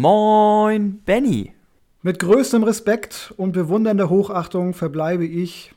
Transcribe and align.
Moin, 0.00 1.00
Benny. 1.04 1.54
Mit 2.02 2.20
größtem 2.20 2.62
Respekt 2.62 3.34
und 3.36 3.50
bewundernder 3.50 4.08
Hochachtung 4.08 4.72
verbleibe 4.72 5.26
ich. 5.26 5.74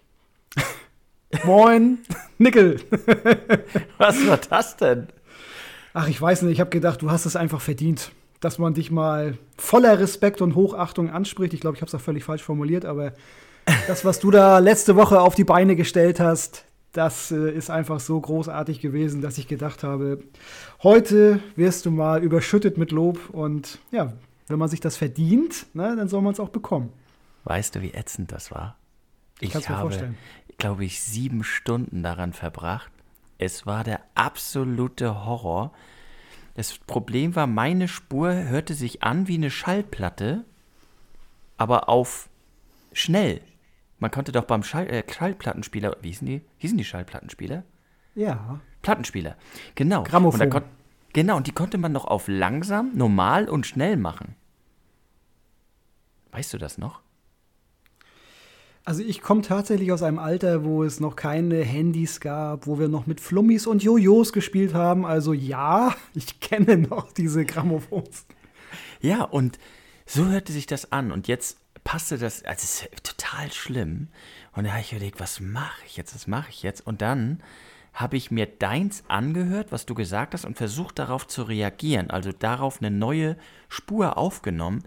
Moin, 1.44 1.98
Nickel. 2.38 2.80
Was 3.98 4.28
war 4.28 4.38
das 4.38 4.78
denn? 4.78 5.08
Ach, 5.96 6.08
ich 6.08 6.22
weiß 6.22 6.44
nicht, 6.44 6.54
ich 6.54 6.60
habe 6.60 6.70
gedacht, 6.70 7.02
du 7.02 7.10
hast 7.10 7.26
es 7.26 7.36
einfach 7.36 7.62
verdient, 7.62 8.12
dass 8.42 8.60
man 8.60 8.76
dich 8.76 8.92
mal 8.92 9.40
voller 9.58 9.98
Respekt 9.98 10.40
und 10.42 10.54
Hochachtung 10.54 11.10
anspricht. 11.10 11.56
Ich 11.56 11.62
glaube, 11.62 11.78
ich 11.78 11.82
habe 11.82 11.88
es 11.88 11.96
auch 11.96 12.00
völlig 12.00 12.24
falsch 12.24 12.44
formuliert, 12.44 12.86
aber 12.86 13.14
das, 13.88 14.06
was 14.06 14.20
du 14.20 14.30
da 14.30 14.60
letzte 14.60 14.96
Woche 14.96 15.20
auf 15.20 15.34
die 15.34 15.46
Beine 15.46 15.76
gestellt 15.76 16.20
hast, 16.20 16.66
das 16.92 17.32
äh, 17.32 17.52
ist 17.52 17.70
einfach 17.70 18.00
so 18.00 18.20
großartig 18.20 18.80
gewesen, 18.80 19.22
dass 19.22 19.38
ich 19.38 19.48
gedacht 19.48 19.84
habe, 19.84 20.24
heute 20.84 21.40
wirst 21.56 21.86
du 21.86 21.92
mal 21.92 22.24
überschüttet 22.24 22.78
mit 22.78 22.92
Lob 22.92 23.30
und 23.32 23.80
ja, 23.92 24.14
wenn 24.48 24.60
man 24.60 24.70
sich 24.70 24.82
das 24.82 24.98
verdient, 24.98 25.68
ne, 25.74 25.96
dann 25.96 26.10
soll 26.10 26.22
man 26.22 26.34
es 26.34 26.40
auch 26.40 26.50
bekommen. 26.50 26.92
Weißt 27.46 27.76
du, 27.76 27.82
wie 27.82 27.94
ätzend 27.94 28.32
das 28.32 28.52
war? 28.52 28.78
Ich, 29.40 29.56
ich 29.56 29.70
habe, 29.70 30.14
glaube 30.58 30.86
ich, 30.86 31.02
sieben 31.02 31.44
Stunden 31.44 32.04
daran 32.04 32.34
verbracht. 32.34 32.92
Es 33.38 33.66
war 33.66 33.84
der 33.84 34.02
absolute 34.14 35.26
Horror. 35.26 35.72
Das 36.54 36.78
Problem 36.78 37.36
war, 37.36 37.48
meine 37.48 37.88
Spur 37.88 38.34
hörte 38.34 38.76
sich 38.76 39.02
an 39.02 39.28
wie 39.28 39.36
eine 39.36 39.50
Schallplatte, 39.50 40.46
aber 41.58 41.90
auf 41.90 42.30
schnell. 42.94 43.42
Man 44.02 44.10
konnte 44.10 44.32
doch 44.32 44.46
beim 44.46 44.64
Schall, 44.64 44.88
äh, 44.88 45.04
Schallplattenspieler, 45.10 45.96
wie 46.02 46.08
hießen 46.08 46.26
die? 46.26 46.42
Hießen 46.58 46.76
die 46.76 46.84
Schallplattenspieler? 46.84 47.64
Ja. 48.16 48.60
Plattenspieler, 48.82 49.38
genau. 49.76 50.04
Grammophon. 50.04 50.52
Und 50.52 50.64
genau, 51.14 51.38
und 51.38 51.46
die 51.46 51.52
konnte 51.52 51.78
man 51.78 51.94
doch 51.94 52.06
auf 52.06 52.28
langsam, 52.28 52.90
normal 52.96 53.48
und 53.48 53.68
schnell 53.68 53.98
machen. 53.98 54.36
Weißt 56.32 56.52
du 56.52 56.58
das 56.58 56.80
noch? 56.80 57.02
Also 58.84 59.04
ich 59.04 59.22
komme 59.22 59.44
tatsächlich 59.44 59.92
aus 59.92 60.02
einem 60.02 60.18
Alter, 60.18 60.66
wo 60.66 60.84
es 60.84 61.00
noch 61.00 61.16
keine 61.16 61.64
Handys 61.64 62.20
gab, 62.20 62.66
wo 62.66 62.80
wir 62.80 62.88
noch 62.88 63.06
mit 63.06 63.22
Flummis 63.22 63.68
und 63.68 63.84
Jojos 63.84 64.34
gespielt 64.34 64.74
haben. 64.74 65.06
Also 65.06 65.32
ja, 65.32 65.96
ich 66.16 66.40
kenne 66.40 66.76
noch 66.76 67.12
diese 67.12 67.46
Grammophons. 67.46 68.26
Ja, 69.00 69.24
und 69.26 69.60
so 70.08 70.26
hörte 70.26 70.52
sich 70.52 70.66
das 70.66 70.92
an. 70.92 71.12
Und 71.12 71.28
jetzt 71.28 71.61
passte 71.84 72.18
das, 72.18 72.44
also 72.44 72.64
es 72.64 72.82
ist 72.84 73.04
total 73.04 73.52
schlimm. 73.52 74.08
Und 74.54 74.66
da 74.66 74.72
habe 74.72 74.82
ich 74.82 74.92
überlegt, 74.92 75.20
was 75.20 75.40
mache 75.40 75.82
ich 75.86 75.98
jetzt, 75.98 76.14
was 76.14 76.28
mache 76.28 76.50
ich 76.50 76.64
jetzt? 76.64 76.86
Und 76.86 77.02
dann 77.02 77.42
habe 77.94 78.18
ich 78.18 78.32
mir 78.32 78.46
deins 78.46 79.04
angehört, 79.08 79.72
was 79.72 79.86
du 79.86 79.96
gesagt 79.96 80.34
hast, 80.34 80.46
und 80.46 80.58
versucht 80.58 81.00
darauf 81.00 81.28
zu 81.28 81.44
reagieren. 81.44 82.10
Also 82.10 82.32
darauf 82.32 82.80
eine 82.80 82.92
neue 82.92 83.38
Spur 83.70 84.18
aufgenommen. 84.18 84.84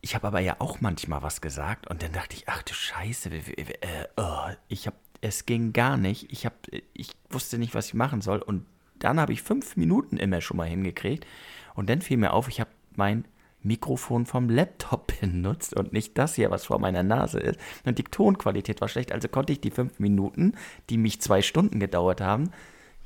Ich 0.00 0.14
habe 0.14 0.26
aber 0.26 0.40
ja 0.40 0.56
auch 0.58 0.80
manchmal 0.80 1.22
was 1.22 1.40
gesagt 1.40 1.88
und 1.88 2.02
dann 2.02 2.12
dachte 2.12 2.34
ich, 2.34 2.48
ach 2.48 2.62
du 2.62 2.72
Scheiße, 2.72 3.28
äh, 3.30 4.06
oh, 4.16 4.48
ich 4.68 4.86
habe, 4.86 4.96
es 5.20 5.44
ging 5.44 5.72
gar 5.72 5.96
nicht. 5.96 6.32
Ich 6.32 6.46
habe, 6.46 6.56
ich 6.94 7.10
wusste 7.28 7.58
nicht, 7.58 7.74
was 7.74 7.88
ich 7.88 7.94
machen 7.94 8.22
soll. 8.22 8.40
Und 8.40 8.66
dann 8.98 9.20
habe 9.20 9.32
ich 9.32 9.42
fünf 9.42 9.76
Minuten 9.76 10.16
immer 10.16 10.40
schon 10.40 10.56
mal 10.56 10.68
hingekriegt. 10.68 11.26
Und 11.74 11.90
dann 11.90 12.00
fiel 12.00 12.16
mir 12.16 12.32
auf, 12.32 12.48
ich 12.48 12.60
habe 12.60 12.70
mein 12.96 13.26
Mikrofon 13.62 14.26
vom 14.26 14.48
Laptop 14.48 15.12
benutzt 15.20 15.76
und 15.76 15.92
nicht 15.92 16.16
das 16.18 16.34
hier, 16.34 16.50
was 16.50 16.66
vor 16.66 16.78
meiner 16.78 17.02
Nase 17.02 17.38
ist. 17.38 17.58
Und 17.84 17.98
die 17.98 18.04
Tonqualität 18.04 18.80
war 18.80 18.88
schlecht, 18.88 19.12
also 19.12 19.28
konnte 19.28 19.52
ich 19.52 19.60
die 19.60 19.70
fünf 19.70 19.98
Minuten, 19.98 20.54
die 20.88 20.98
mich 20.98 21.20
zwei 21.20 21.42
Stunden 21.42 21.80
gedauert 21.80 22.20
haben, 22.20 22.50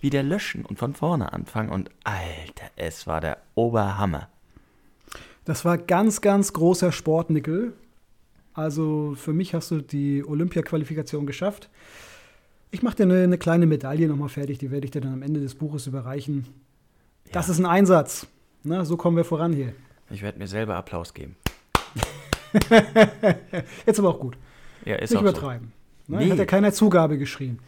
wieder 0.00 0.22
löschen 0.22 0.65
und 0.65 0.78
von 0.78 0.94
vorne 0.94 1.32
anfangen. 1.32 1.70
Und 1.70 1.91
Alter, 2.04 2.70
es 2.76 3.06
war 3.06 3.20
der 3.20 3.38
Oberhammer. 3.54 4.28
Das 5.44 5.65
war 5.65 5.78
ganz, 5.78 6.20
ganz 6.20 6.53
großer 6.53 6.92
Sportnickel. 6.92 7.75
Also 8.54 9.15
für 9.16 9.32
mich 9.32 9.54
hast 9.54 9.71
du 9.71 9.81
die 9.81 10.25
Olympia-Qualifikation 10.25 11.26
geschafft. 11.26 11.69
Ich 12.71 12.82
mache 12.82 12.97
dir 12.97 13.03
eine, 13.04 13.22
eine, 13.22 13.38
kleine 13.38 13.66
Medaille 13.66 14.09
nochmal 14.09 14.28
fertig, 14.28 14.59
die 14.59 14.71
werde 14.71 14.84
ich 14.84 14.91
dir 14.91 15.00
dann 15.00 15.12
am 15.12 15.22
Ende 15.22 15.41
des 15.41 15.54
Buches 15.54 15.86
überreichen. 15.86 16.47
Ja. 17.26 17.32
Das 17.32 17.48
ist 17.48 17.59
ein 17.59 17.66
Einsatz. 17.66 18.26
Na, 18.62 18.84
so 18.84 18.97
kommen 18.97 19.16
wir 19.16 19.25
voran 19.25 19.53
hier. 19.53 19.75
Ich 20.14 20.22
werde 20.22 20.38
mir 20.38 20.47
selber 20.47 20.76
Applaus 20.76 21.12
geben. 21.12 21.34
Jetzt 23.84 23.98
aber 23.98 24.10
auch 24.10 24.20
gut. 24.20 24.36
Ja, 24.84 24.94
ist 24.94 25.10
Nicht 25.10 25.20
übertreiben. 25.20 25.72
So. 26.06 26.14
Ne? 26.14 26.25
Nee. 26.25 26.30
Hat 26.30 26.38
ja 26.38 26.47
keiner 26.47 26.72
Zugabe 26.72 27.19
geschrien. 27.19 27.58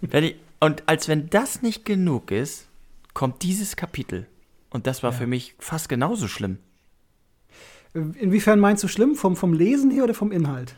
und 0.60 0.88
als 0.88 1.08
wenn 1.08 1.28
das 1.28 1.60
nicht 1.60 1.84
genug 1.84 2.30
ist, 2.30 2.68
kommt 3.12 3.42
dieses 3.42 3.76
Kapitel. 3.76 4.26
Und 4.70 4.86
das 4.86 5.02
war 5.02 5.12
ja. 5.12 5.18
für 5.18 5.26
mich 5.26 5.56
fast 5.58 5.90
genauso 5.90 6.26
schlimm. 6.26 6.58
Inwiefern 7.92 8.60
meinst 8.60 8.82
du 8.82 8.88
schlimm? 8.88 9.14
Vom, 9.14 9.36
vom 9.36 9.52
Lesen 9.52 9.90
her 9.90 10.04
oder 10.04 10.14
vom 10.14 10.32
Inhalt? 10.32 10.74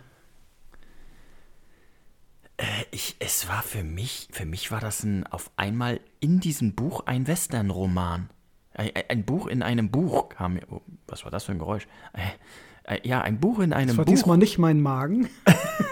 Äh, 2.57 2.65
ich, 2.91 3.15
es 3.21 3.49
war 3.49 3.63
für 3.63 3.85
mich, 3.85 4.27
für 4.33 4.47
mich 4.47 4.73
war 4.73 4.81
das 4.81 5.05
ein, 5.05 5.25
auf 5.29 5.53
einmal 5.57 6.01
in 6.19 6.41
diesem 6.41 6.75
Buch 6.75 7.07
ein 7.07 7.29
Western-Roman. 7.29 8.29
Ein, 8.75 9.25
Buch 9.25 9.47
in 9.47 9.63
einem 9.63 9.91
Buch 9.91 10.31
kam 10.31 10.55
mir. 10.55 10.63
Oh, 10.71 10.81
was 11.07 11.25
war 11.25 11.31
das 11.31 11.45
für 11.45 11.53
ein 11.53 11.59
Geräusch? 11.59 11.87
Äh, 12.15 12.95
äh, 12.95 13.07
ja, 13.07 13.21
ein 13.21 13.39
Buch 13.39 13.61
in 13.61 13.73
einem 13.73 13.89
das 13.89 13.97
war 13.99 14.05
Buch. 14.05 14.13
diesmal 14.13 14.39
nicht 14.39 14.59
mein 14.59 14.81
Magen. 14.81 15.29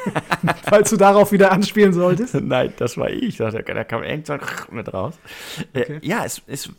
Falls 0.64 0.90
du 0.90 0.96
darauf 0.96 1.30
wieder 1.32 1.52
anspielen 1.52 1.92
solltest. 1.92 2.34
Nein, 2.40 2.72
das 2.78 2.96
war 2.96 3.10
ich. 3.10 3.36
Da, 3.36 3.50
da 3.50 3.84
kam 3.84 4.02
irgendwann 4.02 4.40
mit 4.70 4.92
raus. 4.92 5.18
Äh, 5.72 5.80
okay. 5.82 5.98
ja, 6.02 6.24
es 6.24 6.38
ist. 6.46 6.70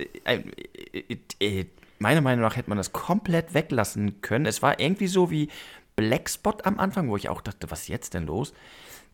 meiner 1.99 2.21
Meinung 2.21 2.43
nach 2.43 2.55
hätte 2.55 2.69
man 2.69 2.77
das 2.77 2.91
komplett 2.91 3.53
weglassen 3.53 4.21
können. 4.21 4.45
Es 4.45 4.61
war 4.61 4.79
irgendwie 4.79 5.07
so 5.07 5.29
wie 5.29 5.49
Blackspot 5.95 6.65
am 6.65 6.79
Anfang, 6.79 7.09
wo 7.09 7.17
ich 7.17 7.29
auch 7.29 7.41
dachte, 7.41 7.69
was 7.69 7.81
ist 7.81 7.87
jetzt 7.89 8.13
denn 8.13 8.25
los? 8.25 8.53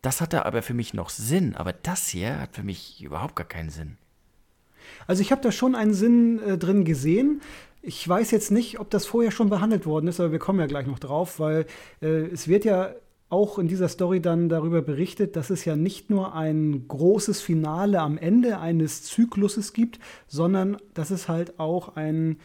Das 0.01 0.21
hatte 0.21 0.45
aber 0.45 0.61
für 0.61 0.73
mich 0.73 0.93
noch 0.93 1.09
Sinn, 1.09 1.55
aber 1.55 1.73
das 1.73 2.07
hier 2.07 2.39
hat 2.39 2.55
für 2.55 2.63
mich 2.63 3.03
überhaupt 3.03 3.35
gar 3.35 3.47
keinen 3.47 3.69
Sinn. 3.69 3.97
Also 5.07 5.21
ich 5.21 5.31
habe 5.31 5.41
da 5.41 5.51
schon 5.51 5.75
einen 5.75 5.93
Sinn 5.93 6.39
äh, 6.39 6.57
drin 6.57 6.85
gesehen. 6.85 7.41
Ich 7.81 8.07
weiß 8.07 8.31
jetzt 8.31 8.51
nicht, 8.51 8.79
ob 8.79 8.89
das 8.89 9.05
vorher 9.05 9.31
schon 9.31 9.49
behandelt 9.49 9.85
worden 9.85 10.07
ist, 10.07 10.19
aber 10.19 10.31
wir 10.31 10.39
kommen 10.39 10.59
ja 10.59 10.65
gleich 10.65 10.87
noch 10.87 10.99
drauf, 10.99 11.39
weil 11.39 11.65
äh, 12.01 12.07
es 12.07 12.47
wird 12.47 12.65
ja 12.65 12.93
auch 13.29 13.59
in 13.59 13.67
dieser 13.67 13.89
Story 13.89 14.21
dann 14.21 14.47
darüber 14.47 14.81
berichtet, 14.81 15.35
dass 15.35 15.49
es 15.49 15.65
ja 15.65 15.75
nicht 15.75 16.09
nur 16.09 16.33
ein 16.33 16.87
großes 16.87 17.41
Finale 17.41 17.99
am 17.99 18.17
Ende 18.17 18.59
eines 18.59 19.03
Zykluses 19.03 19.73
gibt, 19.73 19.99
sondern 20.27 20.77
dass 20.93 21.11
es 21.11 21.27
halt 21.27 21.59
auch 21.59 21.95
ein 21.95 22.37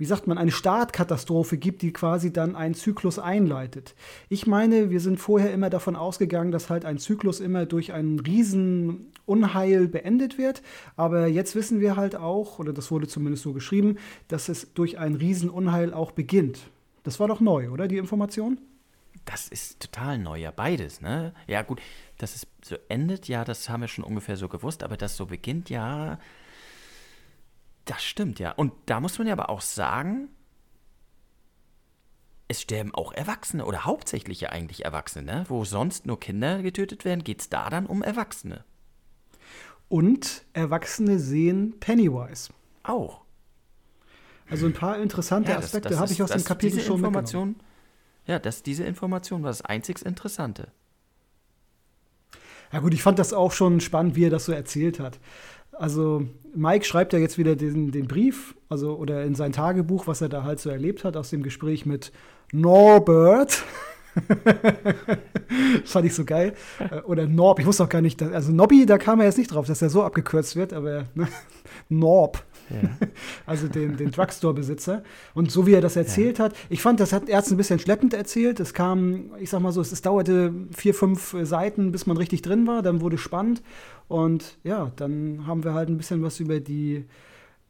wie 0.00 0.06
sagt 0.06 0.26
man, 0.26 0.38
eine 0.38 0.50
Startkatastrophe 0.50 1.58
gibt, 1.58 1.82
die 1.82 1.92
quasi 1.92 2.32
dann 2.32 2.56
einen 2.56 2.72
Zyklus 2.72 3.18
einleitet. 3.18 3.94
Ich 4.30 4.46
meine, 4.46 4.88
wir 4.88 4.98
sind 4.98 5.18
vorher 5.18 5.52
immer 5.52 5.68
davon 5.68 5.94
ausgegangen, 5.94 6.52
dass 6.52 6.70
halt 6.70 6.86
ein 6.86 6.96
Zyklus 6.96 7.38
immer 7.38 7.66
durch 7.66 7.92
ein 7.92 8.18
Riesenunheil 8.18 9.88
beendet 9.88 10.38
wird. 10.38 10.62
Aber 10.96 11.26
jetzt 11.26 11.54
wissen 11.54 11.80
wir 11.80 11.96
halt 11.96 12.16
auch, 12.16 12.58
oder 12.58 12.72
das 12.72 12.90
wurde 12.90 13.08
zumindest 13.08 13.42
so 13.42 13.52
geschrieben, 13.52 13.98
dass 14.26 14.48
es 14.48 14.72
durch 14.72 14.98
ein 14.98 15.16
Riesenunheil 15.16 15.92
auch 15.92 16.12
beginnt. 16.12 16.60
Das 17.02 17.20
war 17.20 17.28
doch 17.28 17.40
neu, 17.40 17.68
oder, 17.68 17.86
die 17.86 17.98
Information? 17.98 18.58
Das 19.26 19.48
ist 19.48 19.80
total 19.80 20.18
neu, 20.18 20.38
ja, 20.38 20.50
beides, 20.50 21.02
ne? 21.02 21.34
Ja, 21.46 21.60
gut, 21.60 21.82
dass 22.16 22.34
es 22.34 22.46
so 22.64 22.76
endet, 22.88 23.28
ja, 23.28 23.44
das 23.44 23.68
haben 23.68 23.82
wir 23.82 23.88
schon 23.88 24.04
ungefähr 24.04 24.38
so 24.38 24.48
gewusst, 24.48 24.82
aber 24.82 24.96
das 24.96 25.18
so 25.18 25.26
beginnt, 25.26 25.68
ja, 25.68 26.18
das 27.90 28.04
stimmt, 28.04 28.38
ja. 28.38 28.52
Und 28.52 28.72
da 28.86 29.00
muss 29.00 29.18
man 29.18 29.26
ja 29.26 29.32
aber 29.32 29.50
auch 29.50 29.60
sagen, 29.60 30.28
es 32.46 32.62
sterben 32.62 32.94
auch 32.94 33.12
Erwachsene 33.12 33.64
oder 33.64 33.84
hauptsächlich 33.84 34.40
ja 34.40 34.50
eigentlich 34.50 34.84
Erwachsene. 34.84 35.24
Ne? 35.24 35.44
Wo 35.48 35.64
sonst 35.64 36.06
nur 36.06 36.20
Kinder 36.20 36.62
getötet 36.62 37.04
werden, 37.04 37.24
geht 37.24 37.40
es 37.40 37.48
da 37.48 37.68
dann 37.68 37.86
um 37.86 38.02
Erwachsene. 38.02 38.64
Und 39.88 40.44
Erwachsene 40.52 41.18
sehen 41.18 41.80
Pennywise. 41.80 42.52
Auch. 42.84 43.22
Also 44.48 44.66
ein 44.66 44.72
paar 44.72 44.98
interessante 44.98 45.50
ja, 45.50 45.58
Aspekte 45.58 45.98
habe 45.98 46.12
ich 46.12 46.22
aus 46.22 46.30
dem 46.30 46.44
Kapitel 46.44 46.80
schon 46.80 46.96
Information, 46.96 47.56
Ja, 48.26 48.38
das, 48.38 48.62
diese 48.62 48.84
Information 48.84 49.42
war 49.42 49.50
das 49.50 49.62
einzig 49.62 50.04
Interessante. 50.04 50.68
Ja 52.72 52.78
gut, 52.78 52.94
ich 52.94 53.02
fand 53.02 53.18
das 53.18 53.32
auch 53.32 53.50
schon 53.50 53.80
spannend, 53.80 54.14
wie 54.14 54.26
er 54.26 54.30
das 54.30 54.44
so 54.44 54.52
erzählt 54.52 55.00
hat. 55.00 55.18
Also 55.80 56.26
Mike 56.54 56.84
schreibt 56.84 57.14
ja 57.14 57.18
jetzt 57.18 57.38
wieder 57.38 57.56
den, 57.56 57.90
den 57.90 58.06
Brief, 58.06 58.54
also 58.68 58.98
oder 58.98 59.24
in 59.24 59.34
sein 59.34 59.52
Tagebuch, 59.52 60.06
was 60.06 60.20
er 60.20 60.28
da 60.28 60.44
halt 60.44 60.60
so 60.60 60.68
erlebt 60.68 61.04
hat 61.04 61.16
aus 61.16 61.30
dem 61.30 61.42
Gespräch 61.42 61.86
mit 61.86 62.12
Norbert. 62.52 63.64
das 64.14 65.90
fand 65.92 66.06
ich 66.06 66.14
so 66.14 66.24
geil. 66.24 66.54
Äh, 66.78 67.00
oder 67.00 67.26
Norb, 67.26 67.58
ich 67.60 67.66
wusste 67.66 67.84
auch 67.84 67.88
gar 67.88 68.02
nicht, 68.02 68.20
dass, 68.20 68.32
also 68.32 68.52
Nobby, 68.52 68.86
da 68.86 68.98
kam 68.98 69.20
er 69.20 69.26
jetzt 69.26 69.38
nicht 69.38 69.52
drauf, 69.52 69.66
dass 69.66 69.82
er 69.82 69.90
so 69.90 70.02
abgekürzt 70.02 70.56
wird, 70.56 70.72
aber 70.72 71.06
ne? 71.14 71.28
Norb. 71.88 72.44
Ja. 72.70 72.88
Also 73.46 73.66
den, 73.66 73.96
den 73.96 74.12
Drugstore-Besitzer. 74.12 75.02
Und 75.34 75.50
so 75.50 75.66
wie 75.66 75.74
er 75.74 75.80
das 75.80 75.96
erzählt 75.96 76.38
ja. 76.38 76.44
hat, 76.44 76.54
ich 76.68 76.82
fand, 76.82 77.00
das 77.00 77.12
hat 77.12 77.28
er 77.28 77.42
ein 77.42 77.56
bisschen 77.56 77.80
schleppend 77.80 78.14
erzählt. 78.14 78.60
Es 78.60 78.74
kam, 78.74 79.32
ich 79.40 79.50
sag 79.50 79.60
mal 79.60 79.72
so, 79.72 79.80
es, 79.80 79.90
es 79.90 80.02
dauerte 80.02 80.54
vier, 80.70 80.94
fünf 80.94 81.36
Seiten, 81.42 81.90
bis 81.90 82.06
man 82.06 82.16
richtig 82.16 82.42
drin 82.42 82.68
war. 82.68 82.82
Dann 82.82 83.00
wurde 83.00 83.18
spannend. 83.18 83.62
Und 84.06 84.58
ja, 84.62 84.92
dann 84.94 85.48
haben 85.48 85.64
wir 85.64 85.74
halt 85.74 85.88
ein 85.88 85.96
bisschen 85.96 86.22
was 86.22 86.38
über 86.38 86.60
die 86.60 87.06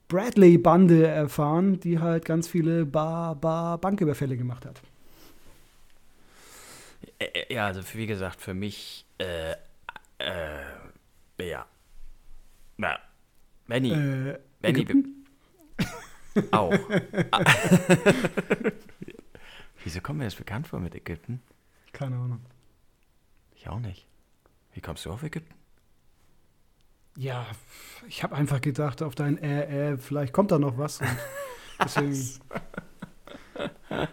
Bradley-Bande 0.08 1.06
erfahren, 1.06 1.80
die 1.80 1.98
halt 1.98 2.26
ganz 2.26 2.48
viele 2.48 2.84
Bar, 2.84 3.36
Bar 3.36 3.78
Banküberfälle 3.78 4.36
gemacht 4.36 4.66
hat. 4.66 4.82
Ja, 7.48 7.66
also 7.66 7.82
wie 7.94 8.06
gesagt, 8.06 8.40
für 8.40 8.54
mich, 8.54 9.04
äh, 9.18 9.52
äh, 10.18 10.62
ja. 11.38 11.66
Ja. 12.78 12.98
Benny. 13.66 13.92
Äh, 13.92 14.38
Benny. 14.60 14.86
Auch. 16.50 16.72
Wieso 19.84 20.00
kommen 20.00 20.20
wir 20.20 20.26
jetzt 20.26 20.38
bekannt 20.38 20.68
vor 20.68 20.80
mit 20.80 20.94
Ägypten? 20.94 21.42
Keine 21.92 22.16
Ahnung. 22.16 22.40
Ich 23.54 23.68
auch 23.68 23.80
nicht. 23.80 24.06
Wie 24.72 24.80
kommst 24.80 25.04
du 25.04 25.12
auf 25.12 25.22
Ägypten? 25.22 25.54
Ja, 27.16 27.46
ich 28.08 28.22
habe 28.22 28.34
einfach 28.36 28.60
gedacht, 28.60 29.02
auf 29.02 29.14
dein 29.14 29.36
äh, 29.38 29.92
äh, 29.92 29.98
vielleicht 29.98 30.32
kommt 30.32 30.52
da 30.52 30.58
noch 30.58 30.78
was. 30.78 31.00
Und 31.00 31.16
deswegen, 31.84 32.40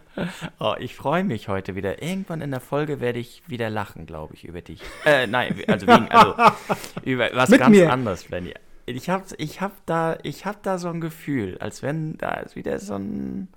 Oh, 0.60 0.74
ich 0.80 0.96
freue 0.96 1.24
mich 1.24 1.48
heute 1.48 1.76
wieder. 1.76 2.02
Irgendwann 2.02 2.42
in 2.42 2.50
der 2.52 2.60
Folge 2.60 3.00
werde 3.00 3.20
ich 3.20 3.44
wieder 3.48 3.70
lachen, 3.70 4.06
glaube 4.08 4.34
ich, 4.34 4.46
über 4.46 4.62
dich. 4.62 4.82
Äh, 5.06 5.28
nein, 5.28 5.56
also, 5.68 5.86
wegen, 5.88 6.08
also 6.10 6.34
über 7.04 7.30
was 7.34 7.50
Mit 7.50 7.60
ganz 7.60 7.76
mir. 7.76 7.92
anderes, 7.94 8.24
Benny. 8.24 8.54
Ich 8.88 9.10
habe 9.10 9.26
ich 9.38 9.62
hab 9.62 9.86
da, 9.86 10.18
ich 10.24 10.46
hab 10.46 10.64
da 10.64 10.78
so 10.80 10.88
ein 10.90 11.02
Gefühl, 11.02 11.58
als 11.60 11.84
wenn 11.84 12.18
da 12.18 12.32
ist 12.36 12.56
wieder 12.56 12.80
so 12.80 12.96
ein. 12.96 13.50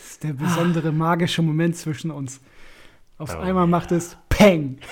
das 0.00 0.10
ist 0.12 0.24
der 0.24 0.32
besondere 0.32 0.90
magische 0.92 1.42
Moment 1.42 1.76
zwischen 1.76 2.10
uns. 2.10 2.40
Auf 3.18 3.34
Oh, 3.34 3.38
einmal 3.38 3.64
ja. 3.64 3.66
macht 3.66 3.92
es 3.92 4.16
Peng. 4.28 4.78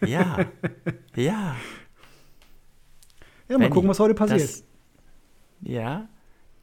Ja. 0.00 0.38
ja. 1.16 1.56
Ja, 3.48 3.58
mal 3.58 3.58
Benny, 3.58 3.70
gucken, 3.70 3.88
was 3.88 3.98
heute 4.00 4.14
passiert. 4.14 4.40
Das, 4.42 4.64
ja. 5.62 6.08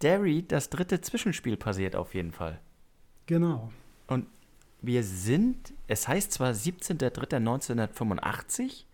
Derry, 0.04 0.46
das 0.48 0.70
dritte 0.70 1.02
Zwischenspiel 1.02 1.58
passiert 1.58 1.96
auf 1.96 2.14
jeden 2.14 2.32
Fall. 2.34 2.60
Genau. 3.26 3.72
Und 4.08 4.28
wir 4.82 5.04
sind, 5.04 5.74
es 5.88 6.08
heißt 6.08 6.32
zwar 6.32 6.52
17.03.1985, 6.52 8.86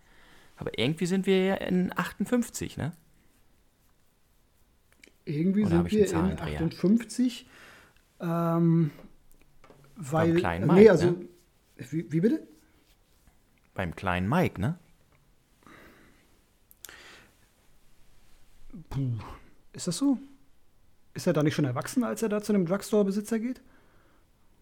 aber 0.56 0.76
irgendwie 0.78 1.06
sind 1.06 1.26
wir 1.26 1.44
ja 1.44 1.54
in 1.54 1.96
58, 1.96 2.76
ne? 2.76 2.92
Irgendwie 5.24 5.62
Oder 5.62 5.70
sind 5.70 5.92
wir 5.92 6.00
in 6.00 6.06
Zahlendreher? 6.06 6.60
58. 6.60 7.46
Ähm, 8.20 8.90
weil. 9.96 10.34
kleinen 10.36 10.66
nee, 10.66 10.74
Mike, 10.74 10.90
also. 10.90 11.10
ne? 11.10 11.16
Wie, 11.76 12.10
wie 12.10 12.20
bitte? 12.20 12.46
Beim 13.74 13.94
kleinen 13.94 14.28
Mike, 14.28 14.60
ne? 14.60 14.76
Puh. 18.90 19.12
Ist 19.72 19.86
das 19.86 19.96
so? 19.98 20.18
Ist 21.14 21.26
er 21.26 21.32
da 21.32 21.42
nicht 21.42 21.54
schon 21.54 21.64
erwachsen, 21.64 22.04
als 22.04 22.22
er 22.22 22.28
da 22.28 22.42
zu 22.42 22.52
einem 22.52 22.66
Drugstore-Besitzer 22.66 23.38
geht? 23.38 23.62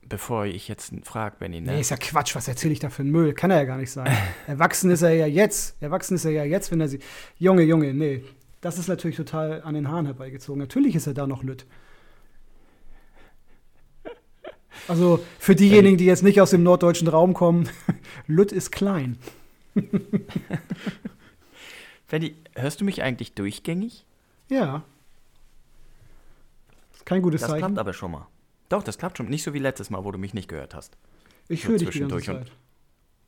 Bevor 0.09 0.47
ich 0.47 0.69
jetzt 0.69 0.93
frage, 1.03 1.37
Benny, 1.39 1.61
ne? 1.61 1.73
Nee, 1.73 1.81
ist 1.81 1.91
ja 1.91 1.97
Quatsch. 1.97 2.37
Was 2.37 2.47
erzähle 2.47 2.73
ich 2.73 2.79
da 2.79 2.91
für 2.91 3.03
einen 3.03 3.11
Müll? 3.11 3.33
Kann 3.33 3.51
er 3.51 3.57
ja 3.59 3.65
gar 3.65 3.77
nicht 3.77 3.91
sein. 3.91 4.17
Erwachsen 4.47 4.91
ist 4.91 5.03
er 5.03 5.13
ja 5.15 5.27
jetzt. 5.27 5.77
Erwachsen 5.83 6.15
ist 6.15 6.25
er 6.25 6.31
ja 6.31 6.45
jetzt, 6.45 6.71
wenn 6.71 6.81
er 6.81 6.89
sie. 6.89 7.01
Junge, 7.39 7.63
Junge, 7.63 7.93
nee. 7.93 8.23
Das 8.61 8.79
ist 8.79 8.89
natürlich 8.89 9.17
total 9.17 9.63
an 9.63 9.75
den 9.75 9.89
Haaren 9.89 10.07
herbeigezogen. 10.07 10.61
Natürlich 10.61 10.95
ist 10.95 11.07
er 11.07 11.15
da 11.15 11.27
noch 11.27 11.43
Lütt. 11.43 11.67
Also 14.89 15.25
für 15.39 15.57
diejenigen, 15.57 15.97
die 15.97 16.05
jetzt 16.05 16.23
nicht 16.23 16.41
aus 16.41 16.51
dem 16.51 16.63
norddeutschen 16.63 17.09
Raum 17.09 17.35
kommen, 17.35 17.69
Lütt 18.29 18.53
ist 18.53 18.71
klein. 18.71 19.19
Benny, 22.09 22.37
hörst 22.55 22.81
du 22.81 22.85
mich 22.85 23.03
eigentlich 23.03 23.35
durchgängig? 23.35 24.05
Ja. 24.49 24.85
Ist 26.95 27.05
kein 27.05 27.23
gutes 27.23 27.41
Das 27.41 27.51
klappt 27.51 27.63
Zeichen. 27.63 27.79
aber 27.79 27.93
schon 27.93 28.13
mal. 28.13 28.29
Doch, 28.69 28.83
das 28.83 28.99
klappt 28.99 29.19
schon. 29.19 29.29
Nicht 29.29 29.43
so 29.43 29.55
wie 29.55 29.59
letztes 29.59 29.91
Mal, 29.91 30.05
wo 30.05 30.11
du 30.11 30.19
mich 30.19 30.35
nicht 30.35 30.49
gehört 30.49 30.75
hast. 30.75 30.97
Ich 31.49 31.63
so 31.63 31.69
höre 31.69 31.79
dich 31.79 31.89
die 31.91 32.01
ganze 32.01 32.17
zwischendurch 32.19 32.29
und- 32.31 32.47
Zeit. 32.49 32.53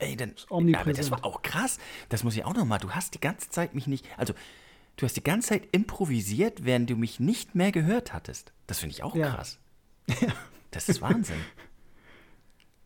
Ey, 0.00 0.16
dann, 0.16 0.32
aber 0.50 0.92
das 0.92 1.10
war 1.10 1.24
auch 1.24 1.42
krass. 1.42 1.78
Das 2.08 2.22
muss 2.22 2.36
ich 2.36 2.44
auch 2.44 2.54
noch 2.54 2.64
mal. 2.64 2.78
Du 2.78 2.90
hast 2.90 3.14
die 3.14 3.20
ganze 3.20 3.50
Zeit 3.50 3.74
mich 3.74 3.88
nicht, 3.88 4.06
also 4.16 4.32
du 4.96 5.04
hast 5.06 5.16
die 5.16 5.24
ganze 5.24 5.48
Zeit 5.48 5.62
improvisiert, 5.72 6.64
während 6.64 6.88
du 6.88 6.94
mich 6.94 7.18
nicht 7.18 7.56
mehr 7.56 7.72
gehört 7.72 8.12
hattest. 8.12 8.52
Das 8.68 8.78
finde 8.78 8.92
ich 8.94 9.02
auch 9.02 9.16
Ja. 9.16 9.30
krass. 9.34 9.58
Das 10.70 10.88
ist 10.90 11.00
Wahnsinn. 11.00 11.38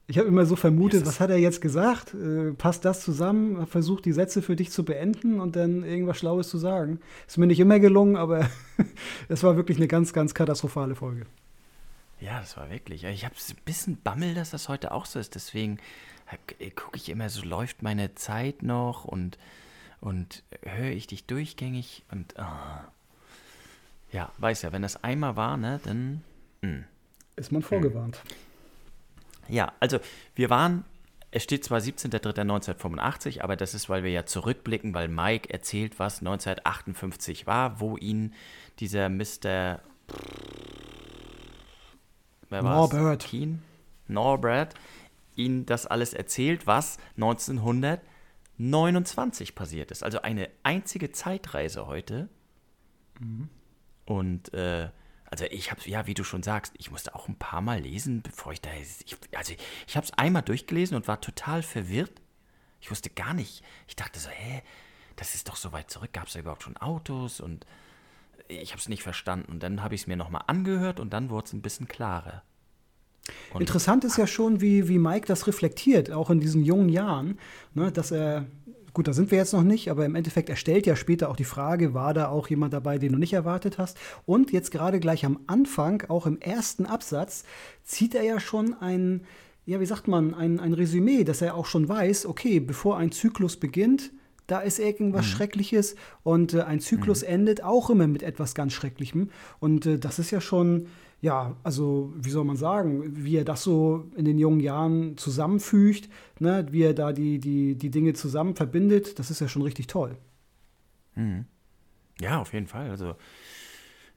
Ich 0.07 0.19
habe 0.19 0.29
immer 0.29 0.47
so 0.47 0.57
vermutet, 0.57 1.05
was 1.07 1.21
hat 1.21 1.31
er 1.31 1.39
jetzt 1.39 1.61
gesagt? 1.61 2.15
Äh, 2.15 2.53
passt 2.53 2.85
das 2.85 3.03
zusammen? 3.03 3.59
Hab 3.61 3.71
versucht, 3.71 4.05
die 4.05 4.13
Sätze 4.13 4.41
für 4.41 4.57
dich 4.57 4.71
zu 4.71 4.85
beenden 4.85 5.41
und 5.41 5.57
dann 5.57 5.83
irgendwas 5.85 6.19
Schlaues 6.19 6.49
zu 6.49 6.59
sagen. 6.59 7.01
Ist 7.27 7.39
mir 7.39 7.47
nicht 7.47 7.61
immer 7.61 7.81
gelungen, 7.81 8.17
aber 8.17 8.49
es 9.29 9.43
war 9.43 9.57
wirklich 9.57 9.79
eine 9.79 9.89
ganz, 9.89 10.13
ganz 10.13 10.33
katastrophale 10.35 10.95
Folge. 10.95 11.27
Ja, 12.23 12.39
das 12.39 12.57
war 12.57 12.71
wirklich. 12.71 13.03
Ich 13.03 13.25
habe 13.25 13.35
ein 13.35 13.57
bisschen 13.65 14.01
Bammel, 14.01 14.35
dass 14.35 14.51
das 14.51 14.69
heute 14.69 14.93
auch 14.93 15.07
so 15.07 15.19
ist. 15.19 15.35
Deswegen 15.35 15.79
gucke 16.77 16.97
ich 16.97 17.09
immer, 17.09 17.29
so 17.29 17.43
läuft 17.43 17.83
meine 17.83 18.15
Zeit 18.15 18.63
noch 18.63 19.05
und, 19.05 19.39
und 20.01 20.45
höre 20.63 20.93
ich 20.93 21.09
dich 21.09 21.27
durchgängig 21.27 22.05
und 22.11 22.39
ah. 22.39 22.85
ja, 24.13 24.31
weiß 24.39 24.63
ja, 24.63 24.73
wenn 24.73 24.83
das 24.83 25.03
einmal 25.03 25.35
war, 25.37 25.57
ne, 25.57 25.81
dann 25.85 26.23
hm. 26.63 26.85
Ist 27.35 27.51
man 27.51 27.63
vorgewarnt. 27.63 28.21
Ja, 29.49 29.73
also 29.81 29.99
wir 30.37 30.49
waren, 30.49 30.85
es 31.33 31.43
steht 31.43 31.65
zwar 31.65 31.81
17.03.1985, 31.81 33.41
aber 33.41 33.57
das 33.57 33.75
ist, 33.75 33.89
weil 33.89 34.05
wir 34.05 34.11
ja 34.11 34.27
zurückblicken, 34.27 34.95
weil 34.95 35.09
Mike 35.09 35.53
erzählt, 35.53 35.99
was 35.99 36.21
1958 36.21 37.47
war, 37.47 37.81
wo 37.81 37.97
ihn 37.97 38.33
dieser 38.79 39.09
Mr. 39.09 39.81
Wer? 42.53 42.63
Norbert. 42.63 43.25
Keen? 43.25 43.63
Norbert 44.09 44.75
ihn 45.35 45.67
das 45.67 45.87
alles 45.87 46.15
erzählt, 46.15 46.67
was 46.67 46.99
1929 47.17 49.55
passiert 49.55 49.91
ist. 49.91 50.03
Also 50.03 50.23
eine 50.23 50.49
einzige 50.63 51.13
Zeitreise 51.13 51.87
heute. 51.87 52.31
Und 54.05 54.53
äh, 54.55 54.89
also 55.31 55.45
ich 55.47 55.71
habe, 55.71 55.81
ja, 55.89 56.07
wie 56.07 56.15
du 56.15 56.25
schon 56.25 56.43
sagst, 56.43 56.75
ich 56.77 56.91
musste 56.91 57.15
auch 57.15 57.29
ein 57.29 57.39
paar 57.39 57.63
Mal 57.63 57.81
lesen, 57.81 58.21
bevor 58.21 58.53
ich 58.53 58.61
da, 58.61 58.69
ich, 58.75 59.17
also 59.35 59.55
ich 59.87 59.97
habe 59.97 60.05
es 60.05 60.13
einmal 60.13 60.43
durchgelesen 60.43 60.95
und 60.97 61.09
war 61.09 61.23
total 61.23 61.63
verwirrt. 61.63 62.21
Ich 62.81 62.91
wusste 62.91 63.09
gar 63.11 63.33
nicht, 63.33 63.63
ich 63.87 63.97
dachte 63.97 64.21
so, 64.21 64.29
hä, 64.29 64.63
das 65.17 65.35
ist 65.35 65.49
doch 65.49 65.57
so 65.57 65.73
weit 65.73 65.91
zurück, 65.91 66.13
gab 66.13 66.27
es 66.27 66.35
da 66.35 66.41
überhaupt 66.41 66.65
schon 66.65 66.77
Autos 66.77 67.41
und 67.41 67.65
ich 68.49 68.71
habe 68.71 68.81
es 68.81 68.89
nicht 68.89 69.03
verstanden. 69.03 69.51
Und 69.51 69.63
dann 69.63 69.83
habe 69.83 69.95
ich 69.95 70.03
es 70.03 70.07
mir 70.07 70.17
nochmal 70.17 70.43
angehört 70.47 71.01
und 71.01 71.13
dann 71.13 71.31
wurde 71.31 71.47
es 71.47 71.53
ein 71.53 71.63
bisschen 71.63 71.89
klarer. 71.89 72.43
Und 73.53 73.61
Interessant 73.61 74.05
ist 74.05 74.17
ja 74.17 74.27
schon, 74.27 74.61
wie, 74.61 74.89
wie 74.89 74.99
Mike 74.99 75.27
das 75.27 75.47
reflektiert, 75.47 76.11
auch 76.11 76.31
in 76.31 76.41
diesen 76.41 76.65
jungen 76.65 76.89
Jahren, 76.89 77.39
ne, 77.75 77.93
dass 77.93 78.11
er, 78.11 78.47
gut, 78.95 79.07
da 79.07 79.13
sind 79.13 79.31
wir 79.31 79.39
jetzt 79.39 79.53
noch 79.53 79.63
nicht, 79.63 79.91
aber 79.91 80.05
im 80.05 80.17
Endeffekt, 80.17 80.49
er 80.49 80.57
stellt 80.57 80.87
ja 80.87 80.97
später 80.97 81.31
auch 81.31 81.37
die 81.37 81.45
Frage, 81.45 81.95
war 81.95 82.15
da 82.15 82.29
auch 82.29 82.49
jemand 82.49 82.73
dabei, 82.73 82.99
den 82.99 83.13
du 83.13 83.19
nicht 83.19 83.33
erwartet 83.33 83.79
hast? 83.79 83.97
Und 84.27 84.51
jetzt 84.51 84.73
gerade 84.73 84.99
gleich 84.99 85.25
am 85.25 85.39
Anfang, 85.47 86.03
auch 86.09 86.27
im 86.27 86.41
ersten 86.41 86.85
Absatz, 86.85 87.45
zieht 87.85 88.15
er 88.15 88.25
ja 88.25 88.41
schon 88.41 88.75
ein, 88.75 89.25
ja, 89.67 89.79
wie 89.79 89.87
sagt 89.87 90.09
man, 90.09 90.35
ein, 90.35 90.59
ein 90.59 90.73
Resümee, 90.73 91.23
dass 91.23 91.43
er 91.43 91.55
auch 91.55 91.67
schon 91.67 91.89
weiß, 91.89 92.27
okay, 92.27 92.59
bevor 92.59 92.97
ein 92.97 93.13
Zyklus 93.13 93.57
beginnt, 93.57 94.11
da 94.53 94.61
ist 94.61 94.79
irgendwas 94.79 95.25
Schreckliches 95.25 95.97
und 96.25 96.53
äh, 96.53 96.61
ein 96.61 96.79
Zyklus 96.79 97.23
endet 97.23 97.65
auch 97.65 97.89
immer 97.89 98.07
mit 98.07 98.23
etwas 98.23 98.55
ganz 98.55 98.75
Schrecklichem. 98.75 99.31
Und 99.61 99.87
äh, 99.87 99.99
das 99.99 100.19
ist 100.19 100.31
ja 100.31 100.43
schon, 100.43 100.89
ja, 101.23 101.57
also 101.63 102.13
wie 102.17 102.29
soll 102.29 102.45
man 102.45 102.59
sagen, 102.59 103.25
wie 103.25 103.39
er 103.39 103.47
das 103.47 103.63
so 103.63 104.11
in 104.15 104.27
den 104.27 104.39
jungen 104.39 104.61
Jahren 104.61 105.17
zusammenfügt, 105.17 106.11
ne, 106.39 106.67
wie 106.71 106.83
er 106.83 106.93
da 106.93 107.15
die, 107.15 107.39
die, 107.39 107.77
die 107.77 107.91
Dinge 107.91 108.13
zusammen 108.13 108.55
verbindet, 108.55 109.19
das 109.19 109.31
ist 109.31 109.41
ja 109.41 109.49
schon 109.49 109.63
richtig 109.63 109.87
toll. 109.87 110.19
Ja, 112.21 112.39
auf 112.39 112.53
jeden 112.53 112.67
Fall. 112.67 112.91
Also, 112.91 113.17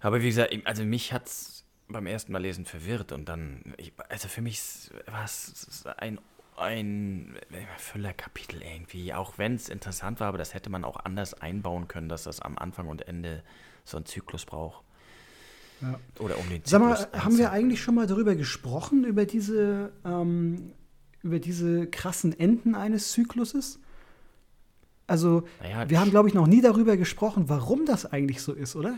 aber 0.02 0.22
wie 0.22 0.28
gesagt, 0.28 0.54
also 0.66 0.84
mich 0.84 1.14
hat 1.14 1.28
es 1.28 1.64
beim 1.88 2.08
ersten 2.08 2.34
Mal 2.34 2.42
lesen 2.42 2.66
verwirrt 2.66 3.14
und 3.14 3.30
dann, 3.30 3.74
ich, 3.78 3.94
also 4.10 4.28
für 4.28 4.42
mich 4.42 4.60
war 5.08 5.24
es 5.24 5.86
ein, 5.98 6.20
ein 6.58 7.36
Füllerkapitel 7.78 8.62
irgendwie, 8.62 9.14
auch 9.14 9.38
wenn 9.38 9.56
es 9.56 9.70
interessant 9.70 10.20
war, 10.20 10.28
aber 10.28 10.38
das 10.38 10.54
hätte 10.54 10.70
man 10.70 10.84
auch 10.84 10.98
anders 10.98 11.34
einbauen 11.34 11.88
können, 11.88 12.10
dass 12.10 12.24
das 12.24 12.40
am 12.40 12.58
Anfang 12.58 12.88
und 12.88 13.08
Ende 13.08 13.44
so 13.84 13.98
einen 13.98 14.06
Zyklus 14.06 14.46
braucht. 14.46 14.84
Ja. 15.82 16.00
Oder 16.20 16.38
um 16.38 16.50
den 16.50 16.62
Sag 16.64 16.82
mal, 16.82 16.96
Zyklus 16.96 17.24
haben 17.24 17.38
wir 17.38 17.52
eigentlich 17.52 17.82
schon 17.82 17.96
mal 17.96 18.08
darüber 18.08 18.36
gesprochen, 18.36 19.04
über 19.04 19.26
diese, 19.26 19.92
ähm, 20.06 20.72
über 21.22 21.40
diese 21.40 21.88
krassen 21.88 22.38
Enden 22.38 22.76
eines 22.76 23.12
Zykluses? 23.12 23.80
Also, 25.08 25.44
Naja, 25.62 25.90
wir 25.90 26.00
haben, 26.00 26.10
glaube 26.10 26.30
ich, 26.30 26.34
noch 26.34 26.48
nie 26.48 26.62
darüber 26.62 26.98
gesprochen, 26.98 27.48
warum 27.48 27.86
das 27.86 28.06
eigentlich 28.06 28.42
so 28.42 28.54
ist, 28.54 28.76
oder? 28.76 28.98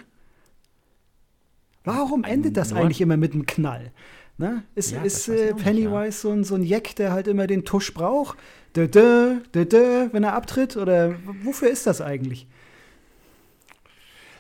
Warum 1.84 2.24
endet 2.24 2.58
das 2.58 2.74
eigentlich 2.74 3.02
immer 3.02 3.18
mit 3.18 3.34
einem 3.34 3.46
Knall? 3.46 3.92
Ne? 4.38 4.64
Ist, 4.76 4.92
Ja, 4.92 5.02
ist 5.02 5.28
äh, 5.28 5.52
auch 5.52 5.56
nicht, 5.56 5.64
Pennywise 5.64 6.20
so, 6.20 6.32
ein, 6.32 6.44
so 6.44 6.56
ein 6.56 6.64
Jack, 6.64 6.96
der 6.96 7.12
halt 7.12 7.28
immer 7.28 7.48
den 7.48 7.66
Tusch 7.66 7.94
braucht? 7.94 8.38
Dö, 8.76 8.88
dö, 8.88 9.40
dö, 9.54 9.66
dö, 9.66 10.10
wenn 10.12 10.24
er 10.24 10.34
abtritt? 10.34 10.78
Oder 10.78 11.16
wofür 11.44 11.70
ist 11.70 11.88
das 11.88 12.02
eigentlich? 12.02 12.48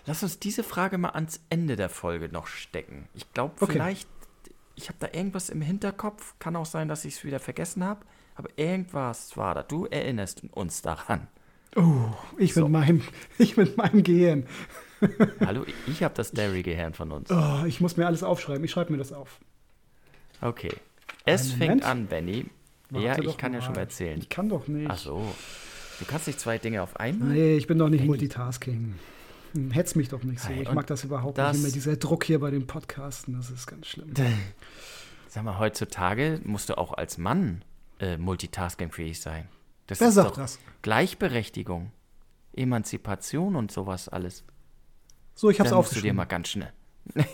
Lass 0.05 0.23
uns 0.23 0.39
diese 0.39 0.63
Frage 0.63 0.97
mal 0.97 1.09
ans 1.09 1.41
Ende 1.49 1.75
der 1.75 1.89
Folge 1.89 2.29
noch 2.29 2.47
stecken. 2.47 3.07
Ich 3.13 3.31
glaube, 3.33 3.55
Okay. 3.59 3.73
vielleicht, 3.73 4.07
ich 4.75 4.87
habe 4.89 4.97
da 4.99 5.07
irgendwas 5.11 5.49
im 5.49 5.61
Hinterkopf. 5.61 6.35
Kann 6.39 6.55
auch 6.55 6.65
sein, 6.67 6.87
dass 6.87 7.03
ich 7.03 7.15
es 7.15 7.23
wieder 7.23 7.39
vergessen 7.39 7.83
habe. 7.83 8.05
Aber 8.35 8.49
irgendwas 8.55 9.35
war 9.35 9.55
da. 9.55 9.63
Du 9.63 9.85
erinnerst 9.85 10.43
uns 10.51 10.83
daran. 10.83 11.27
Oh, 11.75 12.11
ich 12.37 12.55
mit 12.55 12.69
meinem, 12.69 13.01
ich 13.39 13.57
mit 13.57 13.75
meinem 13.77 14.03
Gehirn. 14.03 14.45
Hallo, 15.45 15.65
ich 15.87 16.03
habe 16.03 16.13
das 16.15 16.31
Derry-Gehirn 16.31 16.93
von 16.93 17.11
uns. 17.11 17.29
Oh, 17.31 17.63
ich 17.65 17.81
muss 17.81 17.97
mir 17.97 18.05
alles 18.05 18.23
aufschreiben. 18.23 18.63
Ich 18.63 18.71
schreibe 18.71 18.91
mir 18.91 18.97
das 18.99 19.11
auf. 19.11 19.39
Okay. 20.41 20.71
Es 21.25 21.41
Einen 21.49 21.57
fängt 21.57 21.69
Moment. 21.69 21.85
an, 21.85 22.05
Benny. 22.07 22.45
Warte 22.89 23.05
ja, 23.05 23.29
ich 23.29 23.37
kann 23.37 23.53
ja 23.53 23.59
mal. 23.59 23.65
schon 23.65 23.73
mal 23.75 23.81
erzählen. 23.81 24.19
Ich 24.19 24.29
kann 24.29 24.47
doch 24.49 24.67
nicht. 24.67 24.89
Ach 24.89 24.97
so. 24.97 25.21
Du 25.99 26.05
kannst 26.05 26.27
nicht 26.27 26.39
zwei 26.39 26.57
Dinge 26.57 26.81
auf 26.83 26.99
einmal? 26.99 27.29
Nee, 27.29 27.57
ich 27.57 27.67
bin 27.67 27.77
doch 27.77 27.89
nicht 27.89 27.99
Benny. 27.99 28.07
Multitasking. 28.09 28.95
Hm, 29.53 29.71
Hetz 29.71 29.95
mich 29.95 30.09
doch 30.09 30.23
nicht 30.23 30.39
so. 30.39 30.49
Hey, 30.49 30.61
Ich 30.63 30.71
mag 30.71 30.87
das 30.87 31.03
überhaupt 31.03 31.37
das- 31.37 31.57
nicht. 31.57 31.63
Immer 31.65 31.73
dieser 31.73 31.97
Druck 31.97 32.23
hier 32.23 32.39
bei 32.39 32.51
den 32.51 32.67
Podcasten, 32.67 33.33
das 33.35 33.49
ist 33.49 33.65
ganz 33.67 33.87
schlimm. 33.87 34.13
Sag 35.29 35.43
mal, 35.43 35.59
heutzutage 35.59 36.39
musst 36.45 36.69
du 36.69 36.77
auch 36.77 36.93
als 36.93 37.17
Mann 37.17 37.63
äh, 37.99 38.17
multitaskingfähig 38.17 39.19
sein. 39.19 39.47
Das 39.87 39.99
Wer 39.99 40.09
ist 40.09 40.13
sagt 40.15 40.29
doch 40.31 40.35
das? 40.37 40.59
Gleichberechtigung, 40.81 41.91
Emanzipation 42.53 43.55
und 43.55 43.71
sowas 43.71 44.07
alles. 44.09 44.43
So, 45.35 45.49
ich 45.49 45.59
hab's 45.59 45.69
da 45.71 45.75
musst 45.75 45.91
du 45.91 45.95
dir 45.95 45.97
aufgeschrieben. 46.11 46.15
mal 46.17 46.25
ganz 46.25 46.47
schnell. 46.49 46.73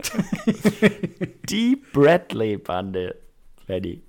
Die 1.48 1.76
Bradley-Bande, 1.92 3.16
Benny. 3.66 4.02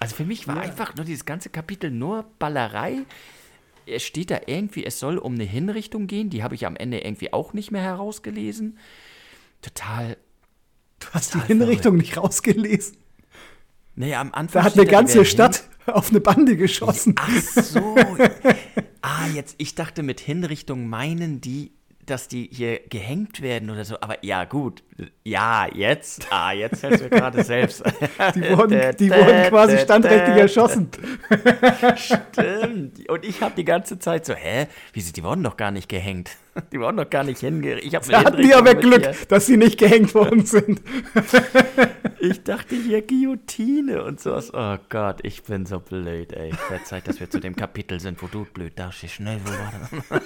Also 0.00 0.16
für 0.16 0.24
mich 0.24 0.46
war 0.46 0.56
Ja. 0.56 0.62
einfach 0.62 0.94
nur 0.96 1.04
dieses 1.04 1.24
ganze 1.24 1.48
Kapitel 1.50 1.90
nur 1.90 2.24
Ballerei. 2.38 2.98
Es 3.86 4.02
steht 4.02 4.30
da 4.30 4.40
irgendwie, 4.46 4.84
es 4.84 4.98
soll 4.98 5.16
um 5.18 5.34
eine 5.34 5.44
Hinrichtung 5.44 6.06
gehen. 6.06 6.28
Die 6.30 6.42
habe 6.42 6.54
ich 6.54 6.66
am 6.66 6.76
Ende 6.76 6.98
irgendwie 7.00 7.32
auch 7.32 7.52
nicht 7.52 7.70
mehr 7.70 7.82
herausgelesen. 7.82 8.78
Total. 9.62 10.16
Du 10.98 11.06
hast 11.12 11.34
die 11.34 11.38
total 11.38 11.46
Hinrichtung 11.48 11.96
nicht 11.96 12.16
rausgelesen. 12.16 12.96
Nee, 13.94 14.14
am 14.14 14.32
Anfang. 14.34 14.60
Da 14.60 14.64
hat 14.64 14.72
steht 14.72 14.80
eine 14.80 14.88
die 14.88 14.92
ganze 14.92 15.24
Stadt 15.24 15.64
auf 15.86 16.10
eine 16.10 16.20
Bande 16.20 16.56
geschossen. 16.56 17.14
Ach 17.18 17.40
so. 17.40 17.96
ah, 19.02 19.26
jetzt, 19.34 19.54
ich 19.58 19.74
dachte 19.74 20.02
mit 20.02 20.20
Hinrichtung 20.20 20.88
meinen 20.88 21.40
die, 21.40 21.72
dass 22.06 22.28
die 22.28 22.48
hier 22.52 22.80
gehängt 22.88 23.42
werden 23.42 23.70
oder 23.70 23.84
so. 23.84 23.96
Aber 24.00 24.24
ja, 24.24 24.44
gut. 24.44 24.82
Ja, 25.24 25.66
jetzt. 25.72 26.26
Ah, 26.30 26.52
jetzt 26.52 26.82
hältst 26.82 27.04
du 27.04 27.10
gerade 27.10 27.44
selbst. 27.44 27.82
Die 28.34 28.42
wurden, 28.56 28.96
die 28.96 29.10
wurden 29.10 29.48
quasi 29.48 29.78
standrechtlich 29.78 30.36
erschossen. 30.36 30.88
Stimmt. 31.96 33.08
Und 33.08 33.24
ich 33.24 33.42
habe 33.42 33.54
die 33.56 33.64
ganze 33.64 33.98
Zeit 33.98 34.24
so, 34.24 34.34
hä? 34.34 34.68
Wieso, 34.92 35.12
die 35.12 35.22
wurden 35.22 35.42
doch 35.42 35.56
gar 35.56 35.70
nicht 35.70 35.88
gehängt. 35.88 36.30
Die 36.72 36.80
wurden 36.80 36.96
doch 36.96 37.10
gar 37.10 37.24
nicht 37.24 37.40
hingerichtet. 37.40 38.02
Ich 38.02 38.10
Da 38.10 38.24
hatten 38.24 38.42
die 38.42 38.54
aber 38.54 38.74
Glück, 38.74 39.28
dass 39.28 39.46
sie 39.46 39.56
nicht 39.56 39.78
gehängt 39.78 40.14
worden 40.14 40.44
sind. 40.46 40.80
Ich 42.18 42.42
dachte 42.42 42.74
hier 42.74 43.02
Guillotine 43.02 44.02
und 44.02 44.20
sowas. 44.20 44.50
Oh 44.52 44.78
Gott, 44.88 45.18
ich 45.22 45.42
bin 45.42 45.66
so 45.66 45.78
blöd, 45.78 46.32
ey. 46.32 46.50
Wäre 46.70 46.82
Zeit, 46.82 47.06
dass 47.06 47.20
wir 47.20 47.28
zu 47.28 47.40
dem 47.40 47.54
Kapitel 47.54 48.00
sind, 48.00 48.22
wo 48.22 48.26
du 48.26 48.46
blöd 48.46 48.72
dastehst. 48.74 49.14
Schnell, 49.14 49.38
wo 49.44 49.50
war 49.50 49.72
das? 50.10 50.22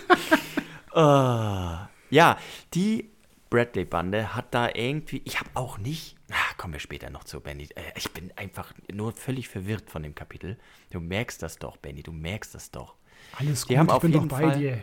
Oh. 0.95 1.77
Ja, 2.11 2.39
die 2.75 3.11
Bradley-Bande 3.51 4.35
hat 4.35 4.55
da 4.55 4.69
irgendwie. 4.75 5.23
Ich 5.25 5.39
habe 5.41 5.51
auch 5.55 5.79
nicht. 5.79 6.17
Ah, 6.31 6.55
kommen 6.57 6.73
wir 6.73 6.81
später 6.81 7.11
noch 7.11 7.25
zu, 7.25 7.41
Benny. 7.41 7.65
Äh, 7.75 7.83
Ich 7.97 8.11
bin 8.13 8.33
einfach 8.37 8.73
nur 8.93 9.13
völlig 9.13 9.49
verwirrt 9.49 9.91
von 9.91 10.03
dem 10.03 10.15
Kapitel. 10.15 10.57
Du 10.91 11.01
merkst 11.01 11.43
das 11.43 11.59
doch, 11.59 11.77
Benny. 11.77 12.03
Du 12.03 12.13
merkst 12.13 12.55
das 12.55 12.71
doch. 12.71 12.95
Alles 13.39 13.67
gut, 13.67 13.77
ich 13.77 13.91
auf 13.91 14.03
bin 14.03 14.13
doch 14.13 14.27
bei 14.27 14.51
Fall- 14.51 14.59
dir. 14.59 14.83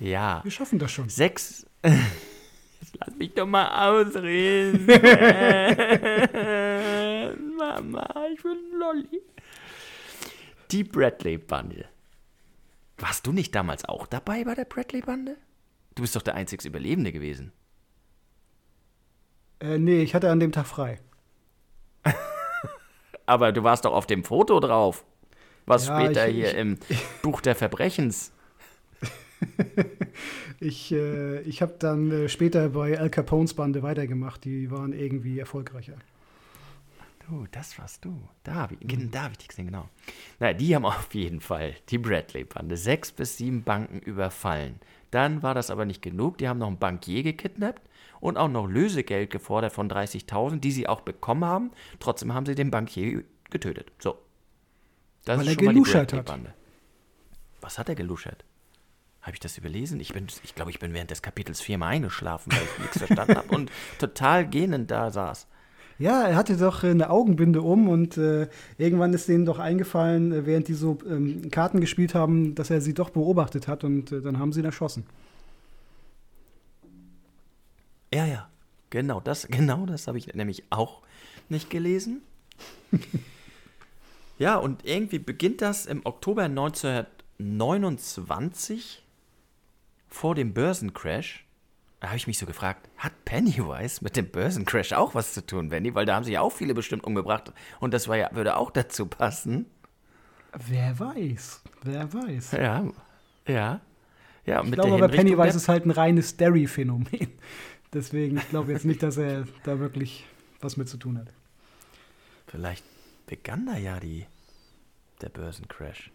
Ja. 0.00 0.40
Wir 0.44 0.50
schaffen 0.50 0.78
das 0.78 0.92
schon. 0.92 1.08
Sechs. 1.08 1.66
Jetzt 1.82 2.96
lass 3.00 3.14
mich 3.16 3.32
doch 3.34 3.46
mal 3.46 3.90
ausreden. 3.90 4.86
Mama, 7.58 8.26
ich 8.32 8.44
will 8.44 8.58
Lolli. 8.78 9.22
Die 10.70 10.84
Bradley-Bande. 10.84 11.86
Warst 12.98 13.26
du 13.26 13.32
nicht 13.32 13.54
damals 13.54 13.84
auch 13.84 14.06
dabei 14.06 14.44
bei 14.44 14.54
der 14.54 14.64
Bradley-Bande? 14.64 15.36
Du 15.94 16.02
bist 16.02 16.16
doch 16.16 16.22
der 16.22 16.34
einzigste 16.34 16.68
Überlebende 16.68 17.12
gewesen. 17.12 17.52
Äh, 19.60 19.78
nee, 19.78 20.02
ich 20.02 20.14
hatte 20.14 20.30
an 20.30 20.40
dem 20.40 20.52
Tag 20.52 20.66
frei. 20.66 20.98
Aber 23.26 23.52
du 23.52 23.62
warst 23.64 23.84
doch 23.84 23.92
auf 23.92 24.06
dem 24.06 24.24
Foto 24.24 24.60
drauf. 24.60 25.04
Was 25.66 25.88
Ja, 25.88 25.98
später 26.00 26.28
ich- 26.28 26.34
hier 26.36 26.48
ich- 26.50 26.56
im 26.56 26.78
Buch 27.22 27.40
der 27.40 27.54
Verbrechens. 27.54 28.32
Ich, 30.58 30.90
äh, 30.90 31.40
ich 31.42 31.60
habe 31.60 31.74
dann 31.78 32.10
äh, 32.10 32.28
später 32.30 32.70
bei 32.70 32.98
Al 32.98 33.10
Capones 33.10 33.52
Bande 33.52 33.82
weitergemacht. 33.82 34.42
Die 34.46 34.70
waren 34.70 34.94
irgendwie 34.94 35.38
erfolgreicher. 35.38 35.96
Du, 37.28 37.46
das 37.50 37.76
warst 37.78 38.04
du. 38.04 38.28
Da 38.44 38.54
habe 38.54 38.76
ich, 38.78 39.10
da 39.10 39.24
hab 39.24 39.32
ich 39.32 39.38
dich 39.38 39.48
gesehen, 39.48 39.66
genau. 39.66 39.88
Na, 40.38 40.52
die 40.52 40.74
haben 40.74 40.84
auf 40.86 41.12
jeden 41.12 41.40
Fall, 41.40 41.74
die 41.88 41.98
Bradley-Bande, 41.98 42.76
sechs 42.76 43.10
bis 43.10 43.36
sieben 43.36 43.64
Banken 43.64 43.98
überfallen. 43.98 44.78
Dann 45.10 45.42
war 45.42 45.54
das 45.54 45.70
aber 45.70 45.86
nicht 45.86 46.02
genug. 46.02 46.38
Die 46.38 46.48
haben 46.48 46.58
noch 46.58 46.68
einen 46.68 46.78
Bankier 46.78 47.22
gekidnappt 47.22 47.82
und 48.20 48.36
auch 48.36 48.48
noch 48.48 48.66
Lösegeld 48.66 49.30
gefordert 49.30 49.72
von 49.72 49.90
30.000, 49.90 50.60
die 50.60 50.70
sie 50.70 50.88
auch 50.88 51.00
bekommen 51.00 51.44
haben. 51.44 51.70
Trotzdem 51.98 52.32
haben 52.32 52.46
sie 52.46 52.54
den 52.54 52.70
Bankier 52.70 53.24
getötet. 53.50 53.90
So. 53.98 54.18
Das 55.24 55.38
Weil 55.38 55.48
er 55.48 55.54
schon 55.54 55.64
mal 55.64 55.72
die 55.72 55.80
geluschert 55.80 56.12
hat. 56.12 56.32
Was 57.60 57.78
hat 57.78 57.88
er 57.88 57.96
geluschert? 57.96 58.44
Habe 59.22 59.34
ich 59.34 59.40
das 59.40 59.58
überlesen? 59.58 59.98
Ich, 59.98 60.12
bin, 60.12 60.28
ich 60.44 60.54
glaube, 60.54 60.70
ich 60.70 60.78
bin 60.78 60.94
während 60.94 61.10
des 61.10 61.22
Kapitels 61.22 61.60
viermal 61.60 61.94
eingeschlafen, 61.94 62.52
weil 62.52 62.62
ich 62.62 62.78
nichts 62.78 62.98
verstanden 62.98 63.36
habe 63.36 63.56
und 63.56 63.72
total 63.98 64.46
gähnend 64.46 64.92
da 64.92 65.10
saß. 65.10 65.48
Ja, 65.98 66.28
er 66.28 66.36
hatte 66.36 66.56
doch 66.56 66.84
äh, 66.84 66.90
eine 66.90 67.10
Augenbinde 67.10 67.62
um 67.62 67.88
und 67.88 68.18
äh, 68.18 68.48
irgendwann 68.76 69.14
ist 69.14 69.28
denen 69.28 69.46
doch 69.46 69.58
eingefallen, 69.58 70.32
äh, 70.32 70.46
während 70.46 70.68
die 70.68 70.74
so 70.74 70.98
ähm, 71.08 71.50
Karten 71.50 71.80
gespielt 71.80 72.14
haben, 72.14 72.54
dass 72.54 72.70
er 72.70 72.80
sie 72.80 72.94
doch 72.94 73.10
beobachtet 73.10 73.66
hat 73.66 73.84
und 73.84 74.12
äh, 74.12 74.20
dann 74.20 74.38
haben 74.38 74.52
sie 74.52 74.60
ihn 74.60 74.66
erschossen. 74.66 75.04
Ja, 78.12 78.26
ja. 78.26 78.48
Genau 78.90 79.20
das, 79.20 79.46
genau 79.50 79.86
das 79.86 80.06
habe 80.06 80.18
ich 80.18 80.34
nämlich 80.34 80.64
auch 80.70 81.00
nicht 81.48 81.70
gelesen. 81.70 82.20
ja, 84.38 84.56
und 84.56 84.84
irgendwie 84.84 85.18
beginnt 85.18 85.62
das 85.62 85.86
im 85.86 86.04
Oktober 86.04 86.42
1929 86.44 89.02
vor 90.08 90.34
dem 90.34 90.52
Börsencrash. 90.54 91.45
Da 92.00 92.08
habe 92.08 92.18
ich 92.18 92.26
mich 92.26 92.38
so 92.38 92.46
gefragt, 92.46 92.88
hat 92.98 93.24
Pennywise 93.24 94.04
mit 94.04 94.16
dem 94.16 94.28
Börsencrash 94.30 94.92
auch 94.92 95.14
was 95.14 95.32
zu 95.32 95.44
tun, 95.44 95.70
Benny? 95.70 95.94
Weil 95.94 96.04
da 96.04 96.14
haben 96.14 96.24
sich 96.24 96.34
ja 96.34 96.42
auch 96.42 96.52
viele 96.52 96.74
bestimmt 96.74 97.04
umgebracht 97.04 97.52
und 97.80 97.94
das 97.94 98.06
war 98.06 98.16
ja, 98.16 98.28
würde 98.32 98.56
auch 98.56 98.70
dazu 98.70 99.06
passen. 99.06 99.66
Wer 100.52 100.98
weiß, 100.98 101.62
wer 101.82 102.12
weiß. 102.12 102.52
Ja, 102.52 102.84
ja. 103.46 103.80
Ja, 104.44 104.62
Ich 104.62 104.72
glaube 104.72 104.94
aber, 104.94 105.08
Pennywise 105.08 105.56
ist 105.56 105.68
halt 105.68 105.86
ein 105.86 105.90
reines 105.90 106.36
Derry-Phänomen. 106.36 107.32
Deswegen, 107.92 108.36
ich 108.36 108.48
glaube 108.48 108.72
jetzt 108.72 108.84
nicht, 108.84 109.02
dass 109.02 109.16
er 109.16 109.46
da 109.64 109.80
wirklich 109.80 110.24
was 110.60 110.76
mit 110.76 110.88
zu 110.88 110.98
tun 110.98 111.18
hat. 111.18 111.28
Vielleicht 112.46 112.84
begann 113.26 113.66
da 113.66 113.76
ja 113.76 113.98
die, 113.98 114.26
der 115.20 115.30
Börsencrash. 115.30 116.12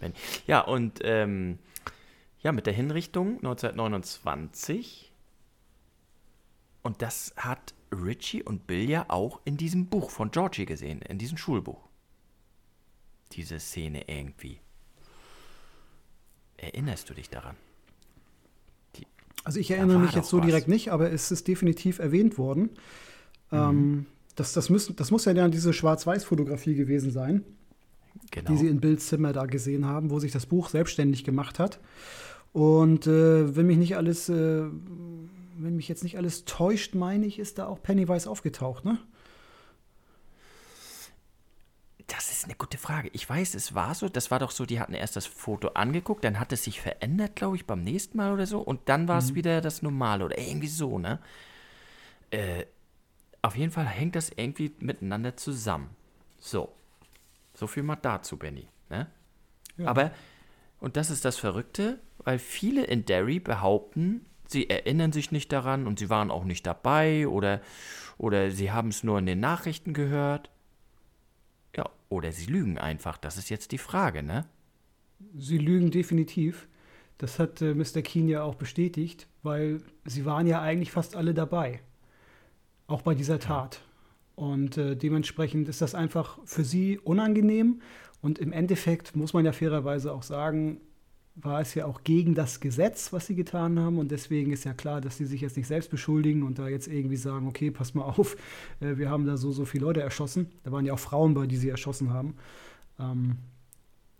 Hm. 0.00 0.12
Ja, 0.46 0.60
und 0.60 1.00
ähm, 1.02 1.58
ja, 2.44 2.52
mit 2.52 2.66
der 2.66 2.74
Hinrichtung 2.74 3.38
1929. 3.38 5.12
Und 6.82 7.00
das 7.00 7.32
hat 7.36 7.74
Richie 7.90 8.42
und 8.42 8.66
Bill 8.66 8.88
ja 8.88 9.06
auch 9.08 9.40
in 9.44 9.56
diesem 9.56 9.86
Buch 9.86 10.10
von 10.10 10.30
Georgie 10.30 10.66
gesehen, 10.66 11.00
in 11.02 11.18
diesem 11.18 11.38
Schulbuch. 11.38 11.88
Diese 13.32 13.58
Szene 13.58 14.04
irgendwie. 14.06 14.60
Erinnerst 16.58 17.08
du 17.08 17.14
dich 17.14 17.30
daran? 17.30 17.56
Also 19.44 19.58
ich 19.60 19.70
erinnere 19.70 19.98
mich 19.98 20.12
jetzt 20.12 20.28
so 20.28 20.38
was. 20.38 20.46
direkt 20.46 20.68
nicht, 20.68 20.92
aber 20.92 21.10
es 21.10 21.30
ist 21.30 21.48
definitiv 21.48 21.98
erwähnt 21.98 22.38
worden. 22.38 22.70
Ähm, 23.52 24.06
das, 24.36 24.52
das, 24.52 24.70
müssen, 24.70 24.96
das 24.96 25.10
muss 25.10 25.24
ja 25.24 25.34
dann 25.34 25.50
diese 25.50 25.72
Schwarz-Weiß-Fotografie 25.72 26.74
gewesen 26.74 27.10
sein, 27.10 27.44
Genau. 28.30 28.50
die 28.50 28.56
sie 28.56 28.68
in 28.68 28.80
Bills 28.80 29.06
Zimmer 29.08 29.32
da 29.32 29.46
gesehen 29.46 29.84
haben, 29.86 30.10
wo 30.10 30.18
sich 30.18 30.32
das 30.32 30.46
Buch 30.46 30.68
selbstständig 30.68 31.24
gemacht 31.24 31.58
hat. 31.58 31.78
Und 32.54 33.08
äh, 33.08 33.56
wenn 33.56 33.66
mich 33.66 33.78
nicht 33.78 33.96
alles, 33.96 34.28
äh, 34.28 34.62
wenn 35.56 35.74
mich 35.74 35.88
jetzt 35.88 36.04
nicht 36.04 36.16
alles 36.16 36.44
täuscht, 36.44 36.94
meine 36.94 37.26
ich, 37.26 37.40
ist 37.40 37.58
da 37.58 37.66
auch 37.66 37.82
Pennywise 37.82 38.30
aufgetaucht, 38.30 38.84
ne? 38.84 38.96
Das 42.06 42.30
ist 42.30 42.44
eine 42.44 42.54
gute 42.54 42.78
Frage. 42.78 43.10
Ich 43.12 43.28
weiß, 43.28 43.54
es 43.54 43.74
war 43.74 43.92
so. 43.96 44.08
Das 44.08 44.30
war 44.30 44.38
doch 44.38 44.52
so, 44.52 44.66
die 44.66 44.78
hatten 44.78 44.94
erst 44.94 45.16
das 45.16 45.26
Foto 45.26 45.70
angeguckt, 45.70 46.22
dann 46.22 46.38
hat 46.38 46.52
es 46.52 46.62
sich 46.62 46.80
verändert, 46.80 47.34
glaube 47.34 47.56
ich, 47.56 47.66
beim 47.66 47.82
nächsten 47.82 48.18
Mal 48.18 48.32
oder 48.32 48.46
so. 48.46 48.60
Und 48.60 48.88
dann 48.88 49.08
war 49.08 49.18
es 49.18 49.34
wieder 49.34 49.60
das 49.60 49.82
Normale 49.82 50.24
oder 50.24 50.38
irgendwie 50.38 50.68
so, 50.68 51.00
ne? 51.00 51.18
Äh, 52.30 52.66
auf 53.42 53.56
jeden 53.56 53.72
Fall 53.72 53.86
hängt 53.86 54.14
das 54.14 54.30
irgendwie 54.30 54.72
miteinander 54.78 55.36
zusammen. 55.36 55.90
So. 56.38 56.72
So 57.52 57.66
viel 57.66 57.82
mal 57.82 57.96
dazu, 57.96 58.36
Benny. 58.36 58.68
Ne? 58.90 59.08
Ja. 59.76 59.88
Aber, 59.88 60.12
Und 60.84 60.98
das 60.98 61.08
ist 61.08 61.24
das 61.24 61.38
Verrückte, 61.38 61.98
weil 62.18 62.38
viele 62.38 62.84
in 62.84 63.06
Derry 63.06 63.40
behaupten, 63.40 64.26
sie 64.46 64.68
erinnern 64.68 65.12
sich 65.12 65.32
nicht 65.32 65.50
daran 65.50 65.86
und 65.86 65.98
sie 65.98 66.10
waren 66.10 66.30
auch 66.30 66.44
nicht 66.44 66.66
dabei 66.66 67.26
oder, 67.26 67.62
oder 68.18 68.50
sie 68.50 68.70
haben 68.70 68.88
es 68.88 69.02
nur 69.02 69.18
in 69.18 69.24
den 69.24 69.40
Nachrichten 69.40 69.94
gehört. 69.94 70.50
Ja, 71.74 71.88
oder 72.10 72.32
sie 72.32 72.44
lügen 72.44 72.76
einfach. 72.76 73.16
Das 73.16 73.38
ist 73.38 73.48
jetzt 73.48 73.72
die 73.72 73.78
Frage, 73.78 74.22
ne? 74.22 74.44
Sie 75.34 75.56
lügen 75.56 75.90
definitiv. 75.90 76.68
Das 77.16 77.38
hat 77.38 77.62
äh, 77.62 77.72
Mr. 77.72 78.02
Keen 78.02 78.28
ja 78.28 78.42
auch 78.42 78.56
bestätigt, 78.56 79.26
weil 79.42 79.80
sie 80.04 80.26
waren 80.26 80.46
ja 80.46 80.60
eigentlich 80.60 80.90
fast 80.92 81.16
alle 81.16 81.32
dabei. 81.32 81.80
Auch 82.88 83.00
bei 83.00 83.14
dieser 83.14 83.38
Tat. 83.38 83.80
Und 84.36 84.76
äh, 84.76 84.96
dementsprechend 84.96 85.66
ist 85.70 85.80
das 85.80 85.94
einfach 85.94 86.38
für 86.44 86.64
sie 86.64 86.98
unangenehm. 86.98 87.80
Und 88.24 88.38
im 88.38 88.54
Endeffekt 88.54 89.14
muss 89.14 89.34
man 89.34 89.44
ja 89.44 89.52
fairerweise 89.52 90.10
auch 90.10 90.22
sagen, 90.22 90.80
war 91.34 91.60
es 91.60 91.74
ja 91.74 91.84
auch 91.84 92.04
gegen 92.04 92.34
das 92.34 92.58
Gesetz, 92.58 93.12
was 93.12 93.26
sie 93.26 93.34
getan 93.34 93.78
haben. 93.78 93.98
Und 93.98 94.10
deswegen 94.10 94.50
ist 94.50 94.64
ja 94.64 94.72
klar, 94.72 95.02
dass 95.02 95.18
sie 95.18 95.26
sich 95.26 95.42
jetzt 95.42 95.58
nicht 95.58 95.66
selbst 95.66 95.90
beschuldigen 95.90 96.42
und 96.42 96.58
da 96.58 96.66
jetzt 96.68 96.88
irgendwie 96.88 97.18
sagen, 97.18 97.46
okay, 97.46 97.70
pass 97.70 97.92
mal 97.92 98.04
auf, 98.04 98.38
äh, 98.80 98.96
wir 98.96 99.10
haben 99.10 99.26
da 99.26 99.36
so, 99.36 99.52
so 99.52 99.66
viele 99.66 99.84
Leute 99.84 100.00
erschossen. 100.00 100.50
Da 100.62 100.72
waren 100.72 100.86
ja 100.86 100.94
auch 100.94 100.98
Frauen 100.98 101.34
bei, 101.34 101.46
die 101.46 101.58
sie 101.58 101.68
erschossen 101.68 102.14
haben. 102.14 102.36
Ähm, 102.98 103.36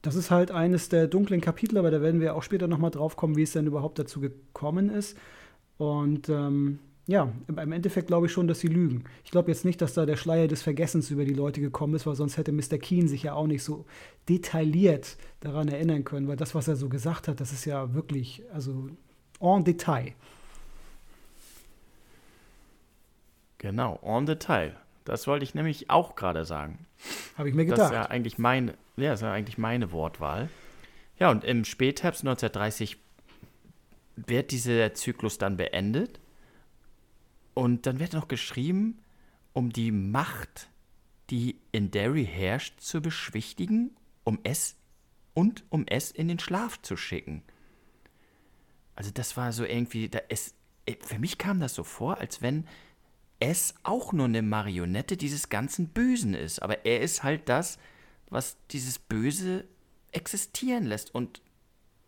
das 0.02 0.16
ist 0.16 0.30
halt 0.30 0.50
eines 0.50 0.90
der 0.90 1.06
dunklen 1.06 1.40
Kapitel, 1.40 1.78
aber 1.78 1.90
da 1.90 2.02
werden 2.02 2.20
wir 2.20 2.34
auch 2.34 2.42
später 2.42 2.68
nochmal 2.68 2.90
drauf 2.90 3.16
kommen, 3.16 3.38
wie 3.38 3.42
es 3.44 3.52
denn 3.52 3.66
überhaupt 3.66 3.98
dazu 3.98 4.20
gekommen 4.20 4.90
ist. 4.90 5.16
Und 5.78 6.28
ähm, 6.28 6.78
ja, 7.06 7.30
im 7.48 7.72
Endeffekt 7.72 8.06
glaube 8.06 8.26
ich 8.26 8.32
schon, 8.32 8.48
dass 8.48 8.60
sie 8.60 8.68
lügen. 8.68 9.04
Ich 9.24 9.30
glaube 9.30 9.50
jetzt 9.50 9.64
nicht, 9.64 9.82
dass 9.82 9.92
da 9.92 10.06
der 10.06 10.16
Schleier 10.16 10.48
des 10.48 10.62
Vergessens 10.62 11.10
über 11.10 11.24
die 11.24 11.34
Leute 11.34 11.60
gekommen 11.60 11.94
ist, 11.94 12.06
weil 12.06 12.14
sonst 12.14 12.38
hätte 12.38 12.52
Mr. 12.52 12.78
Keen 12.78 13.08
sich 13.08 13.24
ja 13.24 13.34
auch 13.34 13.46
nicht 13.46 13.62
so 13.62 13.84
detailliert 14.28 15.18
daran 15.40 15.68
erinnern 15.68 16.04
können, 16.04 16.28
weil 16.28 16.36
das, 16.36 16.54
was 16.54 16.66
er 16.66 16.76
so 16.76 16.88
gesagt 16.88 17.28
hat, 17.28 17.40
das 17.40 17.52
ist 17.52 17.66
ja 17.66 17.92
wirklich, 17.92 18.42
also 18.52 18.88
en 19.40 19.64
Detail. 19.64 20.14
Genau, 23.58 24.00
en 24.02 24.24
Detail. 24.24 24.74
Das 25.04 25.26
wollte 25.26 25.44
ich 25.44 25.54
nämlich 25.54 25.90
auch 25.90 26.16
gerade 26.16 26.46
sagen. 26.46 26.86
Habe 27.36 27.50
ich 27.50 27.54
mir 27.54 27.66
gedacht. 27.66 27.80
Das 27.80 27.86
ist 27.88 27.94
ja 27.94 28.06
eigentlich 28.06 28.38
mein, 28.38 28.68
ja, 28.96 29.10
das 29.10 29.20
ist 29.20 29.24
ja 29.24 29.32
eigentlich 29.32 29.58
meine 29.58 29.92
Wortwahl. 29.92 30.48
Ja, 31.18 31.30
und 31.30 31.44
im 31.44 31.66
Spätherbst 31.66 32.22
1930 32.22 32.96
wird 34.16 34.52
dieser 34.52 34.94
Zyklus 34.94 35.36
dann 35.36 35.58
beendet. 35.58 36.18
Und 37.54 37.86
dann 37.86 38.00
wird 38.00 38.12
noch 38.12 38.28
geschrieben, 38.28 39.00
um 39.52 39.72
die 39.72 39.92
Macht, 39.92 40.68
die 41.30 41.60
in 41.72 41.90
Derry 41.90 42.26
herrscht, 42.26 42.80
zu 42.80 43.00
beschwichtigen, 43.00 43.96
um 44.24 44.38
es 44.42 44.76
und 45.32 45.64
um 45.70 45.86
es 45.86 46.10
in 46.10 46.28
den 46.28 46.38
Schlaf 46.38 46.82
zu 46.82 46.96
schicken. 46.96 47.42
Also 48.96 49.10
das 49.12 49.36
war 49.36 49.52
so 49.52 49.64
irgendwie, 49.64 50.08
da 50.08 50.20
es, 50.28 50.54
für 51.00 51.18
mich 51.18 51.38
kam 51.38 51.60
das 51.60 51.74
so 51.74 51.84
vor, 51.84 52.18
als 52.18 52.42
wenn 52.42 52.66
es 53.40 53.74
auch 53.82 54.12
nur 54.12 54.26
eine 54.26 54.42
Marionette 54.42 55.16
dieses 55.16 55.48
ganzen 55.48 55.88
Bösen 55.88 56.34
ist. 56.34 56.62
Aber 56.62 56.84
er 56.84 57.00
ist 57.00 57.22
halt 57.22 57.48
das, 57.48 57.78
was 58.30 58.56
dieses 58.70 58.98
Böse 58.98 59.64
existieren 60.12 60.84
lässt 60.84 61.14
und 61.14 61.42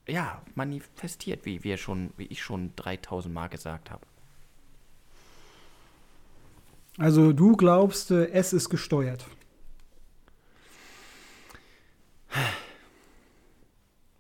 ja, 0.09 0.43
manifestiert, 0.55 1.45
wie 1.45 1.65
wir 1.65 1.77
schon, 1.77 2.13
wie 2.17 2.27
ich 2.27 2.43
schon 2.43 2.75
3000 2.77 3.35
Mal 3.35 3.49
gesagt 3.49 3.91
habe. 3.91 4.07
Also 6.99 7.33
du 7.33 7.57
glaubst, 7.57 8.11
äh, 8.11 8.29
es 8.31 8.53
ist 8.53 8.71
gesteuert. 8.71 9.27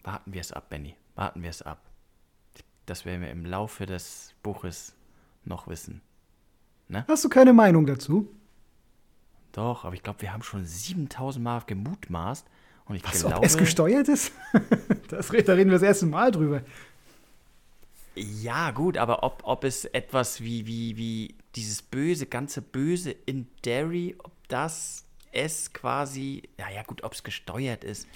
Warten 0.02 0.32
wir 0.32 0.40
es 0.40 0.52
ab, 0.52 0.68
Benny. 0.68 0.94
Warten 1.14 1.42
wir 1.42 1.50
es 1.50 1.62
ab. 1.62 1.80
Das 2.84 3.04
werden 3.04 3.22
wir 3.22 3.30
im 3.30 3.44
Laufe 3.44 3.86
des 3.86 4.34
Buches 4.42 4.94
noch 5.44 5.66
wissen. 5.68 6.00
Ne? 6.88 7.04
Hast 7.08 7.24
du 7.24 7.28
keine 7.28 7.52
Meinung 7.52 7.86
dazu? 7.86 8.28
Doch, 9.52 9.84
aber 9.84 9.94
ich 9.94 10.02
glaube, 10.02 10.20
wir 10.22 10.32
haben 10.32 10.42
schon 10.42 10.64
7000 10.64 11.42
Mal 11.42 11.62
gemutmaßt. 11.66 12.46
Und 12.84 12.94
ich 12.94 13.04
Was, 13.04 13.20
glaube, 13.20 13.36
ob 13.38 13.44
es 13.44 13.56
gesteuert 13.56 14.06
ist? 14.06 14.32
das, 15.08 15.28
da 15.28 15.54
reden 15.54 15.70
wir 15.70 15.78
das 15.78 15.82
erste 15.82 16.06
Mal 16.06 16.30
drüber. 16.30 16.62
Ja, 18.14 18.70
gut, 18.70 18.96
aber 18.96 19.24
ob, 19.24 19.42
ob 19.44 19.64
es 19.64 19.86
etwas 19.86 20.40
wie, 20.40 20.66
wie, 20.66 20.96
wie 20.96 21.34
dieses 21.56 21.82
böse, 21.82 22.26
ganze 22.26 22.62
Böse 22.62 23.10
in 23.10 23.48
Derry, 23.64 24.14
ob 24.22 24.32
das 24.48 25.04
es 25.32 25.72
quasi, 25.72 26.42
ja, 26.58 26.70
ja, 26.70 26.82
gut, 26.82 27.02
ob 27.02 27.12
es 27.12 27.22
gesteuert 27.22 27.84
ist. 27.84 28.06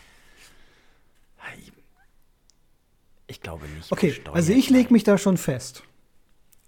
Ich 3.27 3.41
glaube 3.41 3.67
nicht. 3.69 3.91
Okay, 3.91 4.21
also 4.33 4.53
ich 4.53 4.71
lege 4.71 4.93
mich 4.93 5.05
da 5.05 5.19
schon 5.19 5.37
fest. 5.37 5.85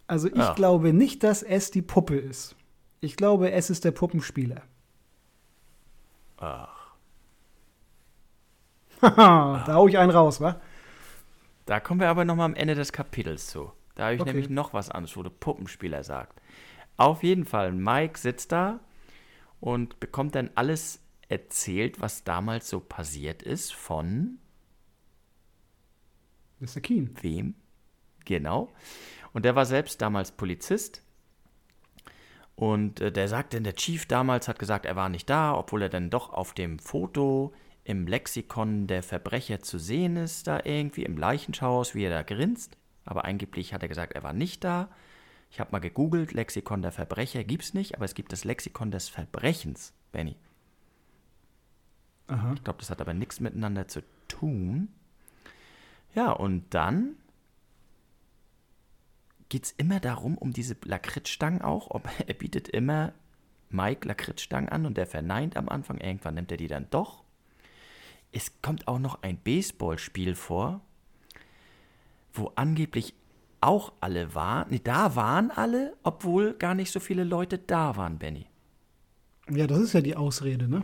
Also 0.07 0.29
ich 0.29 0.37
ja. 0.37 0.55
glaube 0.55 0.93
nicht, 0.93 1.23
dass 1.23 1.43
es 1.43 1.71
die 1.71 1.83
Puppe 1.83 2.17
ist. 2.17 2.55
Ich 3.01 3.17
glaube, 3.17 3.51
es 3.51 3.71
ist 3.71 3.85
der 3.85 3.91
Puppenspieler. 3.93 4.63
Ach. 6.39 6.95
da 9.01 9.67
hau 9.69 9.89
ich 9.89 9.99
einen 9.99 10.11
raus, 10.11 10.41
wa? 10.41 10.61
Da 11.67 11.81
kommen 11.81 12.01
wir 12.01 12.09
aber 12.09 12.25
noch 12.25 12.37
mal 12.37 12.45
am 12.45 12.55
Ende 12.55 12.75
des 12.75 12.93
Kapitels 12.93 13.49
zu. 13.49 13.73
Da 13.95 14.05
habe 14.05 14.15
ich 14.15 14.21
okay. 14.21 14.31
nämlich 14.31 14.49
noch 14.49 14.73
was 14.73 14.91
anderes, 14.91 15.17
wo 15.17 15.23
der 15.23 15.31
Puppenspieler 15.31 16.05
sagt. 16.05 16.41
Auf 16.97 17.23
jeden 17.23 17.45
Fall, 17.45 17.73
Mike 17.73 18.19
sitzt 18.19 18.53
da 18.53 18.81
und 19.61 20.01
bekommt 20.01 20.35
dann 20.35 20.51
alles 20.55 21.01
erzählt, 21.29 22.01
was 22.01 22.25
damals 22.25 22.69
so 22.69 22.81
passiert 22.81 23.43
ist 23.43 23.75
von 23.75 24.39
Mr. 26.61 26.81
Keen. 26.81 27.15
Wem? 27.21 27.55
Genau. 28.25 28.73
Und 29.33 29.45
der 29.45 29.57
war 29.57 29.67
selbst 29.67 30.01
damals 30.01 30.33
Polizist. 30.33 31.03
Und 32.55 33.01
äh, 33.01 33.11
der 33.11 33.29
sagte, 33.29 33.61
der 33.61 33.75
Chief 33.75 34.07
damals 34.07 34.47
hat 34.47 34.59
gesagt, 34.59 34.87
er 34.87 34.95
war 34.95 35.09
nicht 35.09 35.29
da, 35.29 35.57
obwohl 35.57 35.83
er 35.83 35.89
dann 35.89 36.11
doch 36.11 36.31
auf 36.33 36.55
dem 36.55 36.79
Foto 36.79 37.53
im 37.85 38.07
Lexikon 38.07 38.87
der 38.87 39.03
Verbrecher 39.03 39.61
zu 39.61 39.79
sehen 39.79 40.17
ist, 40.17 40.47
da 40.47 40.61
irgendwie 40.63 41.05
im 41.05 41.17
Leichenschauhaus, 41.17 41.95
wie 41.95 42.05
er 42.05 42.11
da 42.11 42.23
grinst. 42.23 42.77
Aber 43.05 43.25
angeblich 43.25 43.75
hat 43.75 43.83
er 43.83 43.89
gesagt, 43.89 44.13
er 44.13 44.23
war 44.23 44.33
nicht 44.33 44.65
da. 44.65 44.89
Ich 45.51 45.61
habe 45.61 45.73
mal 45.73 45.81
gegoogelt, 45.81 46.33
Lexikon 46.33 46.83
der 46.83 46.93
Verbrecher 46.93 47.45
gibt 47.45 47.65
es 47.65 47.75
nicht, 47.75 47.95
aber 47.95 48.05
es 48.05 48.15
gibt 48.15 48.33
das 48.33 48.45
Lexikon 48.45 48.91
des 48.91 49.09
Verbrechens, 49.09 49.93
Benny. 50.11 50.37
Aha. 52.29 52.55
Ich 52.55 52.65
glaube, 52.65 52.79
das 52.79 52.91
hat 52.91 53.01
aber 53.01 53.13
nichts 53.13 53.41
miteinander 53.41 53.89
zu 53.89 54.03
tun. 54.29 54.89
Ja, 56.15 56.31
und 56.33 56.73
dann 56.73 57.17
geht 59.49 59.65
es 59.65 59.73
immer 59.73 60.01
darum, 60.01 60.39
um 60.39 60.53
diese 60.53 60.77
Lakritzstangen 60.85 61.61
auch. 61.61 61.91
Ob, 61.91 62.09
er 62.27 62.35
bietet 62.35 62.69
immer 62.69 63.13
Mike 63.69 64.09
Lakritzstangen 64.09 64.71
an 64.71 64.87
und 64.87 64.97
der 64.97 65.07
verneint 65.07 65.57
am 65.57 65.69
Anfang. 65.69 65.99
Irgendwann 65.99 66.35
nimmt 66.35 66.51
er 66.51 66.57
die 66.57 66.69
dann 66.69 66.89
doch. 66.91 67.23
Es 68.31 68.63
kommt 68.63 68.89
auch 68.89 68.99
noch 68.99 69.23
ein 69.23 69.37
Baseballspiel 69.37 70.35
vor, 70.35 70.81
wo 72.33 72.53
angeblich 72.55 73.15
auch 73.61 73.93
alle 74.01 74.35
waren. 74.35 74.69
Nee, 74.71 74.81
da 74.83 75.15
waren 75.17 75.51
alle, 75.51 75.95
obwohl 76.03 76.55
gar 76.55 76.75
nicht 76.75 76.91
so 76.91 77.01
viele 77.01 77.25
Leute 77.25 77.59
da 77.59 77.97
waren, 77.97 78.19
Benny. 78.19 78.47
Ja, 79.51 79.67
das 79.67 79.79
ist 79.79 79.93
ja 79.93 80.01
die 80.01 80.17
Ausrede, 80.17 80.69
ne? 80.69 80.83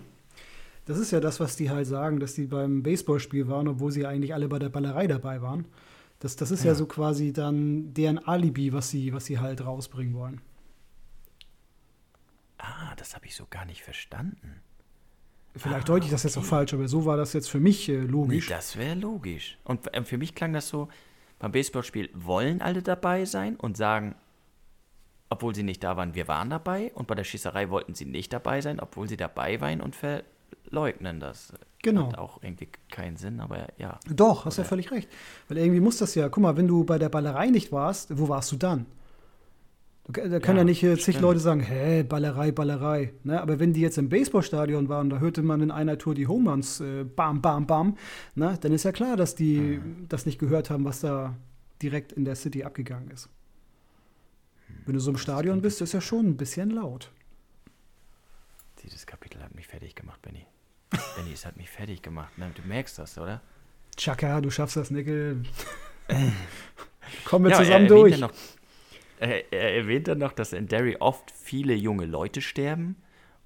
Das 0.85 0.99
ist 0.99 1.11
ja 1.11 1.21
das, 1.21 1.39
was 1.39 1.57
die 1.57 1.71
halt 1.71 1.87
sagen, 1.87 2.19
dass 2.19 2.35
die 2.35 2.47
beim 2.47 2.83
Baseballspiel 2.83 3.49
waren, 3.49 3.69
obwohl 3.69 3.93
sie 3.93 4.07
eigentlich 4.07 4.33
alle 4.33 4.49
bei 4.49 4.59
der 4.59 4.71
Ballerei 4.71 5.07
dabei 5.07 5.43
waren. 5.43 5.67
Das, 6.19 6.37
das 6.37 6.51
ist 6.51 6.65
ja. 6.65 6.71
ja 6.71 6.75
so 6.75 6.87
quasi 6.87 7.33
dann 7.33 7.93
deren 7.93 8.19
Alibi, 8.19 8.73
was 8.73 8.91
sie, 8.91 9.13
was 9.13 9.27
sie 9.27 9.39
halt 9.39 9.65
rausbringen 9.65 10.15
wollen. 10.15 10.41
Ah, 12.57 12.95
das 12.97 13.15
habe 13.15 13.27
ich 13.27 13.37
so 13.37 13.47
gar 13.49 13.67
nicht 13.67 13.83
verstanden. 13.83 14.63
Vielleicht 15.55 15.85
ah, 15.85 15.87
deute 15.87 16.07
ich 16.07 16.11
das 16.11 16.23
okay. 16.23 16.29
jetzt 16.29 16.39
auch 16.39 16.49
falsch, 16.49 16.75
aber 16.75 16.89
so 16.89 17.05
war 17.05 17.17
das 17.17 17.33
jetzt 17.33 17.49
für 17.49 17.61
mich 17.61 17.89
äh, 17.89 17.97
logisch. 17.97 18.49
Nee, 18.49 18.55
das 18.55 18.77
wäre 18.77 18.95
logisch. 18.95 19.59
Und 19.65 19.93
äh, 19.95 20.03
für 20.05 20.19
mich 20.19 20.35
klang 20.35 20.53
das 20.53 20.69
so, 20.69 20.89
beim 21.38 21.53
Baseballspiel 21.53 22.11
wollen 22.14 22.61
alle 22.61 22.83
dabei 22.83 23.24
sein 23.24 23.57
und 23.57 23.77
sagen, 23.77 24.14
obwohl 25.31 25.55
sie 25.55 25.62
nicht 25.62 25.85
da 25.85 25.96
waren, 25.96 26.14
wir 26.14 26.29
waren 26.29 26.51
dabei. 26.51 26.90
Und 26.94 27.07
bei 27.07 27.14
der 27.14 27.24
Schießerei 27.24 27.70
wollten 27.70 27.94
sie 27.94 28.07
nicht 28.07 28.33
dabei 28.33 28.61
sein, 28.61 28.81
obwohl 28.81 29.09
sie 29.09 29.16
dabei 29.16 29.61
waren 29.61 29.81
und 29.81 29.94
verleugnen 29.94 31.20
das. 31.20 31.53
Genau. 31.83 32.09
Hat 32.09 32.18
auch 32.18 32.42
irgendwie 32.42 32.68
keinen 32.90 33.16
Sinn, 33.16 33.40
aber 33.40 33.68
ja. 33.77 34.01
Doch, 34.09 34.46
hast 34.46 34.59
Oder? 34.59 34.64
ja 34.64 34.68
völlig 34.68 34.90
recht. 34.90 35.09
Weil 35.48 35.59
irgendwie 35.59 35.81
muss 35.81 35.98
das 35.98 36.14
ja, 36.14 36.29
guck 36.29 36.42
mal, 36.42 36.57
wenn 36.57 36.66
du 36.66 36.85
bei 36.85 36.98
der 36.98 37.09
Ballerei 37.09 37.48
nicht 37.51 37.70
warst, 37.70 38.18
wo 38.18 38.29
warst 38.29 38.51
du 38.53 38.57
dann? 38.57 38.87
Da 40.11 40.40
können 40.40 40.57
ja, 40.57 40.62
ja 40.62 40.64
nicht 40.64 40.81
zig 40.81 41.03
stimmt. 41.03 41.21
Leute 41.21 41.38
sagen, 41.38 41.61
hä, 41.61 42.03
Ballerei, 42.03 42.51
Ballerei. 42.51 43.12
Ne? 43.25 43.42
Aber 43.42 43.61
wenn 43.61 43.75
die 43.75 43.83
jetzt 43.83 43.99
im 43.99 44.09
Baseballstadion 44.09 44.88
waren, 44.88 45.11
da 45.11 45.18
hörte 45.18 45.42
man 45.42 45.61
in 45.61 45.71
einer 45.71 45.99
Tour 45.99 46.14
die 46.14 46.27
Home 46.27 46.51
Runs, 46.51 46.81
äh, 46.81 47.05
bam, 47.05 47.42
bam, 47.42 47.66
bam, 47.66 47.99
ne? 48.35 48.57
dann 48.59 48.73
ist 48.73 48.85
ja 48.85 48.92
klar, 48.92 49.18
dass 49.18 49.35
die 49.35 49.59
mhm. 49.59 50.07
das 50.09 50.25
nicht 50.25 50.38
gehört 50.38 50.71
haben, 50.71 50.87
was 50.87 51.01
da 51.01 51.37
direkt 51.83 52.12
in 52.12 52.25
der 52.25 52.37
City 52.37 52.64
abgegangen 52.64 53.11
ist. 53.11 53.29
Wenn 54.87 54.94
du 54.94 55.01
so 55.01 55.11
im 55.11 55.18
Stadion 55.18 55.61
bist, 55.61 55.83
ist 55.83 55.92
ja 55.92 56.01
schon 56.01 56.27
ein 56.27 56.37
bisschen 56.38 56.71
laut. 56.71 57.12
Dieses 58.83 59.07
Kapitel 59.07 59.42
hat 59.42 59.55
mich 59.55 59.66
fertig 59.66 59.94
gemacht, 59.94 60.23
Benny. 60.23 60.47
Benny, 61.16 61.33
es 61.35 61.44
hat 61.44 61.59
mich 61.59 61.68
fertig 61.68 62.01
gemacht. 62.01 62.38
Ne? 62.38 62.51
Du 62.55 62.66
merkst 62.66 62.99
das, 62.99 63.18
oder? 63.18 63.42
Chaka, 63.99 64.40
du 64.40 64.51
schaffst 64.51 64.77
das, 64.77 64.90
Nickel. 64.90 65.42
Kommen 67.27 67.44
wir 67.44 67.51
Ja, 67.51 67.59
zusammen 67.59 67.85
er 67.85 67.88
durch. 67.88 68.25
Er, 69.21 69.53
er 69.53 69.77
erwähnt 69.77 70.09
dann 70.09 70.19
noch, 70.19 70.33
dass 70.33 70.53
in 70.53 70.69
Derry 70.69 70.97
oft 71.01 71.31
viele 71.31 71.75
junge 71.75 72.07
Leute 72.07 72.41
sterben. 72.41 72.97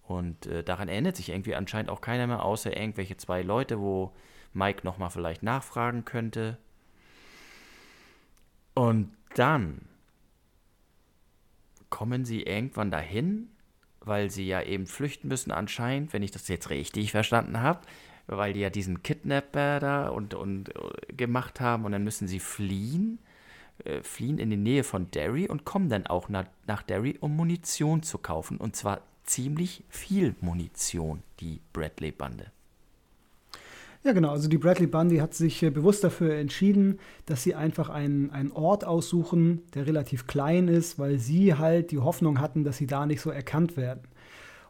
Und 0.03 0.47
äh, 0.47 0.63
daran 0.65 0.89
erinnert 0.89 1.17
sich 1.17 1.31
irgendwie 1.31 1.55
anscheinend 1.55 1.91
auch 1.91 2.01
keiner 2.01 2.27
mehr, 2.27 2.45
außer 2.45 2.77
irgendwelche 2.77 3.17
zwei 3.17 3.43
Leute, 3.43 3.81
wo 3.81 4.13
Mike 4.53 4.81
nochmal 4.85 5.11
vielleicht 5.11 5.43
nachfragen 5.43 6.05
könnte. 6.05 6.59
Und 8.75 9.13
dann 9.35 9.83
kommen 11.91 12.25
sie 12.25 12.43
irgendwann 12.43 12.91
dahin, 12.91 13.49
weil 14.01 14.31
sie 14.31 14.47
ja 14.47 14.63
eben 14.63 14.87
flüchten 14.87 15.29
müssen 15.29 15.53
anscheinend, 15.53 16.13
wenn 16.13 16.23
ich 16.23 16.31
das 16.31 16.49
jetzt 16.49 16.71
richtig 16.71 17.13
verstanden 17.13 17.61
habe, 17.61 17.83
weil 18.27 18.53
die 18.53 18.61
ja 18.61 18.71
diesen 18.71 19.03
Kidnapper 19.03 19.79
da 19.79 20.09
und, 20.09 20.35
und 20.35 20.75
äh, 20.75 21.13
gemacht 21.13 21.61
haben 21.61 21.85
und 21.85 21.93
dann 21.93 22.05
müssen 22.05 22.29
sie 22.29 22.41
fliehen, 22.41 23.19
äh, 23.85 24.03
fliehen 24.03 24.39
in 24.39 24.51
die 24.51 24.57
Nähe 24.57 24.85
von 24.85 25.11
Derry 25.11 25.49
und 25.49 25.65
kommen 25.65 25.89
dann 25.89 26.07
auch 26.07 26.29
nach, 26.29 26.47
nach 26.67 26.83
Derry, 26.83 27.17
um 27.21 27.37
Munition 27.37 28.03
zu 28.03 28.19
kaufen. 28.19 28.59
Und 28.59 28.77
zwar 28.77 29.01
ziemlich 29.25 29.85
viel 29.89 30.35
Munition, 30.41 31.23
die 31.41 31.61
Bradley-Bande. 31.73 32.51
Ja, 34.05 34.13
genau. 34.13 34.31
Also 34.31 34.49
die 34.49 34.59
Bradley 34.59 34.89
Bundy 34.89 35.19
hat 35.19 35.33
sich 35.33 35.63
äh, 35.63 35.71
bewusst 35.71 36.03
dafür 36.03 36.35
entschieden, 36.35 36.99
dass 37.27 37.45
sie 37.45 37.55
einfach 37.55 37.89
einen, 37.89 38.31
einen 38.31 38.51
Ort 38.51 38.85
aussuchen, 38.85 39.63
der 39.75 39.87
relativ 39.87 40.27
klein 40.27 40.67
ist, 40.67 40.99
weil 40.99 41.19
sie 41.19 41.55
halt 41.55 41.93
die 41.93 42.01
Hoffnung 42.01 42.41
hatten, 42.41 42.65
dass 42.65 42.79
sie 42.79 42.89
da 42.89 43.07
nicht 43.07 43.21
so 43.21 43.31
erkannt 43.31 43.77
werden. 43.77 44.03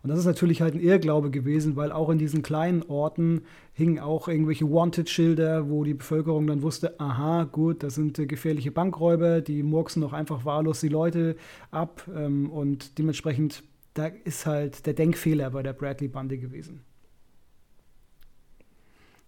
Und 0.03 0.11
das 0.11 0.19
ist 0.19 0.27
natürlich 0.27 0.61
halt 0.61 0.75
ein 0.75 0.81
Irrglaube 0.81 1.31
gewesen, 1.31 1.77
weil 1.77 1.93
auch 1.93 2.11
in 2.11 2.19
diesen 2.19 2.43
kleinen 2.43 2.83
Orten 2.83 3.43
hingen 3.73 4.01
auch 4.01 4.27
irgendwelche 4.27 4.69
Wanted-Schilder, 4.69 5.69
wo 5.71 5.85
die 5.85 5.95
Bevölkerung 5.95 6.49
dann 6.49 6.63
wusste, 6.63 6.99
aha, 6.99 7.45
gut, 7.45 7.85
das 7.85 7.95
sind 7.95 8.19
äh, 8.19 8.27
gefährliche 8.27 8.73
Bankräuber, 8.73 9.41
die 9.41 9.63
murksen 9.63 10.03
doch 10.03 10.13
einfach 10.13 10.45
wahllos 10.45 10.81
die 10.81 10.89
Leute 10.89 11.37
ab. 11.71 12.09
Ähm, 12.15 12.51
und 12.51 12.99
dementsprechend, 12.99 13.63
da 13.95 14.07
ist 14.07 14.45
halt 14.45 14.87
der 14.87 14.95
Denkfehler 14.95 15.51
bei 15.51 15.63
der 15.63 15.73
Bradley-Bande 15.73 16.39
gewesen. 16.39 16.81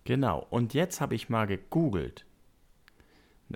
Genau, 0.02 0.44
und 0.50 0.74
jetzt 0.74 1.00
habe 1.00 1.14
ich 1.14 1.28
mal 1.28 1.46
gegoogelt. 1.46 2.26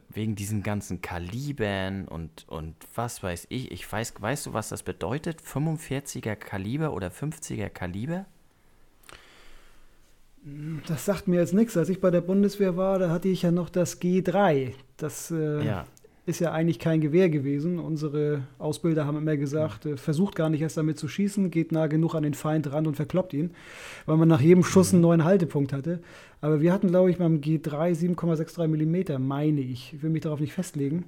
Wegen 0.09 0.35
diesen 0.35 0.63
ganzen 0.63 1.03
Kalibern 1.03 2.07
und, 2.07 2.47
und 2.49 2.75
was 2.95 3.23
weiß 3.23 3.47
ich. 3.51 3.71
Ich 3.71 3.91
weiß, 3.91 4.15
weißt 4.21 4.47
du, 4.47 4.53
was 4.53 4.69
das 4.69 4.83
bedeutet? 4.83 5.41
45er 5.41 6.37
Kaliber 6.37 6.93
oder 6.93 7.09
50er 7.09 7.69
Kaliber? 7.69 8.27
Das 10.87 11.05
sagt 11.05 11.29
mir 11.29 11.41
jetzt 11.41 11.55
nichts. 11.55 11.77
Als 11.77 11.89
ich 11.89 12.01
bei 12.01 12.11
der 12.11 12.21
Bundeswehr 12.21 12.77
war, 12.77 12.99
da 12.99 13.11
hatte 13.11 13.29
ich 13.29 13.43
ja 13.43 13.51
noch 13.51 13.69
das 13.69 14.01
G3. 14.01 14.73
Das 14.97 15.31
äh, 15.31 15.65
Ja. 15.65 15.87
Ist 16.29 16.41
ja 16.41 16.53
eigentlich 16.53 16.79
kein 16.79 17.01
Gewehr 17.01 17.31
gewesen. 17.31 17.79
Unsere 17.79 18.43
Ausbilder 18.59 19.07
haben 19.07 19.17
immer 19.17 19.37
gesagt, 19.37 19.87
äh, 19.87 19.97
versucht 19.97 20.37
gar 20.37 20.51
nicht 20.51 20.61
erst 20.61 20.77
damit 20.77 20.99
zu 20.99 21.09
schießen, 21.09 21.51
geht 21.51 21.73
nah 21.73 21.87
genug 21.87 22.15
an 22.15 22.23
den 22.23 22.35
Feind 22.35 22.71
ran 22.73 22.87
und 22.87 22.97
verkloppt 22.97 23.33
ihn, 23.33 23.51
weil 24.07 24.17
man 24.17 24.29
nach 24.29 24.41
jedem 24.41 24.63
Schuss 24.63 24.93
einen 24.93 25.03
neuen 25.03 25.25
Haltepunkt 25.25 25.73
hatte. 25.73 26.01
Aber 26.41 26.61
wir 26.61 26.73
hatten, 26.73 26.89
glaube 26.89 27.11
ich, 27.11 27.19
beim 27.19 27.41
G3 27.41 27.95
7,63 27.95 28.69
Millimeter, 28.69 29.19
meine 29.19 29.61
ich. 29.61 29.95
Ich 29.95 30.03
will 30.03 30.11
mich 30.11 30.23
darauf 30.23 30.41
nicht 30.41 30.53
festlegen. 30.53 31.05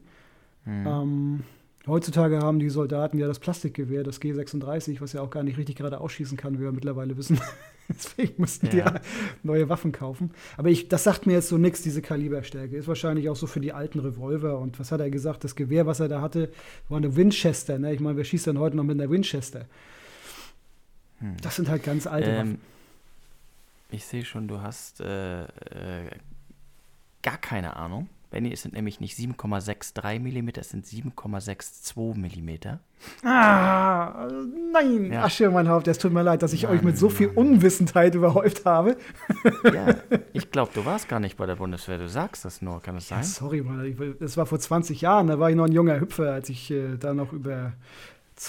Ähm, 0.67 1.41
heutzutage 1.87 2.39
haben 2.41 2.59
die 2.59 2.69
Soldaten 2.71 3.19
ja 3.19 3.27
das 3.27 3.39
Plastikgewehr, 3.39 4.03
das 4.05 4.21
G36, 4.21 5.01
was 5.01 5.13
ja 5.13 5.21
auch 5.23 5.31
gar 5.31 5.43
nicht 5.43 5.59
richtig 5.59 5.77
gerade 5.77 6.01
ausschießen 6.01 6.37
kann, 6.37 6.59
wie 6.59 6.63
wir 6.63 6.73
mittlerweile 6.73 7.17
wissen. 7.17 7.41
Deswegen 7.89 8.35
mussten 8.37 8.69
die 8.71 8.77
Ja. 8.77 8.95
ja 8.95 9.01
neue 9.43 9.69
Waffen 9.69 9.91
kaufen. 9.91 10.31
Aber 10.57 10.69
ich, 10.69 10.89
das 10.89 11.03
sagt 11.05 11.27
mir 11.27 11.33
jetzt 11.33 11.49
so 11.49 11.59
nichts, 11.59 11.83
diese 11.83 12.03
Kaliberstärke. 12.03 12.77
Ist 12.77 12.87
wahrscheinlich 12.87 13.29
auch 13.29 13.35
so 13.37 13.47
für 13.49 13.59
die 13.61 13.73
alten 13.73 13.99
Revolver. 13.99 14.59
Und 14.59 14.79
was 14.79 14.93
hat 14.93 15.01
er 15.01 15.11
gesagt? 15.11 15.43
Das 15.43 15.57
Gewehr, 15.57 15.87
was 15.87 15.99
er 15.99 16.07
da 16.09 16.21
hatte, 16.21 16.53
war 16.89 16.99
eine 16.99 17.17
Winchester. 17.17 17.79
Ne? 17.81 17.93
Ich 17.95 18.01
meine, 18.01 18.17
wer 18.17 18.25
schießt 18.25 18.47
denn 18.47 18.59
heute 18.61 18.77
noch 18.77 18.85
mit 18.85 19.01
einer 19.01 19.11
Winchester? 19.11 19.67
Das 21.43 21.57
sind 21.57 21.69
halt 21.69 21.83
ganz 21.83 22.07
alte 22.07 22.31
Ähm, 22.31 22.37
Waffen. 22.37 22.59
ich 23.91 24.05
sehe 24.05 24.25
schon, 24.25 24.47
du 24.49 24.61
hast 24.61 25.01
äh, 25.01 25.43
äh, 25.43 25.47
gar 27.23 27.39
keine 27.39 27.77
Ahnung. 27.77 28.09
Benny, 28.31 28.53
es 28.53 28.63
sind 28.63 28.75
nämlich 28.75 29.01
nicht 29.01 29.19
7,63 29.19 30.21
mm, 30.21 30.49
es 30.57 30.71
sind 30.71 30.87
7,62 30.87 32.29
mm. 32.29 32.79
Ah, 33.27 34.29
nein, 34.73 35.13
Ja. 35.13 35.25
Asche 35.25 35.47
in 35.47 35.53
mein 35.53 35.69
Haupt. 35.69 35.89
Es 35.89 35.99
tut 35.99 36.13
mir 36.13 36.23
leid, 36.23 36.43
dass 36.43 36.53
ich 36.53 36.69
euch 36.69 36.83
mit 36.83 36.97
so 36.97 37.09
viel 37.09 37.29
Unwissendheit 37.29 38.15
überhäuft 38.15 38.65
habe. 38.67 38.97
Ja, 39.65 39.97
ich 40.33 40.51
glaube, 40.51 40.71
du 40.75 40.85
warst 40.85 41.09
gar 41.09 41.19
nicht 41.19 41.37
bei 41.37 41.47
der 41.47 41.57
Bundeswehr. 41.57 41.99
Du 41.99 42.09
sagst 42.09 42.45
das 42.45 42.63
nur, 42.63 42.81
kann 42.81 42.97
es 42.97 43.09
sein? 43.09 43.25
Sorry, 43.25 43.63
Mann, 43.63 44.17
das 44.21 44.37
war 44.37 44.47
vor 44.47 44.61
20 44.61 45.01
Jahren, 45.01 45.27
da 45.27 45.39
war 45.39 45.51
ich 45.51 45.57
noch 45.57 45.65
ein 45.65 45.73
junger 45.73 46.01
Hüpfer, 46.01 46.33
als 46.33 46.49
ich 46.49 46.71
äh, 46.71 46.97
da 46.99 47.15
noch 47.15 47.33
über 47.33 47.73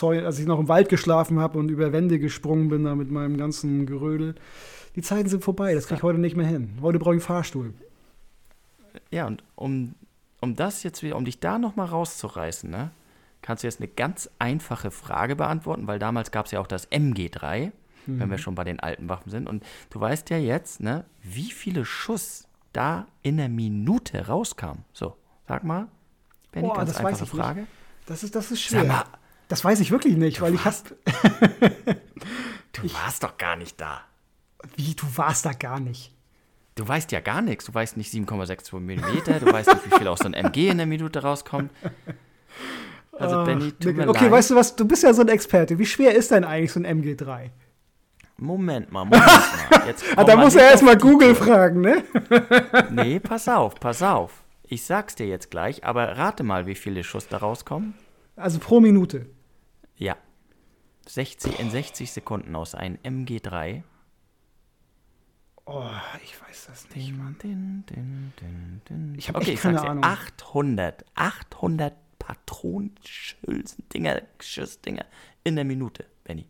als 0.02 0.40
ich 0.40 0.46
noch 0.46 0.60
im 0.60 0.70
Wald 0.70 0.88
geschlafen 0.88 1.40
habe 1.40 1.60
und 1.60 1.70
über 1.70 1.92
Wände 1.92 2.18
gesprungen 2.18 2.70
bin 2.70 2.86
da 2.86 2.96
mit 2.96 3.12
meinem 3.12 3.36
ganzen 3.36 3.86
Gerödel. 3.86 4.36
Die 4.96 5.02
Zeiten 5.02 5.28
sind 5.28 5.44
vorbei, 5.44 5.74
das 5.74 5.88
kriege 5.88 5.98
ich 5.98 6.04
heute 6.04 6.18
nicht 6.18 6.38
mehr 6.38 6.48
hin. 6.48 6.78
Heute 6.82 6.98
brauche 6.98 7.16
ich 7.16 7.22
einen 7.22 7.28
Fahrstuhl. 7.28 7.74
Ja, 9.12 9.28
und 9.28 9.44
um, 9.56 9.96
um 10.42 10.56
das 10.56 10.84
jetzt 10.84 11.04
wieder, 11.04 11.16
um 11.16 11.26
dich 11.26 11.40
da 11.40 11.58
nochmal 11.60 11.88
rauszureißen, 11.88 12.70
ne, 12.70 12.92
kannst 13.42 13.64
du 13.64 13.68
jetzt 13.68 13.80
eine 13.80 13.88
ganz 13.88 14.30
einfache 14.40 14.92
Frage 14.92 15.36
beantworten, 15.36 15.88
weil 15.88 16.00
damals 16.00 16.32
gab 16.32 16.46
es 16.46 16.52
ja 16.52 16.60
auch 16.60 16.68
das 16.68 16.90
MG3, 16.92 17.72
wenn 18.08 18.32
wir 18.32 18.40
schon 18.40 18.56
bei 18.56 18.64
den 18.64 18.80
alten 18.80 19.10
Waffen 19.10 19.30
sind. 19.30 19.48
Und 19.48 19.64
du 19.92 20.00
weißt 20.00 20.30
ja 20.32 20.38
jetzt, 20.38 20.80
ne, 20.82 21.06
wie 21.22 21.52
viele 21.52 21.86
Schuss 21.86 22.48
da 22.74 23.06
in 23.22 23.38
der 23.38 23.50
Minute 23.50 24.28
rauskamen. 24.28 24.84
So, 24.94 25.16
sag 25.48 25.64
mal, 25.64 25.88
Benny, 26.52 26.68
Boah, 26.68 26.78
ganz 26.78 26.94
das 26.94 27.06
einfache 27.06 27.22
nicht. 27.24 27.32
Frage. 27.32 27.68
Das 28.08 28.24
ist, 28.24 28.36
das 28.36 28.52
ist 28.52 28.64
Sag 28.68 28.82
schwer. 28.82 28.84
mal, 28.86 29.06
Das 29.48 29.64
weiß 29.64 29.80
ich 29.82 29.92
wirklich 29.92 30.18
nicht, 30.18 30.42
weil 30.42 30.56
ich 30.56 30.66
hab, 30.66 30.74
du 32.74 32.94
warst 32.94 33.24
doch 33.24 33.38
gar 33.38 33.56
nicht 33.56 33.80
da. 33.80 34.02
wie, 34.76 34.96
du 34.96 35.06
warst 35.16 35.46
da 35.46 35.54
gar 35.54 35.80
nicht. 35.80 36.12
Du 36.76 36.88
weißt 36.88 37.12
ja 37.12 37.20
gar 37.20 37.42
nichts. 37.42 37.66
Du 37.66 37.74
weißt 37.74 37.98
nicht 37.98 38.14
7,62 38.14 38.80
mm, 38.80 39.46
du 39.46 39.52
weißt 39.54 39.74
nicht, 39.74 39.92
wie 39.92 39.98
viel 39.98 40.08
aus 40.08 40.20
so 40.20 40.26
ein 40.26 40.34
MG 40.34 40.70
in 40.70 40.78
der 40.78 40.88
Minute 40.88 41.22
rauskommt. 41.22 41.72
Also, 43.12 43.44
Benny, 43.44 43.72
tut 43.74 43.96
mir 43.96 44.08
okay, 44.08 44.24
leid. 44.26 44.32
weißt 44.32 44.52
du 44.52 44.56
was, 44.56 44.76
du 44.76 44.88
bist 44.88 45.04
ja 45.04 45.14
so 45.14 45.22
ein 45.22 45.28
Experte. 45.28 45.78
Wie 45.78 45.86
schwer 45.86 46.16
ist 46.16 46.32
denn 46.32 46.44
eigentlich 46.44 46.72
so 46.72 46.80
ein 46.80 46.88
MG3? 47.04 47.50
Moment 48.38 48.92
mal, 48.92 49.06
Moment 49.06 49.24
mal. 49.24 49.88
Jetzt 49.88 50.04
Ah, 50.16 50.24
da 50.24 50.36
muss 50.36 50.56
er 50.56 50.72
erstmal 50.72 50.98
Google 50.98 51.36
Tour. 51.36 51.46
fragen, 51.46 51.82
ne? 51.82 52.04
Nee, 52.90 53.20
pass 53.20 53.48
auf, 53.48 53.76
pass 53.76 54.02
auf. 54.02 54.44
Ich 54.64 54.84
sag's 54.84 55.14
dir 55.16 55.28
jetzt 55.28 55.52
gleich, 55.52 55.84
aber 55.84 56.18
rate 56.18 56.44
mal, 56.44 56.66
wie 56.66 56.74
viele 56.76 57.04
Schuss 57.04 57.28
da 57.28 57.38
rauskommen. 57.38 57.94
Also 58.36 58.58
pro 58.60 58.80
Minute. 58.80 59.28
Ja. 59.98 60.16
60, 61.08 61.60
in 61.60 61.70
60 61.70 62.12
Sekunden 62.12 62.56
aus 62.56 62.74
einem 62.74 62.98
MG3. 63.04 63.84
Oh, 65.74 65.90
ich 66.24 66.42
weiß 66.42 66.66
das 66.68 66.94
nicht, 66.94 67.18
Mann. 67.18 67.38
Din, 67.42 67.86
din, 67.90 68.34
din, 68.90 69.16
ich 69.18 69.30
habe 69.30 69.40
okay, 69.40 69.56
keine 69.56 69.82
Ahnung. 69.82 70.04
800, 70.04 71.06
800 71.16 71.94
Patronenschülsen, 72.20 73.86
Dinger, 73.94 74.22
Schussdinger 74.40 75.06
in 75.46 75.56
der 75.56 75.64
Minute, 75.64 76.06
Benny. 76.26 76.46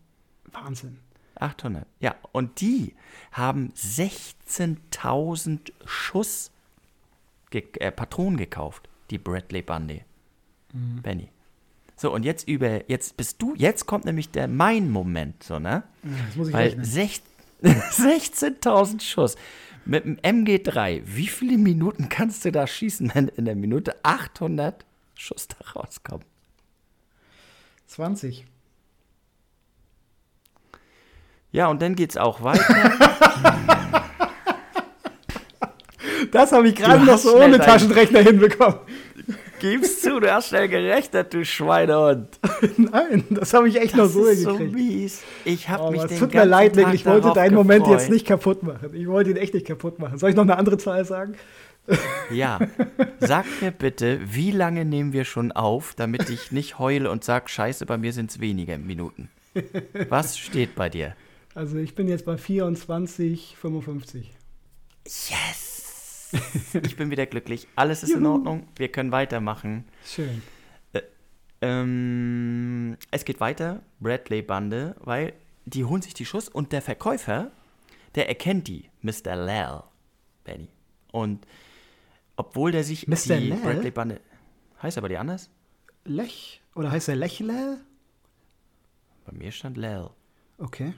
Wahnsinn. 0.46 0.98
800, 1.36 1.86
ja. 2.00 2.16
Und 2.32 2.60
die 2.60 2.96
haben 3.30 3.72
16.000 3.76 5.72
Schuss 5.84 6.50
ge 7.50 7.62
äh, 7.78 7.92
Patronen 7.92 8.36
gekauft, 8.36 8.88
die 9.10 9.18
Bradley 9.18 9.62
Bundy. 9.62 10.02
Mhm. 10.72 11.02
Benny. 11.02 11.28
So, 11.96 12.12
und 12.12 12.24
jetzt 12.24 12.48
über, 12.48 12.90
jetzt 12.90 13.16
bist 13.16 13.40
du, 13.40 13.54
jetzt 13.54 13.86
kommt 13.86 14.04
nämlich 14.04 14.30
der 14.30 14.48
mein 14.48 14.90
Moment, 14.90 15.44
so, 15.44 15.60
ne? 15.60 15.84
Das 16.02 16.34
muss 16.34 16.48
ich 16.48 16.54
Weil 16.54 16.84
16 16.84 17.31
16.000 17.66 19.00
Schuss 19.00 19.36
mit 19.84 20.04
dem 20.04 20.16
MG3, 20.18 21.02
wie 21.04 21.26
viele 21.26 21.58
Minuten 21.58 22.08
kannst 22.08 22.44
du 22.44 22.52
da 22.52 22.66
schießen, 22.66 23.12
wenn 23.14 23.28
in 23.28 23.44
der 23.44 23.56
Minute 23.56 23.96
800 24.04 24.84
Schuss 25.14 25.48
da 25.48 25.56
rauskommen? 25.72 26.24
20. 27.86 28.46
Ja, 31.50 31.66
und 31.68 31.82
dann 31.82 31.94
geht's 31.94 32.16
auch 32.16 32.42
weiter. 32.42 34.01
Das 36.32 36.50
habe 36.50 36.68
ich 36.68 36.74
gerade 36.74 37.04
noch 37.04 37.18
so 37.18 37.36
ohne 37.36 37.58
Taschenrechner 37.58 38.20
hinbekommen. 38.20 38.80
Gib's 39.60 40.00
zu, 40.00 40.18
du 40.18 40.32
hast 40.32 40.48
schnell 40.48 40.66
gerechnet, 40.68 41.32
du 41.32 41.44
Schweinehund. 41.44 42.26
Nein, 42.76 43.24
das 43.30 43.54
habe 43.54 43.68
ich 43.68 43.80
echt 43.80 43.94
noch 43.94 44.04
Das 44.04 44.12
so 44.14 44.24
ist 44.26 44.42
so 44.42 44.58
hingekriegt. 44.58 44.74
mies. 44.74 45.22
Ich 45.44 45.68
habe 45.68 45.82
Aber 45.84 45.92
mich 45.92 46.02
es 46.02 46.08
den 46.08 46.18
tut 46.18 46.34
mir 46.34 46.44
leid, 46.44 46.74
Tag 46.74 46.92
ich 46.94 47.06
wollte 47.06 47.32
deinen 47.32 47.54
Moment 47.54 47.84
gefreut. 47.84 48.00
jetzt 48.00 48.10
nicht 48.10 48.26
kaputt 48.26 48.64
machen. 48.64 48.90
Ich 48.94 49.06
wollte 49.06 49.30
ihn 49.30 49.36
echt 49.36 49.54
nicht 49.54 49.66
kaputt 49.66 50.00
machen. 50.00 50.18
Soll 50.18 50.30
ich 50.30 50.36
noch 50.36 50.42
eine 50.42 50.56
andere 50.58 50.78
Zahl 50.78 51.04
sagen? 51.04 51.34
Ja, 52.32 52.60
sag 53.18 53.44
mir 53.60 53.72
bitte, 53.72 54.20
wie 54.24 54.52
lange 54.52 54.84
nehmen 54.84 55.12
wir 55.12 55.24
schon 55.24 55.50
auf, 55.52 55.94
damit 55.96 56.30
ich 56.30 56.52
nicht 56.52 56.78
heule 56.78 57.10
und 57.10 57.24
sag, 57.24 57.50
scheiße, 57.50 57.86
bei 57.86 57.98
mir 57.98 58.12
sind 58.12 58.30
es 58.30 58.40
weniger 58.40 58.78
Minuten. 58.78 59.28
Was 60.08 60.38
steht 60.38 60.76
bei 60.76 60.88
dir? 60.88 61.14
Also 61.56 61.76
ich 61.78 61.94
bin 61.96 62.06
jetzt 62.08 62.24
bei 62.24 62.38
24, 62.38 63.56
55. 63.60 64.30
Yes! 65.04 65.71
ich 66.82 66.96
bin 66.96 67.10
wieder 67.10 67.26
glücklich. 67.26 67.68
Alles 67.76 68.02
ist 68.02 68.10
in 68.10 68.22
Juhu. 68.22 68.34
Ordnung. 68.34 68.66
Wir 68.76 68.88
können 68.88 69.12
weitermachen. 69.12 69.84
Schön. 70.04 70.42
Ähm, 71.62 72.96
es 73.12 73.24
geht 73.24 73.38
weiter, 73.38 73.82
Bradley-Bande, 74.00 74.96
weil 74.98 75.32
die 75.64 75.84
holen 75.84 76.02
sich 76.02 76.12
die 76.12 76.26
Schuss 76.26 76.48
und 76.48 76.72
der 76.72 76.82
Verkäufer, 76.82 77.52
der 78.16 78.28
erkennt 78.28 78.66
die, 78.66 78.90
Mr. 79.00 79.36
Lal, 79.36 79.84
Benny. 80.42 80.68
Und 81.12 81.46
obwohl 82.34 82.72
der 82.72 82.82
sich 82.82 83.06
Mr. 83.06 83.36
die 83.38 83.48
Lal? 83.50 83.58
Bradley-Bande. 83.60 84.20
Heißt 84.82 84.98
aber 84.98 85.08
die 85.08 85.16
anders? 85.16 85.50
Lech? 86.04 86.60
Oder 86.74 86.90
heißt 86.90 87.08
er 87.08 87.16
Lechlel? 87.16 87.78
Bei 89.24 89.32
mir 89.32 89.52
stand 89.52 89.76
Lal. 89.76 90.10
Okay. 90.58 90.94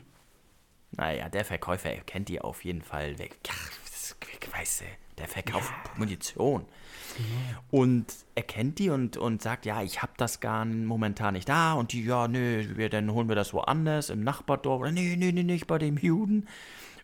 Naja, 0.92 1.28
der 1.28 1.44
Verkäufer 1.44 1.90
erkennt 1.90 2.30
die 2.30 2.40
auf 2.40 2.64
jeden 2.64 2.80
Fall 2.80 3.18
weg. 3.18 3.38
Ja, 3.46 3.52
das, 4.10 4.52
weißt 4.52 4.80
du, 4.82 4.84
der 5.18 5.28
verkauft 5.28 5.72
Munition. 5.96 6.64
Und 7.70 8.06
erkennt 8.34 8.78
die 8.78 8.90
und, 8.90 9.16
und 9.16 9.40
sagt, 9.40 9.66
ja, 9.66 9.82
ich 9.82 10.02
hab 10.02 10.18
das 10.18 10.40
gar 10.40 10.64
momentan 10.64 11.34
nicht 11.34 11.48
da. 11.48 11.74
Und 11.74 11.92
die, 11.92 12.04
ja, 12.04 12.26
nö, 12.26 12.76
wir, 12.76 12.88
dann 12.88 13.12
holen 13.12 13.28
wir 13.28 13.36
das 13.36 13.54
woanders, 13.54 14.10
im 14.10 14.24
Nachbardorf. 14.24 14.80
Oder 14.80 14.92
nee, 14.92 15.16
nee, 15.16 15.32
nee, 15.32 15.44
nicht 15.44 15.66
bei 15.66 15.78
dem 15.78 15.96
Juden. 15.96 16.48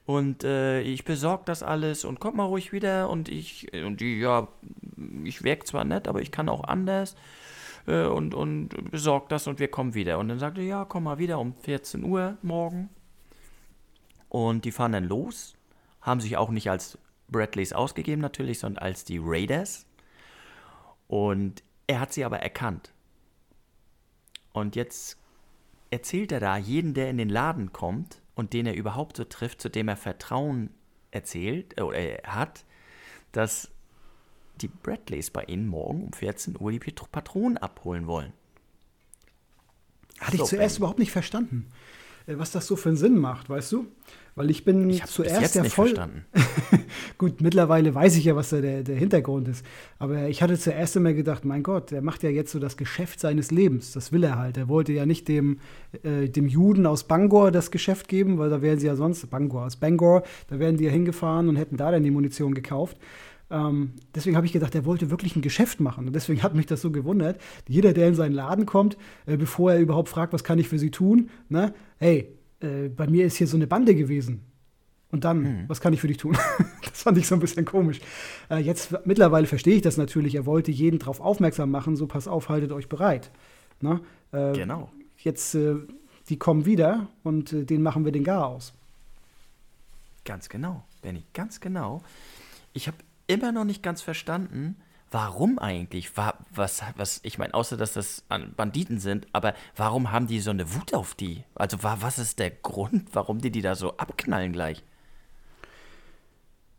Und 0.06 0.42
äh, 0.42 0.80
ich 0.80 1.04
besorg 1.04 1.46
das 1.46 1.62
alles 1.62 2.04
und 2.04 2.18
kommt 2.18 2.36
mal 2.36 2.44
ruhig 2.44 2.72
wieder. 2.72 3.08
Und 3.08 3.28
ich, 3.28 3.72
und 3.72 4.00
die, 4.00 4.18
ja, 4.18 4.48
ich 5.22 5.44
werk 5.44 5.66
zwar 5.66 5.84
nicht, 5.84 6.08
aber 6.08 6.20
ich 6.20 6.32
kann 6.32 6.48
auch 6.48 6.64
anders. 6.64 7.14
Äh, 7.86 8.06
und, 8.06 8.34
und 8.34 8.90
besorg 8.90 9.28
das 9.28 9.46
und 9.46 9.60
wir 9.60 9.68
kommen 9.68 9.94
wieder. 9.94 10.18
Und 10.18 10.28
dann 10.28 10.40
sagt 10.40 10.58
er, 10.58 10.64
ja, 10.64 10.84
komm 10.84 11.04
mal 11.04 11.18
wieder 11.18 11.38
um 11.38 11.54
14 11.54 12.02
Uhr 12.02 12.36
morgen. 12.42 12.88
Und 14.28 14.64
die 14.64 14.72
fahren 14.72 14.92
dann 14.92 15.04
los, 15.04 15.54
haben 16.02 16.20
sich 16.20 16.36
auch 16.36 16.50
nicht 16.50 16.70
als 16.70 16.98
Bradleys 17.28 17.72
ausgegeben 17.72 18.20
natürlich, 18.20 18.58
sondern 18.58 18.82
als 18.82 19.04
die 19.04 19.18
Raiders. 19.22 19.86
Und 21.08 21.62
er 21.86 22.00
hat 22.00 22.12
sie 22.12 22.24
aber 22.24 22.40
erkannt. 22.40 22.92
Und 24.52 24.76
jetzt 24.76 25.16
erzählt 25.90 26.32
er 26.32 26.40
da 26.40 26.56
jeden, 26.56 26.94
der 26.94 27.10
in 27.10 27.18
den 27.18 27.28
Laden 27.28 27.72
kommt 27.72 28.20
und 28.34 28.52
den 28.52 28.66
er 28.66 28.74
überhaupt 28.74 29.16
so 29.16 29.24
trifft, 29.24 29.60
zu 29.60 29.68
dem 29.68 29.88
er 29.88 29.96
Vertrauen 29.96 30.70
erzählt 31.10 31.78
äh, 31.78 31.82
oder 31.82 31.98
er 31.98 32.34
hat, 32.34 32.64
dass 33.32 33.70
die 34.60 34.68
Bradleys 34.68 35.30
bei 35.30 35.44
ihnen 35.44 35.66
morgen 35.66 36.04
um 36.04 36.12
14 36.12 36.56
Uhr 36.60 36.70
die 36.70 36.78
Patro- 36.78 37.06
Patronen 37.10 37.58
abholen 37.58 38.06
wollen. 38.06 38.32
Hatte 40.20 40.34
ich 40.34 40.40
So, 40.40 40.46
zuerst 40.46 40.76
Ben. 40.76 40.80
überhaupt 40.80 40.98
nicht 40.98 41.12
verstanden, 41.12 41.70
äh, 41.70 41.74
was 42.36 42.50
das 42.52 42.66
so 42.66 42.76
für 42.76 42.90
einen 42.90 42.98
Sinn 42.98 43.18
macht, 43.18 43.48
weißt 43.48 43.72
du? 43.72 43.86
Weil 44.36 44.48
ich 44.48 44.64
bin 44.64 44.88
Ich 44.88 45.04
zuerst 45.06 45.56
nicht 45.60 45.74
voll. 45.74 45.88
verstanden. 45.88 46.24
Gut, 47.18 47.40
mittlerweile 47.40 47.94
weiß 47.94 48.16
ich 48.16 48.24
ja, 48.24 48.36
was 48.36 48.50
da 48.50 48.60
der, 48.60 48.82
der 48.84 48.96
Hintergrund 48.96 49.48
ist. 49.48 49.66
Aber 49.98 50.28
ich 50.28 50.40
hatte 50.40 50.56
zuerst 50.58 50.94
immer 50.96 51.12
gedacht, 51.12 51.44
mein 51.44 51.62
Gott, 51.62 51.90
der 51.90 52.00
macht 52.00 52.22
ja 52.22 52.30
jetzt 52.30 52.52
so 52.52 52.58
das 52.58 52.76
Geschäft 52.76 53.20
seines 53.20 53.50
Lebens. 53.50 53.92
Das 53.92 54.12
will 54.12 54.22
er 54.24 54.38
halt. 54.38 54.56
Er 54.56 54.68
wollte 54.68 54.92
ja 54.92 55.04
nicht 55.04 55.26
dem, 55.28 55.58
äh, 56.04 56.28
dem 56.28 56.46
Juden 56.46 56.86
aus 56.86 57.04
Bangor 57.04 57.50
das 57.50 57.70
Geschäft 57.70 58.08
geben, 58.08 58.38
weil 58.38 58.50
da 58.50 58.62
wären 58.62 58.78
sie 58.78 58.86
ja 58.86 58.96
sonst, 58.96 59.28
Bangor 59.30 59.64
aus 59.66 59.76
Bangor, 59.76 60.22
da 60.48 60.58
wären 60.58 60.76
die 60.76 60.84
ja 60.84 60.90
hingefahren 60.90 61.48
und 61.48 61.56
hätten 61.56 61.76
da 61.76 61.90
dann 61.90 62.04
die 62.04 62.10
Munition 62.12 62.54
gekauft. 62.54 62.96
Ähm, 63.50 63.92
deswegen 64.14 64.36
habe 64.36 64.46
ich 64.46 64.52
gedacht, 64.52 64.74
er 64.74 64.84
wollte 64.84 65.10
wirklich 65.10 65.36
ein 65.36 65.42
Geschäft 65.42 65.80
machen. 65.80 66.06
Und 66.06 66.12
deswegen 66.14 66.42
hat 66.42 66.54
mich 66.54 66.66
das 66.66 66.80
so 66.80 66.90
gewundert. 66.90 67.40
Jeder, 67.68 67.92
der 67.92 68.08
in 68.08 68.14
seinen 68.14 68.32
Laden 68.32 68.66
kommt, 68.66 68.96
äh, 69.26 69.36
bevor 69.36 69.72
er 69.72 69.80
überhaupt 69.80 70.08
fragt, 70.08 70.32
was 70.32 70.44
kann 70.44 70.58
ich 70.58 70.68
für 70.68 70.78
sie 70.78 70.90
tun, 70.90 71.30
ne? 71.48 71.74
hey, 71.98 72.28
äh, 72.60 72.88
bei 72.88 73.06
mir 73.06 73.26
ist 73.26 73.36
hier 73.36 73.46
so 73.46 73.56
eine 73.56 73.66
Bande 73.66 73.94
gewesen. 73.94 74.42
Und 75.12 75.24
dann, 75.24 75.64
was 75.68 75.80
kann 75.80 75.92
ich 75.92 76.00
für 76.00 76.06
dich 76.06 76.18
tun? 76.18 76.36
das 76.88 77.02
fand 77.02 77.18
ich 77.18 77.26
so 77.26 77.34
ein 77.34 77.40
bisschen 77.40 77.64
komisch. 77.64 77.98
Äh, 78.48 78.58
jetzt 78.58 78.94
mittlerweile 79.06 79.48
verstehe 79.48 79.74
ich 79.74 79.82
das 79.82 79.96
natürlich. 79.96 80.36
Er 80.36 80.46
wollte 80.46 80.70
jeden 80.70 81.00
darauf 81.00 81.20
aufmerksam 81.20 81.70
machen, 81.70 81.96
so 81.96 82.06
pass 82.06 82.28
auf, 82.28 82.48
haltet 82.48 82.70
euch 82.70 82.88
bereit. 82.88 83.32
Ne? 83.80 84.00
Äh, 84.32 84.52
Genau. 84.52 84.90
Jetzt, 85.18 85.54
äh, 85.54 85.74
die 86.28 86.38
kommen 86.38 86.64
wieder 86.64 87.08
und 87.24 87.52
äh, 87.52 87.64
denen 87.64 87.82
machen 87.82 88.04
wir 88.04 88.12
den 88.12 88.24
Gar 88.24 88.46
aus. 88.46 88.72
Ganz 90.24 90.48
genau, 90.48 90.84
Benny, 91.02 91.24
ganz 91.34 91.60
genau. 91.60 92.02
Ich 92.72 92.86
habe 92.86 92.96
immer 93.30 93.52
noch 93.52 93.64
nicht 93.64 93.82
ganz 93.82 94.02
verstanden, 94.02 94.76
warum 95.10 95.58
eigentlich, 95.58 96.16
wa- 96.16 96.34
was, 96.54 96.82
was, 96.96 97.20
ich 97.22 97.38
meine, 97.38 97.54
außer 97.54 97.76
dass 97.76 97.94
das 97.94 98.24
an- 98.28 98.52
Banditen 98.56 98.98
sind, 98.98 99.26
aber 99.32 99.54
warum 99.76 100.12
haben 100.12 100.26
die 100.26 100.40
so 100.40 100.50
eine 100.50 100.74
Wut 100.74 100.94
auf 100.94 101.14
die? 101.14 101.44
Also 101.54 101.82
wa- 101.82 101.98
was 102.00 102.18
ist 102.18 102.38
der 102.38 102.50
Grund, 102.50 103.08
warum 103.12 103.38
die 103.40 103.50
die 103.50 103.62
da 103.62 103.74
so 103.74 103.96
abknallen 103.96 104.52
gleich? 104.52 104.82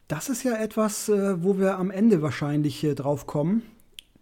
Das 0.08 0.30
ist 0.30 0.44
ja 0.44 0.56
etwas, 0.58 1.08
äh, 1.10 1.42
wo 1.44 1.58
wir 1.58 1.78
am 1.78 1.90
Ende 1.92 2.22
wahrscheinlich 2.22 2.84
äh, 2.84 2.96
drauf 2.96 3.28
kommen, 3.28 3.64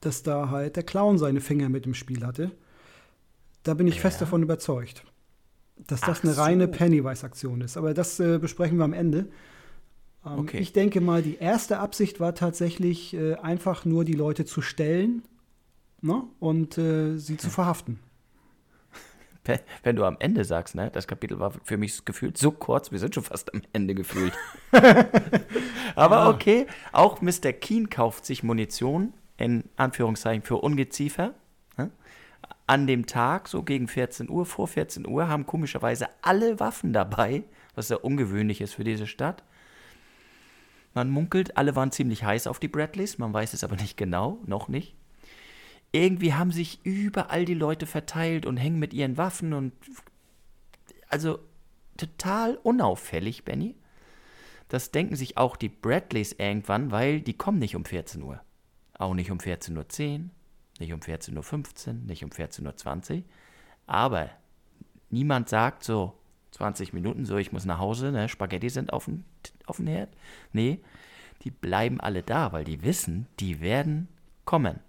dass 0.02 0.24
da 0.24 0.50
halt 0.50 0.76
der 0.76 0.84
Clown 0.84 1.18
seine 1.18 1.42
Finger 1.42 1.70
mit 1.70 1.86
im 1.86 1.94
Spiel 1.96 2.26
hatte. 2.26 2.52
Da 3.64 3.74
bin 3.74 3.88
ich 3.88 4.00
fest 4.00 4.20
Ja. 4.20 4.26
davon 4.26 4.44
überzeugt, 4.44 5.04
dass 5.88 6.02
das 6.02 6.20
Ach 6.20 6.24
eine 6.24 6.38
reine 6.38 6.66
so. 6.66 6.72
Pennywise-Aktion 6.72 7.62
ist. 7.62 7.76
Aber 7.76 7.94
das 7.94 8.20
äh, 8.20 8.38
besprechen 8.38 8.78
wir 8.78 8.86
am 8.86 8.94
Ende. 8.94 9.28
Ähm, 10.26 10.40
Okay. 10.40 10.58
Ich 10.60 10.74
denke 10.74 11.02
mal, 11.02 11.22
die 11.22 11.38
erste 11.38 11.80
Absicht 11.80 12.20
war 12.20 12.36
tatsächlich 12.36 13.14
äh, 13.14 13.36
einfach 13.36 13.86
nur 13.86 14.04
die 14.06 14.14
Leute 14.14 14.46
zu 14.46 14.62
stellen 14.62 15.24
ne? 16.02 16.24
und 16.40 16.78
äh, 16.78 17.18
sie 17.18 17.38
zu 17.38 17.50
verhaften. 17.50 18.00
Wenn 19.84 19.96
du 19.96 20.04
am 20.04 20.18
Ende 20.20 20.44
sagst, 20.44 20.76
ne, 20.76 20.92
das 20.92 21.08
Kapitel 21.08 21.40
war 21.40 21.52
für 21.64 21.78
mich 21.78 22.06
gefühlt 22.06 22.38
so 22.38 22.52
kurz, 22.52 22.92
wir 22.92 23.00
sind 23.00 23.16
schon 23.16 23.24
fast 23.24 23.54
am 23.54 23.62
Ende 23.74 23.96
gefühlt. 23.96 24.34
Aber 25.96 26.16
Ja. 26.18 26.30
okay, 26.30 26.68
auch 26.92 27.22
Mr. 27.22 27.54
Keen 27.54 27.90
kauft 27.90 28.26
sich 28.26 28.44
Munition, 28.44 29.14
in 29.38 29.64
Anführungszeichen, 29.78 30.44
für 30.44 30.58
Ungeziefer. 30.58 31.34
Ne? 31.78 31.90
An 32.68 32.86
dem 32.86 33.08
Tag, 33.08 33.48
so 33.48 33.64
gegen 33.64 33.88
14 33.88 34.30
Uhr, 34.30 34.46
vor 34.46 34.68
14 34.68 35.08
Uhr, 35.08 35.30
haben 35.30 35.46
komischerweise 35.48 36.08
alle 36.22 36.60
Waffen 36.60 36.94
dabei, 36.94 37.44
was 37.74 37.88
sehr 37.88 38.04
ungewöhnlich 38.04 38.62
ist 38.62 38.76
für 38.76 38.84
diese 38.84 39.08
Stadt. 39.08 39.44
Man 40.94 41.10
munkelt, 41.10 41.58
alle 41.58 41.76
waren 41.76 41.92
ziemlich 41.92 42.24
heiß 42.24 42.48
auf 42.48 42.60
die 42.60 42.68
Bradleys, 42.68 43.18
man 43.18 43.34
weiß 43.34 43.54
es 43.54 43.64
aber 43.64 43.76
nicht 43.76 43.98
genau, 43.98 44.40
noch 44.46 44.68
nicht 44.68 44.96
irgendwie 45.92 46.34
haben 46.34 46.52
sich 46.52 46.80
überall 46.84 47.46
die 47.46 47.54
Leute 47.54 47.86
verteilt 47.86 48.46
und 48.46 48.58
hängen 48.58 48.80
mit 48.80 48.94
ihren 48.94 49.18
Waffen 49.18 49.54
und 49.54 49.74
also 51.10 51.40
total 51.98 52.56
unauffällig, 52.58 53.44
Benny. 53.44 53.76
Das 54.68 54.92
denken 54.92 55.16
sich 55.16 55.38
auch 55.38 55.56
die 55.56 55.70
Bradleys 55.70 56.34
irgendwann, 56.34 56.92
weil 56.92 57.22
die 57.22 57.34
kommen 57.34 57.58
nicht 57.58 57.76
um 57.76 57.86
14 57.86 58.22
Uhr. 58.22 58.40
Auch 59.00 59.16
nicht 59.16 59.32
um 59.32 59.40
14.10 59.40 59.76
Uhr, 60.20 60.30
nicht 60.80 60.94
um 60.94 61.00
14.15 61.00 61.88
Uhr, 61.88 61.94
nicht 61.94 62.24
um 62.24 62.30
14.20 62.30 63.16
Uhr. 63.16 63.24
Aber 63.88 64.30
niemand 65.10 65.50
sagt 65.50 65.84
so 65.84 66.14
20 66.52 66.94
Minuten, 66.94 67.26
so 67.26 67.38
ich 67.38 67.52
muss 67.52 67.66
nach 67.66 67.80
Hause, 67.80 68.12
ne, 68.12 68.30
Spaghetti 68.30 68.70
sind 68.70 68.94
auf 68.94 69.06
dem, 69.06 69.24
auf 69.70 69.78
dem 69.78 69.88
Herd. 69.88 70.10
Nee, 70.54 70.80
die 71.44 71.52
bleiben 71.52 72.00
alle 72.02 72.22
da, 72.24 72.52
weil 72.52 72.64
die 72.66 72.82
wissen, 72.84 73.28
die 73.40 73.62
werden 73.62 74.08
kommen. 74.46 74.80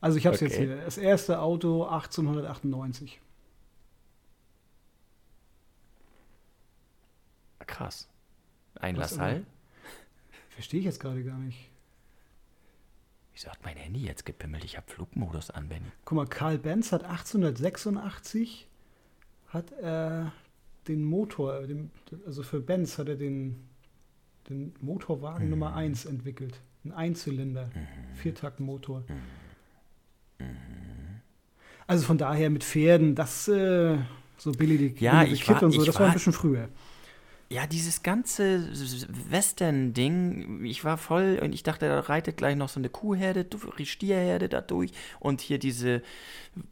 Also 0.00 0.16
ich 0.16 0.24
habe 0.24 0.34
es 0.34 0.40
jetzt 0.40 0.54
Okay. 0.54 0.68
hier. 0.68 0.76
Das 0.76 0.96
erste 0.96 1.40
Auto 1.40 1.84
1898. 1.84 3.20
krass. 7.66 8.08
Ein 8.76 8.96
Was 8.96 9.10
LaSalle. 9.10 9.44
Verstehe 10.48 10.80
ich 10.80 10.86
jetzt 10.86 11.00
gerade 11.00 11.22
gar 11.22 11.36
nicht. 11.36 11.67
Wieso 13.40 13.50
hat 13.50 13.60
mein 13.64 13.76
Handy 13.76 14.00
jetzt 14.00 14.26
gepimmelt? 14.26 14.64
Ich 14.64 14.76
habe 14.76 14.90
Flugmodus 14.90 15.50
an, 15.50 15.68
Benny. 15.68 15.84
Guck 16.04 16.16
mal, 16.16 16.26
Karl 16.26 16.58
Benz 16.58 16.90
hat 16.90 17.04
1886 17.04 18.66
hat 19.50 19.70
er 19.80 20.32
den 20.88 21.04
Motor, 21.04 21.62
äh, 21.62 21.76
also 22.26 22.42
für 22.42 22.60
Benz 22.60 22.98
hat 22.98 23.08
er 23.08 23.14
den, 23.14 23.54
den 24.48 24.74
Motorwagen 24.80 25.44
Mhm. 25.44 25.50
Nummer 25.50 25.76
1 25.76 26.06
entwickelt. 26.06 26.60
Ein 26.84 26.90
Einzylinder, 26.90 27.70
Viertaktmotor. 28.16 29.04
Also 31.86 32.06
von 32.06 32.18
daher 32.18 32.50
mit 32.50 32.64
Pferden, 32.64 33.14
das 33.14 33.46
äh, 33.46 33.98
so 34.36 34.50
Billy 34.50 34.78
die 34.92 35.04
Ja, 35.04 35.20
Billy 35.22 35.34
ich 35.34 35.42
Kid 35.42 35.54
war- 35.54 35.62
und 35.62 35.70
so, 35.72 35.80
ich 35.82 35.86
das 35.86 35.94
war 35.94 36.00
war- 36.02 36.08
ein 36.08 36.14
bisschen 36.14 36.32
früher. 36.32 36.68
Ja, 37.50 37.66
dieses 37.66 38.02
ganze 38.02 38.68
Western-Ding, 39.30 40.64
ich 40.66 40.84
war 40.84 40.98
voll 40.98 41.38
und 41.42 41.54
ich 41.54 41.62
dachte, 41.62 41.88
da 41.88 42.00
reitet 42.00 42.36
gleich 42.36 42.56
noch 42.56 42.68
so 42.68 42.78
eine 42.78 42.90
Kuhherde, 42.90 43.46
Stierherde 43.84 44.48
da 44.50 44.60
durch 44.60 44.92
und 45.18 45.40
hier 45.40 45.58
diese 45.58 46.02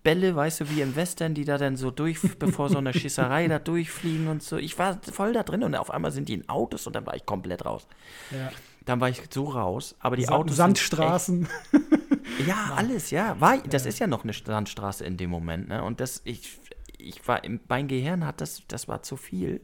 Bälle, 0.03 0.37
weißt 0.37 0.61
du, 0.61 0.71
wie 0.71 0.83
im 0.83 0.95
Western, 0.95 1.33
die 1.33 1.45
da 1.47 1.57
dann 1.57 1.77
so 1.79 1.91
durch, 1.91 2.19
bevor 2.39 2.69
so 2.69 2.77
eine 2.79 2.93
Schießerei 2.93 3.49
da 3.49 3.59
durchfliegen 3.59 4.29
und 4.29 4.43
so. 4.43 4.59
Ich 4.59 4.79
war 4.79 5.01
voll 5.13 5.33
da 5.33 5.43
drin 5.45 5.63
und 5.63 5.75
auf 5.77 5.91
einmal 5.91 6.13
sind 6.13 6.29
die 6.29 6.35
in 6.35 6.49
Autos 6.49 6.87
und 6.87 6.95
dann 6.95 7.07
war 7.07 7.17
ich 7.17 7.25
komplett 7.25 7.65
raus. 7.65 7.87
Ja. 8.31 8.51
Dann 8.85 9.01
war 9.01 9.09
ich 9.09 9.23
so 9.31 9.45
raus, 9.45 9.97
aber 9.99 10.17
die 10.17 10.25
Sa- 10.25 10.35
Autos. 10.35 10.57
Sandstraßen. 10.57 11.49
Ja, 12.47 12.73
alles, 12.77 13.11
ja. 13.11 13.41
War, 13.41 13.59
das 13.59 13.87
ist 13.87 13.99
ja 13.99 14.07
noch 14.07 14.25
eine 14.25 14.33
Sandstraße 14.33 15.05
in 15.05 15.17
dem 15.17 15.31
Moment, 15.31 15.69
ne? 15.69 15.83
Und 15.83 16.01
das, 16.01 16.21
ich, 16.25 16.59
ich 16.99 17.27
war, 17.27 17.43
im- 17.45 17.61
mein 17.69 17.89
Gehirn 17.89 18.27
hat 18.27 18.41
das, 18.41 18.63
das 18.69 18.89
war 18.89 19.03
zu 19.03 19.17
viel. 19.17 19.61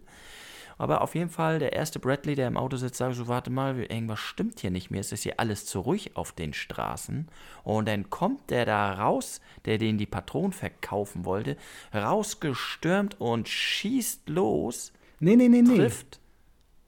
Aber 0.78 1.00
auf 1.02 1.14
jeden 1.14 1.30
Fall, 1.30 1.58
der 1.58 1.72
erste 1.72 1.98
Bradley, 1.98 2.34
der 2.34 2.48
im 2.48 2.56
Auto 2.56 2.76
sitzt, 2.76 2.96
sagt 2.98 3.14
so, 3.16 3.28
warte 3.28 3.50
mal, 3.50 3.78
irgendwas 3.80 4.20
stimmt 4.20 4.60
hier 4.60 4.70
nicht 4.70 4.90
mehr. 4.90 5.00
Es 5.00 5.12
ist 5.12 5.22
hier 5.22 5.38
alles 5.38 5.66
zu 5.66 5.80
ruhig 5.80 6.16
auf 6.16 6.32
den 6.32 6.52
Straßen. 6.52 7.28
Und 7.64 7.88
dann 7.88 8.10
kommt 8.10 8.50
der 8.50 8.64
da 8.66 8.92
raus, 8.94 9.40
der 9.64 9.78
den 9.78 9.98
die 9.98 10.06
Patronen 10.06 10.52
verkaufen 10.52 11.24
wollte, 11.24 11.56
rausgestürmt 11.94 13.20
und 13.20 13.48
schießt 13.48 14.28
los, 14.28 14.92
Nee, 15.20 15.36
nee, 15.36 15.48
nee, 15.48 15.62
nee. 15.62 15.76
trifft. 15.76 16.18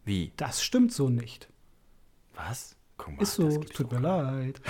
Wie? 0.05 0.33
Das 0.37 0.63
stimmt 0.63 0.93
so 0.93 1.09
nicht. 1.09 1.49
Was? 2.35 2.75
Guck 2.97 3.17
mal, 3.17 3.23
Ist 3.23 3.35
so, 3.35 3.49
tut 3.61 3.93
mir 3.93 4.01
leid. 4.01 4.61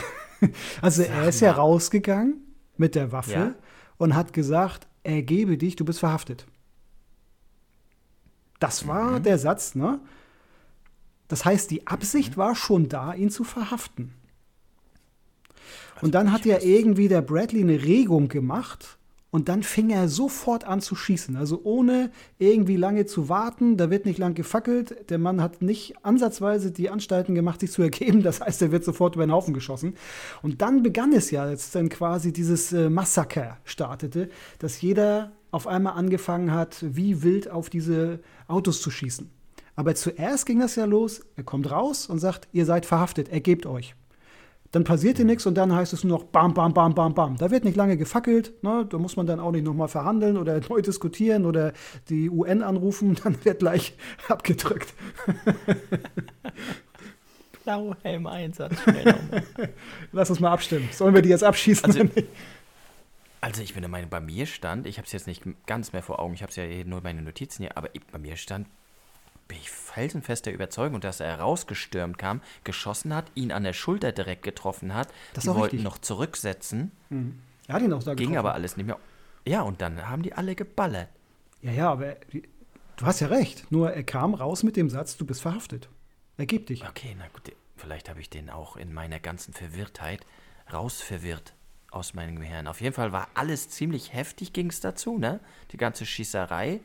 also 0.83 1.03
er 1.03 1.29
ist 1.29 1.40
ja 1.40 1.53
rausgegangen 1.53 2.40
mit 2.77 2.94
der 2.94 3.11
Waffe 3.12 3.33
Ja. 3.33 3.55
und 3.96 4.14
hat 4.14 4.33
gesagt, 4.33 4.87
ergebe 5.03 5.57
dich, 5.57 5.77
du 5.77 5.85
bist 5.85 6.00
verhaftet. 6.00 6.46
Das 8.60 8.86
war 8.86 9.18
Mhm. 9.18 9.22
der 9.22 9.38
Satz, 9.38 9.74
ne? 9.74 10.00
Das 11.28 11.44
heißt, 11.44 11.70
die 11.70 11.86
Absicht 11.86 12.36
war 12.36 12.54
schon 12.54 12.88
da, 12.88 13.14
ihn 13.14 13.30
zu 13.30 13.44
verhaften. 13.44 14.12
Und 16.02 16.14
dann 16.14 16.32
hat 16.32 16.44
ja 16.44 16.58
irgendwie 16.60 17.08
der 17.08 17.22
Bradley 17.22 17.62
eine 17.62 17.82
Regung 17.82 18.28
gemacht 18.28 18.98
und 19.30 19.48
dann 19.48 19.62
fing 19.62 19.90
er 19.90 20.08
sofort 20.08 20.64
an 20.64 20.80
zu 20.80 20.94
schießen. 20.94 21.34
Also 21.36 21.60
ohne 21.64 22.10
irgendwie 22.38 22.76
lange 22.76 23.06
zu 23.06 23.28
warten, 23.28 23.76
da 23.76 23.90
wird 23.90 24.04
nicht 24.04 24.18
lang 24.18 24.34
gefackelt. 24.34 25.10
Der 25.10 25.18
Mann 25.18 25.40
hat 25.40 25.62
nicht 25.62 25.94
ansatzweise 26.04 26.70
die 26.72 26.90
Anstalten 26.90 27.34
gemacht, 27.34 27.60
sich 27.60 27.72
zu 27.72 27.82
ergeben. 27.82 28.22
Das 28.22 28.40
heißt, 28.40 28.60
er 28.62 28.70
wird 28.70 28.84
sofort 28.84 29.14
über 29.14 29.24
den 29.26 29.32
Haufen 29.32 29.54
geschossen. 29.54 29.94
Und 30.42 30.62
dann 30.62 30.82
begann 30.82 31.12
es 31.12 31.30
ja, 31.30 31.42
als 31.42 31.70
dann 31.70 31.88
quasi 31.88 32.32
dieses 32.32 32.72
äh, 32.72 32.90
Massaker 32.90 33.58
startete, 33.64 34.28
dass 34.58 34.80
jeder 34.82 35.32
auf 35.54 35.66
einmal 35.66 35.94
angefangen 35.94 36.52
hat, 36.52 36.78
wie 36.82 37.22
wild 37.22 37.50
auf 37.50 37.70
diese 37.70 38.20
Autos 38.48 38.82
zu 38.82 38.90
schießen. 38.90 39.30
Aber 39.76 39.94
zuerst 39.94 40.46
ging 40.46 40.60
das 40.60 40.76
ja 40.76 40.84
los, 40.84 41.22
er 41.36 41.44
kommt 41.44 41.70
raus 41.70 42.06
und 42.06 42.18
sagt, 42.18 42.48
ihr 42.52 42.66
seid 42.66 42.86
verhaftet, 42.86 43.28
ergebt 43.28 43.66
euch. 43.66 43.94
Dann 44.72 44.82
passierte 44.82 45.24
nichts 45.24 45.46
und 45.46 45.54
dann 45.54 45.72
heißt 45.72 45.92
es 45.92 46.02
nur 46.02 46.18
noch 46.18 46.24
bam, 46.24 46.52
bam, 46.52 46.74
bam, 46.74 46.94
bam, 46.94 47.14
bam. 47.14 47.36
Da 47.36 47.52
wird 47.52 47.64
nicht 47.64 47.76
lange 47.76 47.96
gefackelt, 47.96 48.52
ne? 48.62 48.84
da 48.88 48.98
muss 48.98 49.16
man 49.16 49.26
dann 49.26 49.38
auch 49.38 49.52
nicht 49.52 49.64
nochmal 49.64 49.86
verhandeln 49.86 50.36
oder 50.36 50.60
neu 50.68 50.82
diskutieren 50.82 51.46
oder 51.46 51.72
die 52.08 52.28
UN 52.28 52.62
anrufen, 52.62 53.16
dann 53.22 53.36
wird 53.44 53.60
gleich 53.60 53.96
abgedrückt. 54.28 54.92
Blauhelm-Einsatz. 57.62 58.74
Lass 60.12 60.30
uns 60.30 60.40
mal 60.40 60.50
abstimmen. 60.50 60.88
Sollen 60.92 61.14
wir 61.14 61.22
die 61.22 61.30
jetzt 61.30 61.44
abschießen? 61.44 61.86
Also- 61.86 62.00
oder 62.00 62.10
nicht? 62.14 62.28
Also 63.44 63.61
ich 63.61 63.74
bin 63.74 63.83
der 63.83 63.90
Meinung, 63.90 64.09
bei 64.09 64.20
mir 64.20 64.46
stand, 64.46 64.87
ich 64.87 64.96
habe 64.96 65.04
es 65.04 65.12
jetzt 65.12 65.26
nicht 65.26 65.42
ganz 65.66 65.92
mehr 65.92 66.02
vor 66.02 66.18
Augen, 66.18 66.33
ich 66.33 66.40
habe 66.40 66.48
es 66.48 66.57
ja 66.57 66.64
nur 66.85 67.02
meine 67.02 67.20
Notizen 67.20 67.62
hier, 67.64 67.76
aber 67.76 67.90
bei 68.11 68.18
mir 68.18 68.37
stand, 68.38 68.66
bin 69.48 69.59
ich 69.59 69.70
felsenfest 69.70 70.46
der 70.46 70.54
Überzeugung, 70.54 71.02
dass 71.02 71.20
er 71.20 71.40
rausgestürmt 71.40 72.16
kam, 72.16 72.40
geschossen 72.64 73.14
hat, 73.14 73.26
ihn 73.35 73.52
an 73.52 73.64
der 73.64 73.74
Schulter 73.74 74.12
direkt 74.12 74.44
getroffen 74.44 74.94
hat, 74.94 75.09
Das 75.35 75.44
die 75.44 75.50
wollten 75.50 75.62
richtig. 75.76 75.83
noch 75.83 75.98
zurücksetzen, 75.98 76.90
er 77.68 77.74
hat 77.74 77.83
ihn 77.83 77.92
auch 77.92 78.02
da 78.02 78.14
ging 78.14 78.28
getroffen. 78.28 78.38
aber 78.38 78.54
alles 78.54 78.78
nicht 78.78 78.87
mehr. 78.87 78.98
Ja, 79.46 79.61
und 79.61 79.83
dann 79.83 80.09
haben 80.09 80.22
die 80.22 80.33
alle 80.33 80.54
geballert. 80.54 81.11
Ja, 81.61 81.72
ja, 81.72 81.90
aber 81.92 82.16
du 82.33 83.04
hast 83.04 83.20
ja 83.20 83.26
recht. 83.26 83.70
Nur 83.70 83.92
er 83.92 84.04
kam 84.04 84.33
raus 84.33 84.62
mit 84.62 84.74
dem 84.74 84.88
Satz, 84.88 85.18
du 85.18 85.26
bist 85.26 85.42
verhaftet. 85.42 85.90
Ergib 86.38 86.66
dich. 86.68 86.83
Okay, 86.88 87.14
na 87.18 87.26
gut, 87.28 87.54
vielleicht 87.76 88.09
habe 88.09 88.20
ich 88.22 88.30
den 88.30 88.48
auch 88.48 88.78
in 88.78 88.94
meiner 88.94 89.20
ganzen 89.20 89.52
Verwirrtheit 89.52 90.24
rausverwirrt 90.72 91.52
aus 91.94 92.14
meinem 92.14 92.38
Gehirn. 92.38 92.66
Auf 92.66 92.80
jeden 92.80 92.94
Fall 92.94 93.12
war 93.12 93.28
alles 93.35 93.68
ziemlich 93.70 94.12
heftig, 94.12 94.52
ging 94.52 94.68
es 94.70 94.80
dazu, 94.80 95.18
ne? 95.18 95.40
Die 95.72 95.76
ganze 95.76 96.04
Schießerei. 96.07 96.80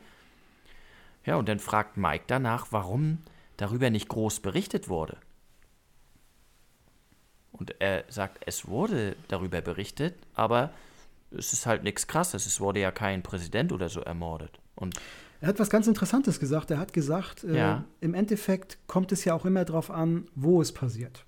Ja, 1.25 1.35
und 1.35 1.49
dann 1.49 1.59
fragt 1.59 1.97
Mike 1.97 2.23
danach, 2.27 2.67
warum 2.71 3.19
darüber 3.57 3.89
nicht 3.89 4.07
groß 4.07 4.39
berichtet 4.39 4.87
wurde. 4.89 5.17
Und 7.51 7.75
er 7.79 8.05
sagt, 8.07 8.41
es 8.45 8.67
wurde 8.67 9.15
darüber 9.27 9.61
berichtet, 9.61 10.15
aber 10.33 10.71
es 11.31 11.51
ist 11.53 11.65
halt 11.65 11.83
nichts 11.83 12.07
krasses. 12.07 12.45
Es 12.45 12.59
wurde 12.61 12.79
ja 12.79 12.91
kein 12.91 13.21
Präsident 13.21 13.71
oder 13.71 13.89
so 13.89 14.01
ermordet. 14.01 14.59
Und 14.75 14.95
Er 15.41 15.47
hat 15.49 15.59
was 15.59 15.69
ganz 15.69 15.87
Interessantes 15.87 16.39
gesagt. 16.39 16.69
Er 16.71 16.79
hat 16.79 16.91
gesagt, 16.93 17.43
äh, 17.45 17.55
Ja. 17.57 17.85
im 18.01 18.13
Endeffekt 18.13 18.77
kommt 18.87 19.11
es 19.11 19.23
ja 19.25 19.33
auch 19.33 19.45
immer 19.45 19.63
darauf 19.65 19.89
an, 19.89 20.27
wo 20.35 20.61
es 20.61 20.73
passiert. 20.73 21.23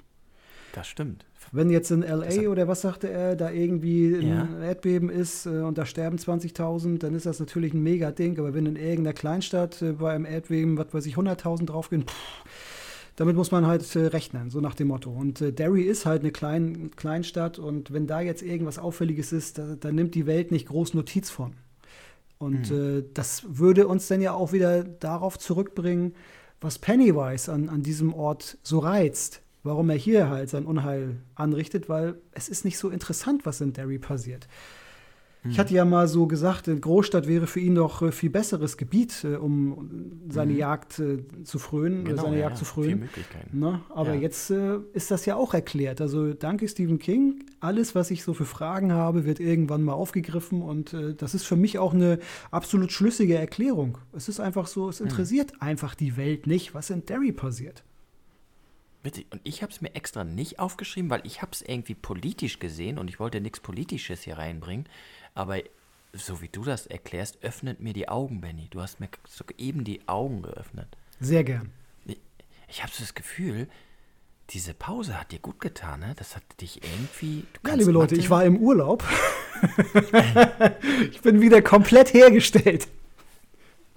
Das 0.74 0.88
stimmt. 0.88 1.26
Wenn 1.52 1.70
jetzt 1.70 1.92
in 1.92 2.02
LA 2.02 2.50
oder 2.50 2.68
was 2.68 2.82
sagte 2.82 3.10
er, 3.10 3.36
da 3.36 3.52
irgendwie 3.52 4.16
Ja. 4.16 4.44
ein 4.44 4.62
Erdbeben 4.62 5.10
ist 5.10 5.46
äh, 5.46 5.50
und 5.62 5.78
da 5.78 5.86
sterben 5.86 6.18
20.000, 6.18 7.00
dann 7.00 7.14
ist 7.14 7.26
das 7.26 7.40
natürlich 7.40 7.74
ein 7.74 7.82
Mega-Ding. 7.84 8.40
Aber 8.40 8.54
wenn 8.54 8.66
in 8.66 8.76
irgendeiner 8.76 9.14
Kleinstadt 9.14 9.82
äh, 9.82 9.94
bei 9.94 10.14
einem 10.14 10.26
Erdbeben, 10.26 10.78
was 10.78 10.94
weiß 10.94 11.06
ich, 11.08 11.16
100.000 11.16 11.66
draufgehen, 11.66 12.04
pff, 12.04 12.16
damit 13.18 13.36
muss 13.36 13.52
man 13.52 13.68
halt 13.68 13.96
äh, 13.96 14.06
rechnen, 14.08 14.50
so 14.50 14.62
nach 14.62 14.76
dem 14.76 14.88
Motto. 14.88 15.12
Und 15.12 15.42
äh, 15.42 15.52
Derry 15.52 15.82
ist 15.82 16.06
halt 16.06 16.22
eine 16.22 16.32
klein, 16.32 16.92
Kleinstadt 16.96 17.60
und 17.60 17.92
wenn 17.92 18.08
da 18.08 18.22
jetzt 18.22 18.42
irgendwas 18.44 18.80
Auffälliges 18.80 19.34
ist, 19.34 19.58
da, 19.58 19.76
da 19.80 19.92
nimmt 19.92 20.16
die 20.16 20.28
Welt 20.28 20.52
nicht 20.52 20.68
groß 20.68 20.94
Notiz 20.94 21.30
von. 21.30 21.54
Und 22.38 22.72
äh, 22.72 23.04
das 23.14 23.44
würde 23.48 23.88
uns 23.88 24.08
dann 24.08 24.22
ja 24.22 24.34
auch 24.34 24.54
wieder 24.54 24.84
darauf 24.84 25.38
zurückbringen, 25.38 26.14
was 26.60 26.80
Pennywise 26.80 27.52
an, 27.52 27.70
an 27.70 27.84
diesem 27.84 28.14
Ort 28.14 28.58
so 28.64 28.80
reizt. 28.80 29.42
Warum 29.64 29.90
er 29.90 29.96
hier 29.98 30.30
halt 30.30 30.50
sein 30.50 30.66
Unheil 30.66 31.18
anrichtet, 31.36 31.88
weil 31.90 32.16
es 32.32 32.50
ist 32.50 32.66
nicht 32.66 32.78
so 32.78 32.90
interessant, 32.90 33.46
was 33.46 33.62
in 33.62 33.74
Derry 33.74 34.00
passiert. 34.00 34.48
Ich 35.44 35.58
hatte 35.58 35.74
ja 35.74 35.86
mal 35.86 36.08
so 36.08 36.28
gesagt, 36.28 36.70
Großstadt 36.82 37.28
wäre 37.28 37.48
für 37.48 37.60
ihn 37.62 37.74
doch 37.74 38.04
äh, 38.04 38.12
viel 38.12 38.30
besseres 38.30 38.78
Gebiet, 38.78 39.24
äh, 39.24 39.38
um 39.38 40.22
seine 40.30 40.54
Jagd 40.54 41.00
äh, 41.00 41.18
zu 41.46 41.58
frönen, 41.58 42.06
oder 42.06 42.18
seine 42.18 42.36
ja, 42.36 42.42
Jagd 42.44 42.58
ja, 42.58 42.60
zu 42.60 42.66
frönen. 42.66 43.10
Ne? 43.52 43.82
Aber 43.90 44.14
Ja. 44.14 44.22
jetzt 44.22 44.52
äh, 44.52 44.78
ist 44.94 45.10
das 45.10 45.26
ja 45.26 45.36
auch 45.36 45.56
erklärt. 45.56 46.00
Also 46.00 46.34
danke 46.36 46.68
Stephen 46.68 47.00
King. 47.00 47.44
Alles, 47.60 47.96
was 47.96 48.12
ich 48.12 48.22
so 48.24 48.36
für 48.36 48.46
Fragen 48.46 48.94
habe, 48.94 49.26
wird 49.26 49.40
irgendwann 49.40 49.82
mal 49.82 49.94
aufgegriffen 49.94 50.62
und 50.62 50.94
äh, 50.94 51.16
das 51.16 51.34
ist 51.34 51.46
für 51.48 51.56
mich 51.56 51.80
auch 51.80 51.96
eine 51.96 52.20
absolut 52.52 52.92
schlüssige 52.92 53.36
Erklärung. 53.36 53.98
Es 54.14 54.30
ist 54.30 54.40
einfach 54.40 54.68
so, 54.68 54.84
Hm. 54.84 54.90
es 54.92 55.02
interessiert 55.02 55.54
einfach 55.60 55.96
die 55.96 56.18
Welt 56.18 56.46
nicht, 56.46 56.76
was 56.76 56.92
in 56.92 57.04
Derry 57.08 57.32
passiert. 57.32 57.84
Witzig. 59.04 59.28
Und 59.32 59.42
ich 59.44 59.64
habe 59.64 59.72
es 59.72 59.82
mir 59.82 59.96
extra 59.96 60.24
nicht 60.24 60.60
aufgeschrieben, 60.60 61.10
weil 61.10 61.22
ich 61.26 61.42
habe 61.42 61.52
es 61.54 61.62
irgendwie 61.62 61.96
politisch 61.96 62.60
gesehen 62.60 62.98
und 63.00 63.08
ich 63.10 63.20
wollte 63.20 63.42
nichts 63.42 63.60
Politisches 63.60 64.22
hier 64.24 64.38
reinbringen. 64.38 64.86
Aber 65.34 65.58
so 66.14 66.42
wie 66.42 66.50
du 66.50 66.64
das 66.64 66.86
erklärst, 66.88 67.44
öffnet 67.44 67.80
mir 67.80 67.94
die 67.94 68.10
Augen, 68.10 68.42
Benny. 68.42 68.68
Du 68.70 68.82
hast 68.82 69.00
mir 69.00 69.10
soeben 69.28 69.84
die 69.84 70.08
Augen 70.08 70.42
geöffnet. 70.44 70.88
Sehr 71.20 71.44
gern. 71.44 71.72
Ich, 72.06 72.20
ich 72.68 72.84
habe 72.84 72.92
so 72.92 73.02
das 73.02 73.14
Gefühl, 73.16 73.68
diese 74.50 74.74
Pause 74.74 75.20
hat 75.20 75.32
dir 75.32 75.40
gut 75.40 75.60
getan, 75.62 76.02
ne? 76.02 76.14
Das 76.18 76.36
hat 76.36 76.44
dich 76.60 76.82
irgendwie. 76.84 77.46
Du 77.64 77.70
Ja, 77.70 77.76
liebe 77.76 77.92
Leute, 77.92 78.16
Mathe- 78.16 78.20
ich 78.22 78.30
war 78.30 78.44
im 78.44 78.58
Urlaub. 78.58 79.04
ich 81.12 81.22
bin 81.22 81.42
wieder 81.42 81.62
komplett 81.62 82.14
hergestellt. 82.14 82.88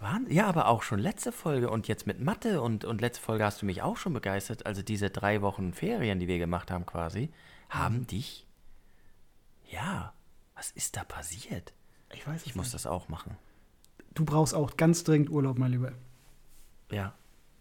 Wahnsinn. 0.04 0.34
Ja, 0.36 0.46
aber 0.46 0.68
auch 0.68 0.82
schon 0.82 1.00
letzte 1.00 1.32
Folge 1.32 1.68
und 1.70 1.88
jetzt 1.88 2.06
mit 2.06 2.20
Mathe 2.20 2.62
und, 2.62 2.84
und 2.84 3.00
letzte 3.00 3.22
Folge 3.22 3.44
hast 3.44 3.62
du 3.62 3.66
mich 3.66 3.82
auch 3.82 3.96
schon 3.96 4.12
begeistert. 4.12 4.66
Also 4.66 4.82
diese 4.82 5.10
drei 5.10 5.42
Wochen 5.42 5.72
Ferien, 5.72 6.20
die 6.20 6.28
wir 6.28 6.38
gemacht 6.38 6.70
haben 6.70 6.86
quasi, 6.86 7.30
haben 7.70 8.00
Mhm. 8.00 8.06
dich. 8.06 8.46
Ja, 9.70 10.12
was 10.54 10.70
ist 10.70 10.96
da 10.96 11.02
passiert? 11.04 11.72
Ich 12.12 12.24
weiß 12.26 12.46
Ich 12.46 12.54
muss 12.54 12.70
das 12.70 12.86
auch 12.86 13.08
machen. 13.08 13.36
Du 14.14 14.24
brauchst 14.24 14.54
auch 14.54 14.76
ganz 14.76 15.02
dringend 15.02 15.30
Urlaub, 15.30 15.58
mein 15.58 15.72
Lieber. 15.72 15.92
Ja. 16.92 17.12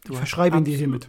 Ich 0.07 0.15
verschreibe 0.15 0.57
ihn 0.57 0.65
dir 0.65 0.77
hiermit. 0.77 1.07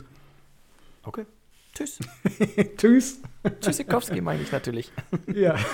Okay. 1.03 1.27
Tschüss. 1.75 1.99
Tschüss. 2.79 3.21
Tschüssikowski 3.61 4.21
meine 4.21 4.43
ich 4.43 4.53
natürlich. 4.53 4.91
Ja. 5.35 5.57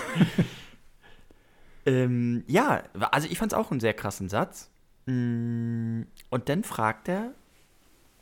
Ähm, 1.87 2.45
ja, 2.47 2.83
also 3.11 3.27
ich 3.27 3.39
fand 3.39 3.53
es 3.53 3.59
auch 3.59 3.71
einen 3.71 3.81
sehr 3.81 3.95
krassen 3.95 4.29
Satz. 4.29 4.71
Mm, 5.11 6.03
Und 6.31 6.49
dann 6.49 6.63
fragt 6.65 7.09
er, 7.09 7.33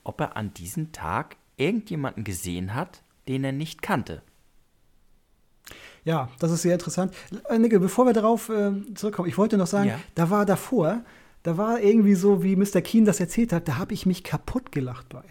ob 0.05 0.20
er 0.20 0.36
an 0.36 0.55
diesem 0.55 0.93
Tag 0.93 1.36
irgendjemanden 1.57 2.24
gesehen 2.24 2.74
hat, 2.74 3.03
den 3.26 3.45
er 3.45 3.53
nicht 3.53 3.82
kannte. 3.82 4.22
Ja, 6.05 6.30
das 6.39 6.51
ist 6.53 6.62
sehr 6.62 6.72
interessant. 6.74 7.12
Äh, 7.51 7.59
Nicke, 7.59 7.80
bevor 7.80 8.07
wir 8.07 8.12
darauf 8.14 8.49
äh, 8.49 8.72
zurückkommen, 8.95 9.28
ich 9.28 9.36
wollte 9.36 9.59
noch 9.59 9.66
sagen, 9.66 9.91
Ja. 9.91 10.01
da 10.14 10.30
war 10.30 10.47
davor, 10.47 11.05
da 11.43 11.59
war 11.59 11.80
irgendwie 11.80 12.14
so, 12.14 12.43
wie 12.43 12.57
Mr. 12.57 12.80
Keen 12.80 13.05
das 13.05 13.20
erzählt 13.20 13.53
hat, 13.53 13.68
da 13.68 13.76
habe 13.76 13.93
ich 13.93 14.07
mich 14.07 14.24
kaputt 14.24 14.72
gelacht 14.72 15.09
bei. 15.11 15.22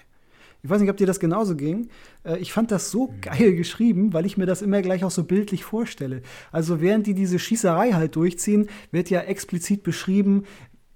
Ich 0.64 0.70
weiß 0.70 0.82
nicht, 0.82 0.90
ob 0.90 0.98
dir 0.98 1.08
das 1.08 1.20
genauso 1.20 1.56
ging. 1.56 1.90
Äh, 2.24 2.38
ich 2.38 2.54
fand 2.54 2.70
das 2.72 2.92
so 2.92 3.14
geil 3.22 3.56
geschrieben, 3.56 4.14
weil 4.14 4.26
ich 4.28 4.38
mir 4.38 4.46
das 4.46 4.62
immer 4.62 4.82
gleich 4.84 5.04
auch 5.04 5.12
so 5.12 5.24
bildlich 5.24 5.64
vorstelle. 5.64 6.22
Also 6.52 6.82
während 6.82 7.08
die 7.08 7.14
diese 7.16 7.40
Schießerei 7.40 7.94
halt 7.94 8.16
durchziehen, 8.16 8.70
wird 8.92 9.10
ja 9.10 9.22
explizit 9.22 9.82
beschrieben, 9.82 10.44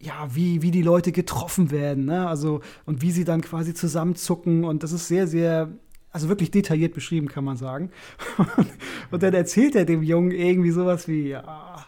ja, 0.01 0.27
wie, 0.33 0.61
wie 0.61 0.71
die 0.71 0.81
Leute 0.81 1.11
getroffen 1.11 1.71
werden, 1.71 2.05
ne? 2.05 2.27
Also, 2.27 2.61
und 2.85 3.01
wie 3.01 3.11
sie 3.11 3.23
dann 3.23 3.41
quasi 3.41 3.73
zusammenzucken. 3.73 4.63
Und 4.63 4.83
das 4.83 4.91
ist 4.91 5.07
sehr, 5.07 5.27
sehr, 5.27 5.69
also 6.11 6.27
wirklich 6.27 6.51
detailliert 6.51 6.93
beschrieben, 6.93 7.27
kann 7.27 7.43
man 7.43 7.57
sagen. 7.57 7.91
und 9.11 9.23
dann 9.23 9.33
erzählt 9.33 9.75
er 9.75 9.85
dem 9.85 10.03
Jungen 10.03 10.31
irgendwie 10.31 10.71
sowas 10.71 11.07
wie, 11.07 11.29
ja, 11.29 11.85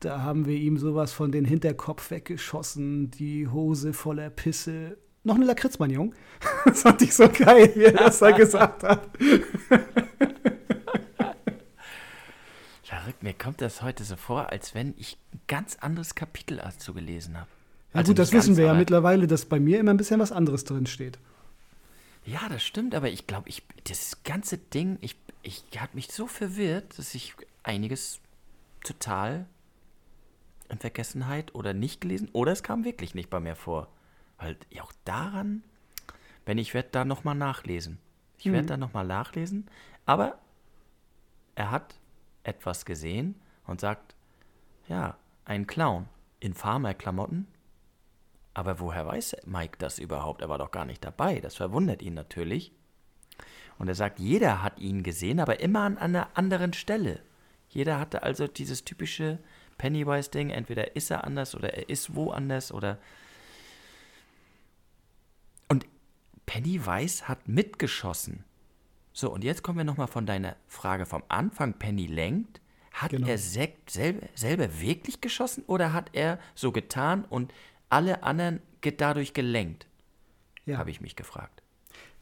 da 0.00 0.22
haben 0.22 0.46
wir 0.46 0.56
ihm 0.56 0.76
sowas 0.76 1.12
von 1.12 1.32
den 1.32 1.44
Hinterkopf 1.44 2.10
weggeschossen, 2.10 3.10
die 3.10 3.48
Hose 3.48 3.92
voller 3.92 4.30
Pisse. 4.30 4.98
Noch 5.24 5.36
eine 5.36 5.46
Lakritzmann, 5.46 5.90
Jung. 5.90 6.14
Das 6.66 6.82
fand 6.82 7.00
ich 7.02 7.14
so 7.14 7.28
geil, 7.28 7.72
wie 7.74 7.84
er 7.84 7.92
das 7.92 8.18
da 8.18 8.30
gesagt 8.32 8.82
hat. 8.82 9.08
Verrückt, 13.06 13.22
mir 13.22 13.34
kommt 13.34 13.60
das 13.60 13.82
heute 13.82 14.02
so 14.02 14.16
vor, 14.16 14.50
als 14.50 14.74
wenn 14.74 14.92
ich 14.98 15.16
ein 15.32 15.40
ganz 15.46 15.76
anderes 15.76 16.16
Kapitel 16.16 16.56
dazu 16.56 16.92
gelesen 16.92 17.36
habe. 17.38 17.48
Ja, 17.92 18.00
Also 18.00 18.10
gut, 18.10 18.18
das 18.18 18.32
wissen 18.32 18.48
ganz, 18.48 18.58
wir 18.58 18.64
ja 18.64 18.74
mittlerweile, 18.74 19.28
dass 19.28 19.44
bei 19.44 19.60
mir 19.60 19.78
immer 19.78 19.92
ein 19.92 19.96
bisschen 19.96 20.18
was 20.18 20.32
anderes 20.32 20.64
drin 20.64 20.86
steht. 20.86 21.16
Ja, 22.24 22.48
das 22.48 22.64
stimmt, 22.64 22.96
aber 22.96 23.08
ich 23.08 23.28
glaube, 23.28 23.48
ich, 23.48 23.62
das 23.84 24.24
ganze 24.24 24.58
Ding, 24.58 24.98
ich, 25.02 25.14
ich 25.44 25.62
hat 25.78 25.94
mich 25.94 26.08
so 26.08 26.26
verwirrt, 26.26 26.98
dass 26.98 27.14
ich 27.14 27.36
einiges 27.62 28.18
total 28.82 29.46
in 30.68 30.80
Vergessenheit 30.80 31.54
oder 31.54 31.74
nicht 31.74 32.00
gelesen 32.00 32.28
oder 32.32 32.50
es 32.50 32.64
kam 32.64 32.84
wirklich 32.84 33.14
nicht 33.14 33.30
bei 33.30 33.38
mir 33.38 33.54
vor. 33.54 33.86
Weil 34.36 34.56
ja, 34.70 34.82
auch 34.82 34.92
daran, 35.04 35.62
wenn 36.44 36.58
ich 36.58 36.74
werde 36.74 36.88
da 36.90 37.04
nochmal 37.04 37.36
nachlesen. 37.36 37.98
Ich 38.38 38.50
werde 38.50 38.66
da 38.66 38.76
nochmal 38.76 39.06
nachlesen, 39.06 39.68
aber 40.06 40.40
er 41.54 41.70
hat 41.70 41.94
etwas 42.46 42.84
gesehen 42.84 43.34
und 43.66 43.80
sagt, 43.80 44.14
ja, 44.88 45.16
ein 45.44 45.66
Clown 45.66 46.08
in 46.40 46.54
Farmerklamotten. 46.54 47.46
Aber 48.54 48.80
woher 48.80 49.06
weiß 49.06 49.36
Mike 49.44 49.76
das 49.78 49.98
überhaupt? 49.98 50.40
Er 50.40 50.48
war 50.48 50.58
doch 50.58 50.70
gar 50.70 50.86
nicht 50.86 51.04
dabei. 51.04 51.40
Das 51.40 51.56
verwundert 51.56 52.02
ihn 52.02 52.14
natürlich. 52.14 52.72
Und 53.78 53.88
er 53.88 53.94
sagt, 53.94 54.18
jeder 54.18 54.62
hat 54.62 54.78
ihn 54.78 55.02
gesehen, 55.02 55.40
aber 55.40 55.60
immer 55.60 55.80
an 55.80 55.98
einer 55.98 56.28
anderen 56.34 56.72
Stelle. 56.72 57.20
Jeder 57.68 57.98
hatte 57.98 58.22
also 58.22 58.46
dieses 58.46 58.84
typische 58.84 59.38
Pennywise-Ding. 59.76 60.50
Entweder 60.50 60.96
ist 60.96 61.10
er 61.10 61.24
anders 61.24 61.54
oder 61.54 61.74
er 61.74 61.88
ist 61.90 62.14
woanders 62.14 62.72
oder. 62.72 62.98
Und 65.68 65.86
Pennywise 66.46 67.28
hat 67.28 67.48
mitgeschossen. 67.48 68.44
So, 69.18 69.32
und 69.32 69.44
jetzt 69.44 69.62
kommen 69.62 69.78
wir 69.78 69.84
nochmal 69.84 70.08
von 70.08 70.26
deiner 70.26 70.56
Frage 70.66 71.06
vom 71.06 71.22
Anfang. 71.28 71.72
Penny 71.72 72.06
lenkt. 72.06 72.60
Hat 72.92 73.12
Genau. 73.12 73.26
er 73.26 73.38
sel 73.38 73.70
selber, 73.88 74.26
selber 74.34 74.78
wirklich 74.78 75.22
geschossen 75.22 75.64
oder 75.66 75.94
hat 75.94 76.10
er 76.12 76.38
so 76.54 76.70
getan 76.70 77.24
und 77.24 77.50
alle 77.88 78.22
anderen 78.24 78.60
dadurch 78.98 79.32
gelenkt? 79.32 79.86
Ja. 80.66 80.76
Habe 80.76 80.90
ich 80.90 81.00
mich 81.00 81.16
gefragt. 81.16 81.62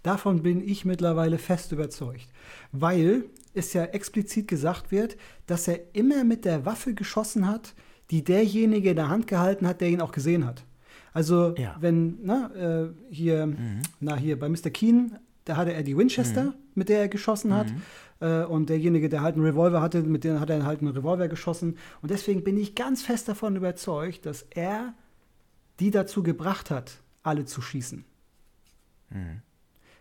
Davon 0.04 0.44
bin 0.44 0.60
ich 0.66 0.84
mittlerweile 0.84 1.38
fest 1.38 1.72
überzeugt. 1.72 2.28
Weil 2.70 3.24
es 3.54 3.72
ja 3.72 3.86
explizit 3.86 4.46
gesagt 4.46 4.92
wird, 4.92 5.16
dass 5.46 5.66
er 5.66 5.80
immer 5.96 6.22
mit 6.22 6.44
der 6.44 6.64
Waffe 6.64 6.94
geschossen 6.94 7.48
hat, 7.48 7.74
die 8.12 8.22
derjenige 8.22 8.90
in 8.90 8.96
der 8.96 9.08
Hand 9.08 9.26
gehalten 9.26 9.66
hat, 9.66 9.80
der 9.80 9.88
ihn 9.88 10.00
auch 10.00 10.12
gesehen 10.12 10.46
hat. 10.46 10.64
Also, 11.12 11.54
Ja. 11.56 11.76
wenn, 11.80 12.18
na, 12.22 12.54
äh, 12.54 12.88
hier, 13.10 13.52
na, 13.98 14.14
hier 14.16 14.38
bei 14.38 14.48
Mr. 14.48 14.70
Keen, 14.70 15.18
da 15.44 15.56
hatte 15.56 15.72
er 15.72 15.82
die 15.82 15.96
Winchester, 15.96 16.54
mit 16.74 16.88
der 16.88 17.00
er 17.00 17.08
geschossen 17.08 17.54
hat. 17.54 17.66
Äh, 18.20 18.44
und 18.44 18.70
derjenige, 18.70 19.08
der 19.08 19.22
halt 19.22 19.34
einen 19.34 19.44
Revolver 19.44 19.80
hatte, 19.80 20.02
mit 20.02 20.24
dem 20.24 20.40
hat 20.40 20.50
er 20.50 20.64
halt 20.64 20.80
einen 20.80 20.90
Revolver 20.90 21.28
geschossen. 21.28 21.76
Und 22.00 22.10
deswegen 22.10 22.44
bin 22.44 22.56
ich 22.56 22.74
ganz 22.74 23.02
fest 23.02 23.28
davon 23.28 23.56
überzeugt, 23.56 24.26
dass 24.26 24.42
er 24.50 24.94
die 25.80 25.90
dazu 25.90 26.22
gebracht 26.22 26.70
hat, 26.70 27.00
alle 27.22 27.44
zu 27.44 27.60
schießen. 27.60 28.04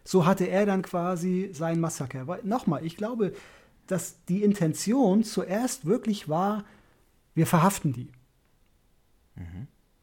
So 0.05 0.25
hatte 0.25 0.45
er 0.45 0.65
dann 0.65 0.81
quasi 0.81 1.49
sein 1.53 1.79
Massaker. 1.79 2.27
Weil, 2.27 2.41
nochmal, 2.43 2.85
ich 2.85 2.97
glaube, 2.97 3.33
dass 3.87 4.23
die 4.25 4.43
Intention 4.43 5.23
zuerst 5.23 5.85
wirklich 5.85 6.29
war, 6.29 6.63
wir 7.35 7.47
verhaften 7.47 7.93
die. 7.93 8.11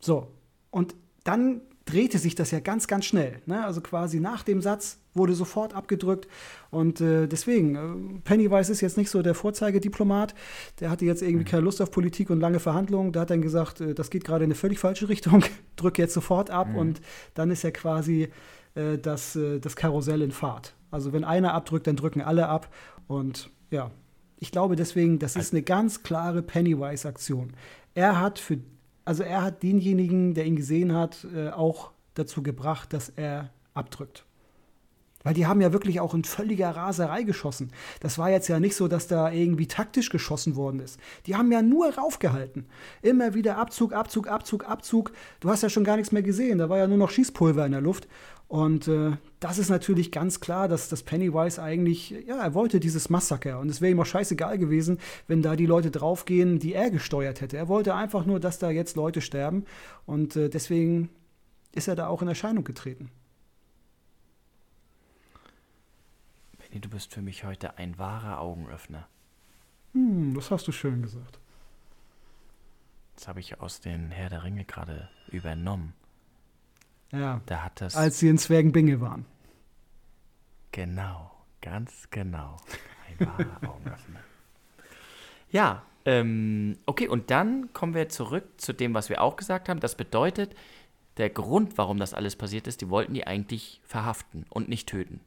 So, 0.00 0.32
und 0.70 0.94
dann 1.24 1.60
drehte 1.90 2.18
sich 2.18 2.34
das 2.34 2.50
ja 2.50 2.60
ganz, 2.60 2.86
ganz 2.86 3.04
schnell. 3.04 3.40
Ne? 3.46 3.64
Also 3.64 3.80
quasi 3.80 4.20
nach 4.20 4.42
dem 4.42 4.60
Satz 4.60 4.98
wurde 5.14 5.34
sofort 5.34 5.74
abgedrückt. 5.74 6.28
Und 6.70 7.00
äh, 7.00 7.26
deswegen, 7.26 7.74
äh, 7.74 8.20
Pennywise 8.24 8.70
ist 8.70 8.80
jetzt 8.80 8.96
nicht 8.96 9.10
so 9.10 9.22
der 9.22 9.34
Vorzeigediplomat. 9.34 10.34
Der 10.80 10.90
hatte 10.90 11.04
jetzt 11.04 11.22
irgendwie 11.22 11.44
keine 11.44 11.62
Lust 11.62 11.82
auf 11.82 11.90
Politik 11.90 12.30
und 12.30 12.40
lange 12.40 12.60
Verhandlungen. 12.60 13.12
Der 13.12 13.22
hat 13.22 13.30
dann 13.30 13.42
gesagt, 13.42 13.80
äh, 13.80 13.94
das 13.94 14.10
geht 14.10 14.24
gerade 14.24 14.44
in 14.44 14.48
eine 14.48 14.54
völlig 14.54 14.78
falsche 14.78 15.08
Richtung. 15.08 15.44
Drück 15.76 15.98
jetzt 15.98 16.14
sofort 16.14 16.50
ab. 16.50 16.74
Und 16.74 17.00
dann 17.34 17.50
ist 17.50 17.62
ja 17.62 17.70
quasi 17.70 18.28
äh, 18.74 18.98
das, 18.98 19.36
äh, 19.36 19.58
das 19.58 19.76
Karussell 19.76 20.22
in 20.22 20.30
Fahrt. 20.30 20.74
Also 20.90 21.12
wenn 21.12 21.24
einer 21.24 21.54
abdrückt, 21.54 21.86
dann 21.86 21.96
drücken 21.96 22.20
alle 22.20 22.48
ab. 22.48 22.72
Und 23.06 23.50
ja, 23.70 23.90
ich 24.38 24.52
glaube 24.52 24.76
deswegen, 24.76 25.18
das 25.18 25.36
ist 25.36 25.52
eine 25.52 25.62
ganz 25.62 26.02
klare 26.02 26.42
Pennywise-Aktion. 26.42 27.52
Er 27.94 28.20
hat 28.20 28.38
für, 28.38 28.58
also 29.04 29.22
er 29.22 29.42
hat 29.42 29.62
denjenigen, 29.62 30.34
der 30.34 30.46
ihn 30.46 30.56
gesehen 30.56 30.94
hat, 30.94 31.26
äh, 31.34 31.50
auch 31.50 31.92
dazu 32.14 32.42
gebracht, 32.42 32.92
dass 32.92 33.08
er 33.10 33.50
abdrückt. 33.74 34.24
Weil 35.22 35.34
die 35.34 35.46
haben 35.46 35.60
ja 35.60 35.72
wirklich 35.72 36.00
auch 36.00 36.14
in 36.14 36.24
völliger 36.24 36.70
Raserei 36.70 37.24
geschossen. 37.24 37.72
Das 38.00 38.16
war 38.16 38.30
jetzt 38.30 38.48
ja 38.48 38.58
nicht 38.58 38.74
so, 38.74 38.88
dass 38.88 39.06
da 39.06 39.30
irgendwie 39.30 39.66
taktisch 39.66 40.08
geschossen 40.08 40.56
worden 40.56 40.80
ist. 40.80 40.98
Die 41.26 41.36
haben 41.36 41.52
ja 41.52 41.60
nur 41.60 41.94
raufgehalten. 41.94 42.66
Immer 43.02 43.34
wieder 43.34 43.58
Abzug, 43.58 43.92
Abzug, 43.92 44.28
Abzug, 44.28 44.68
Abzug. 44.68 45.12
Du 45.40 45.50
hast 45.50 45.62
ja 45.62 45.68
schon 45.68 45.84
gar 45.84 45.96
nichts 45.96 46.12
mehr 46.12 46.22
gesehen. 46.22 46.58
Da 46.58 46.68
war 46.70 46.78
ja 46.78 46.86
nur 46.86 46.96
noch 46.96 47.10
Schießpulver 47.10 47.66
in 47.66 47.72
der 47.72 47.82
Luft. 47.82 48.08
Und 48.48 48.88
äh, 48.88 49.12
das 49.38 49.58
ist 49.58 49.68
natürlich 49.68 50.10
ganz 50.10 50.40
klar, 50.40 50.66
dass 50.66 50.88
das 50.88 51.04
Pennywise 51.04 51.62
eigentlich, 51.62 52.10
ja, 52.26 52.42
er 52.42 52.52
wollte 52.52 52.80
dieses 52.80 53.08
Massaker. 53.08 53.60
Und 53.60 53.68
es 53.68 53.80
wäre 53.80 53.92
ihm 53.92 54.00
auch 54.00 54.06
scheißegal 54.06 54.58
gewesen, 54.58 54.98
wenn 55.28 55.40
da 55.40 55.54
die 55.54 55.66
Leute 55.66 55.92
draufgehen, 55.92 56.58
die 56.58 56.74
er 56.74 56.90
gesteuert 56.90 57.42
hätte. 57.42 57.58
Er 57.58 57.68
wollte 57.68 57.94
einfach 57.94 58.26
nur, 58.26 58.40
dass 58.40 58.58
da 58.58 58.70
jetzt 58.70 58.96
Leute 58.96 59.20
sterben. 59.20 59.66
Und 60.04 60.34
äh, 60.34 60.48
deswegen 60.48 61.10
ist 61.72 61.86
er 61.86 61.94
da 61.94 62.08
auch 62.08 62.22
in 62.22 62.28
Erscheinung 62.28 62.64
getreten. 62.64 63.12
Benny, 66.70 66.80
du 66.80 66.88
bist 66.88 67.12
für 67.12 67.20
mich 67.22 67.44
heute 67.44 67.78
ein 67.78 67.98
wahrer 67.98 68.40
Augenöffner. 68.40 69.08
Hm, 69.92 70.34
das 70.34 70.50
hast 70.52 70.68
du 70.68 70.72
schön 70.72 71.02
gesagt. 71.02 71.38
Das 73.16 73.26
habe 73.28 73.40
ich 73.40 73.60
aus 73.60 73.80
den 73.80 74.10
Herr 74.10 74.30
der 74.30 74.44
Ringe 74.44 74.64
gerade 74.64 75.08
übernommen. 75.28 75.94
Ja, 77.10 77.40
Da 77.46 77.64
hat 77.64 77.80
das. 77.80 77.96
als 77.96 78.20
sie 78.20 78.28
in 78.28 78.38
Zwergenbinge 78.38 79.00
waren. 79.00 79.26
Genau, 80.70 81.32
ganz 81.60 82.08
genau. 82.10 82.56
Ein 83.08 83.26
wahrer 83.26 83.68
Augenöffner. 83.68 84.20
Ja, 85.50 85.82
ähm, 86.04 86.78
okay, 86.86 87.08
und 87.08 87.32
dann 87.32 87.72
kommen 87.72 87.94
wir 87.94 88.08
zurück 88.08 88.44
zu 88.60 88.72
dem, 88.72 88.94
was 88.94 89.08
wir 89.08 89.20
auch 89.20 89.34
gesagt 89.34 89.68
haben. 89.68 89.80
Das 89.80 89.96
bedeutet, 89.96 90.54
der 91.16 91.30
Grund, 91.30 91.76
warum 91.76 91.98
das 91.98 92.14
alles 92.14 92.36
passiert 92.36 92.68
ist, 92.68 92.80
die 92.80 92.88
wollten 92.88 93.12
die 93.14 93.26
eigentlich 93.26 93.80
verhaften 93.84 94.46
und 94.48 94.68
nicht 94.68 94.88
töten. 94.88 95.20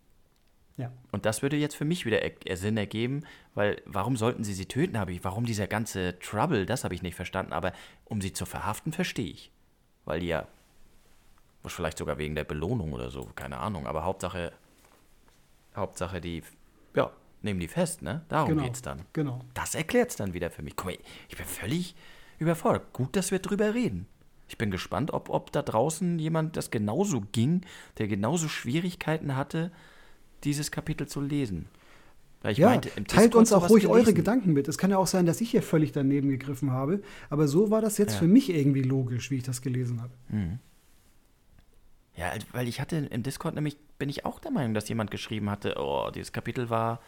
Ja. 0.77 0.91
Und 1.11 1.25
das 1.25 1.41
würde 1.41 1.55
jetzt 1.57 1.75
für 1.75 1.85
mich 1.85 2.05
wieder 2.05 2.21
er 2.21 2.57
Sinn 2.57 2.77
ergeben, 2.77 3.23
weil 3.53 3.81
warum 3.85 4.17
sollten 4.17 4.43
sie 4.43 4.53
sie 4.53 4.65
töten, 4.65 4.97
habe 4.97 5.11
ich, 5.11 5.23
warum 5.23 5.45
dieser 5.45 5.67
ganze 5.67 6.17
Trouble, 6.19 6.65
das 6.65 6.83
habe 6.83 6.95
ich 6.95 7.03
nicht 7.03 7.15
verstanden, 7.15 7.53
aber 7.53 7.73
um 8.05 8.21
sie 8.21 8.33
zu 8.33 8.45
verhaften, 8.45 8.91
verstehe 8.91 9.29
ich. 9.29 9.51
Weil 10.05 10.19
die 10.19 10.27
ja, 10.27 10.47
vielleicht 11.65 11.99
sogar 11.99 12.17
wegen 12.17 12.35
der 12.35 12.43
Belohnung 12.43 12.93
oder 12.93 13.11
so, 13.11 13.29
keine 13.35 13.57
Ahnung, 13.57 13.85
aber 13.85 14.03
Hauptsache, 14.03 14.51
Hauptsache 15.75 16.19
die, 16.19 16.43
ja, 16.95 17.11
nehmen 17.43 17.59
die 17.59 17.67
fest, 17.67 18.01
ne? 18.01 18.23
Darum 18.29 18.49
Genau. 18.49 18.63
geht's 18.63 18.81
dann. 18.81 19.05
Genau. 19.13 19.41
Das 19.53 19.75
erklärt 19.75 20.09
es 20.09 20.15
dann 20.15 20.33
wieder 20.33 20.49
für 20.49 20.63
mich. 20.63 20.75
Guck 20.75 20.87
mal, 20.87 20.97
ich 21.29 21.37
bin 21.37 21.45
völlig 21.45 21.95
überfordert. 22.39 22.93
Gut, 22.93 23.15
dass 23.15 23.31
wir 23.31 23.39
drüber 23.39 23.73
reden. 23.73 24.07
Ich 24.47 24.57
bin 24.57 24.71
gespannt, 24.71 25.11
ob, 25.13 25.29
ob 25.29 25.51
da 25.51 25.61
draußen 25.61 26.19
jemand 26.19 26.57
das 26.57 26.71
genauso 26.71 27.21
ging, 27.31 27.61
der 27.97 28.07
genauso 28.07 28.47
Schwierigkeiten 28.47 29.35
hatte, 29.35 29.71
dieses 30.43 30.71
Kapitel 30.71 31.07
zu 31.07 31.21
lesen. 31.21 31.67
Weil 32.41 32.51
ich 32.51 32.57
ja, 32.57 32.69
meinte, 32.69 32.89
teilt 33.05 33.35
uns 33.35 33.53
auch 33.53 33.69
ruhig 33.69 33.87
eure 33.87 33.99
gelesen. 33.99 34.15
Gedanken 34.15 34.53
mit. 34.53 34.67
Es 34.67 34.77
kann 34.77 34.91
ja 34.91 34.97
auch 34.97 35.07
sein, 35.07 35.25
dass 35.25 35.39
ich 35.39 35.49
hier 35.51 35.63
völlig 35.63 35.93
daneben 35.93 36.27
gegriffen 36.29 36.71
habe. 36.71 37.01
Aber 37.29 37.47
so 37.47 37.71
war 37.71 37.81
das 37.81 37.97
jetzt 37.97 38.13
Ja. 38.13 38.19
für 38.19 38.27
mich 38.27 38.49
irgendwie 38.49 38.81
logisch, 38.81 39.31
wie 39.31 39.37
ich 39.37 39.43
das 39.43 39.61
gelesen 39.61 40.01
habe. 40.01 40.11
Ja, 42.15 42.29
also, 42.29 42.45
weil 42.51 42.67
ich 42.67 42.81
hatte 42.81 42.97
im 42.97 43.23
Discord 43.23 43.55
nämlich, 43.55 43.77
bin 43.97 44.09
ich 44.09 44.25
auch 44.25 44.39
der 44.39 44.51
Meinung, 44.51 44.73
dass 44.73 44.89
jemand 44.89 45.09
geschrieben 45.09 45.49
hatte, 45.49 45.75
oh, 45.77 46.11
dieses 46.13 46.33
Kapitel 46.33 46.69
war, 46.69 47.01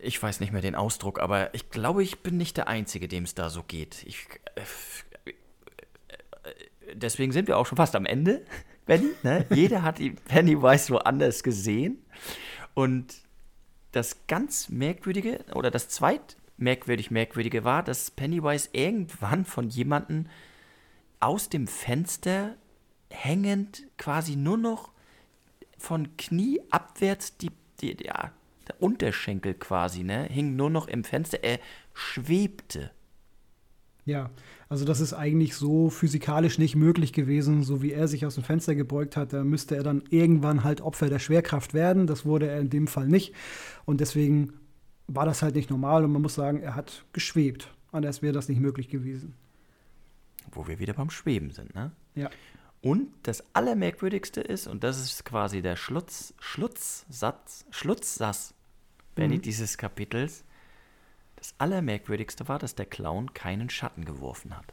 ich 0.00 0.22
weiß 0.22 0.40
nicht 0.40 0.52
mehr 0.52 0.62
den 0.62 0.74
Ausdruck, 0.74 1.20
aber 1.20 1.52
ich 1.54 1.68
glaube, 1.68 2.02
ich 2.02 2.20
bin 2.20 2.36
nicht 2.36 2.56
der 2.56 2.68
Einzige, 2.68 3.08
dem 3.08 3.24
es 3.24 3.34
da 3.34 3.50
so 3.50 3.62
geht. 3.62 4.04
Ich, 4.06 4.26
äh, 4.54 5.30
äh, 6.48 6.94
deswegen 6.94 7.32
sind 7.32 7.48
wir 7.48 7.58
auch 7.58 7.66
schon 7.66 7.76
fast 7.76 7.94
am 7.94 8.06
Ende, 8.06 8.42
Benny. 8.86 9.10
Ne? 9.22 9.46
Jeder 9.50 9.82
hat 9.82 10.00
Pennywise 10.26 10.92
woanders 10.92 11.42
gesehen. 11.42 11.98
Und 12.74 13.14
das 13.92 14.26
ganz 14.26 14.68
merkwürdige 14.68 15.44
oder 15.54 15.70
das 15.70 15.88
zweit 15.88 16.36
merkwürdig 16.56 17.10
merkwürdige 17.10 17.64
war, 17.64 17.82
dass 17.82 18.10
Pennywise 18.10 18.70
irgendwann 18.72 19.44
von 19.44 19.68
jemandem 19.68 20.26
aus 21.20 21.48
dem 21.48 21.66
Fenster 21.66 22.56
hängend 23.10 23.84
quasi 23.98 24.36
nur 24.36 24.56
noch 24.58 24.92
von 25.78 26.16
Knie 26.16 26.60
abwärts 26.70 27.36
die, 27.36 27.50
die 27.80 27.96
ja, 28.04 28.32
der 28.68 28.80
Unterschenkel 28.80 29.54
quasi, 29.54 30.04
ne, 30.04 30.24
hing 30.24 30.56
nur 30.56 30.70
noch 30.70 30.88
im 30.88 31.04
Fenster. 31.04 31.42
Er 31.42 31.58
schwebte. 31.94 32.90
Ja, 34.04 34.30
also 34.68 34.84
das 34.84 35.00
ist 35.00 35.12
eigentlich 35.12 35.54
so 35.54 35.88
physikalisch 35.88 36.58
nicht 36.58 36.74
möglich 36.74 37.12
gewesen, 37.12 37.62
so 37.62 37.82
wie 37.82 37.92
er 37.92 38.08
sich 38.08 38.26
aus 38.26 38.34
dem 38.34 38.42
Fenster 38.42 38.74
gebeugt 38.74 39.16
hat. 39.16 39.32
Da 39.32 39.44
müsste 39.44 39.76
er 39.76 39.84
dann 39.84 40.02
irgendwann 40.10 40.64
halt 40.64 40.80
Opfer 40.80 41.08
der 41.08 41.20
Schwerkraft 41.20 41.72
werden. 41.72 42.06
Das 42.06 42.26
wurde 42.26 42.48
er 42.48 42.58
in 42.58 42.70
dem 42.70 42.88
Fall 42.88 43.06
nicht. 43.06 43.32
Und 43.84 44.00
deswegen 44.00 44.54
war 45.06 45.24
das 45.24 45.42
halt 45.42 45.54
nicht 45.54 45.70
normal. 45.70 46.04
Und 46.04 46.12
man 46.12 46.22
muss 46.22 46.34
sagen, 46.34 46.60
er 46.60 46.74
hat 46.74 47.04
geschwebt. 47.12 47.72
Anders 47.92 48.22
wäre 48.22 48.32
das 48.32 48.48
nicht 48.48 48.60
möglich 48.60 48.88
gewesen. 48.88 49.34
Wo 50.50 50.66
wir 50.66 50.80
wieder 50.80 50.94
beim 50.94 51.10
Schweben 51.10 51.50
sind, 51.50 51.74
ne? 51.74 51.92
Ja. 52.14 52.28
Und 52.80 53.08
das 53.22 53.44
Allermerkwürdigste 53.54 54.40
ist, 54.40 54.66
und 54.66 54.82
das 54.82 55.00
ist 55.00 55.24
quasi 55.24 55.62
der 55.62 55.76
Schlutz, 55.76 56.34
Schlutzsatz, 56.40 57.64
Schlutzsatz, 57.70 58.54
Benny, 59.14 59.36
mhm. 59.36 59.42
dieses 59.42 59.78
Kapitels, 59.78 60.44
das 61.42 61.54
Allermerkwürdigste 61.58 62.46
war, 62.46 62.58
dass 62.58 62.76
der 62.76 62.86
Clown 62.86 63.34
keinen 63.34 63.68
Schatten 63.68 64.04
geworfen 64.04 64.56
hat. 64.56 64.66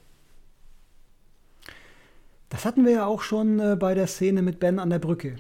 Das 2.50 2.64
hatten 2.64 2.86
wir 2.86 2.92
ja 2.92 3.06
auch 3.06 3.22
schon 3.22 3.60
äh, 3.60 3.76
bei 3.76 3.96
der 3.96 4.08
Szene 4.08 4.42
mit 4.42 4.60
Ben 4.60 4.80
an 4.80 4.90
der 4.90 5.00
Brücke, 5.00 5.36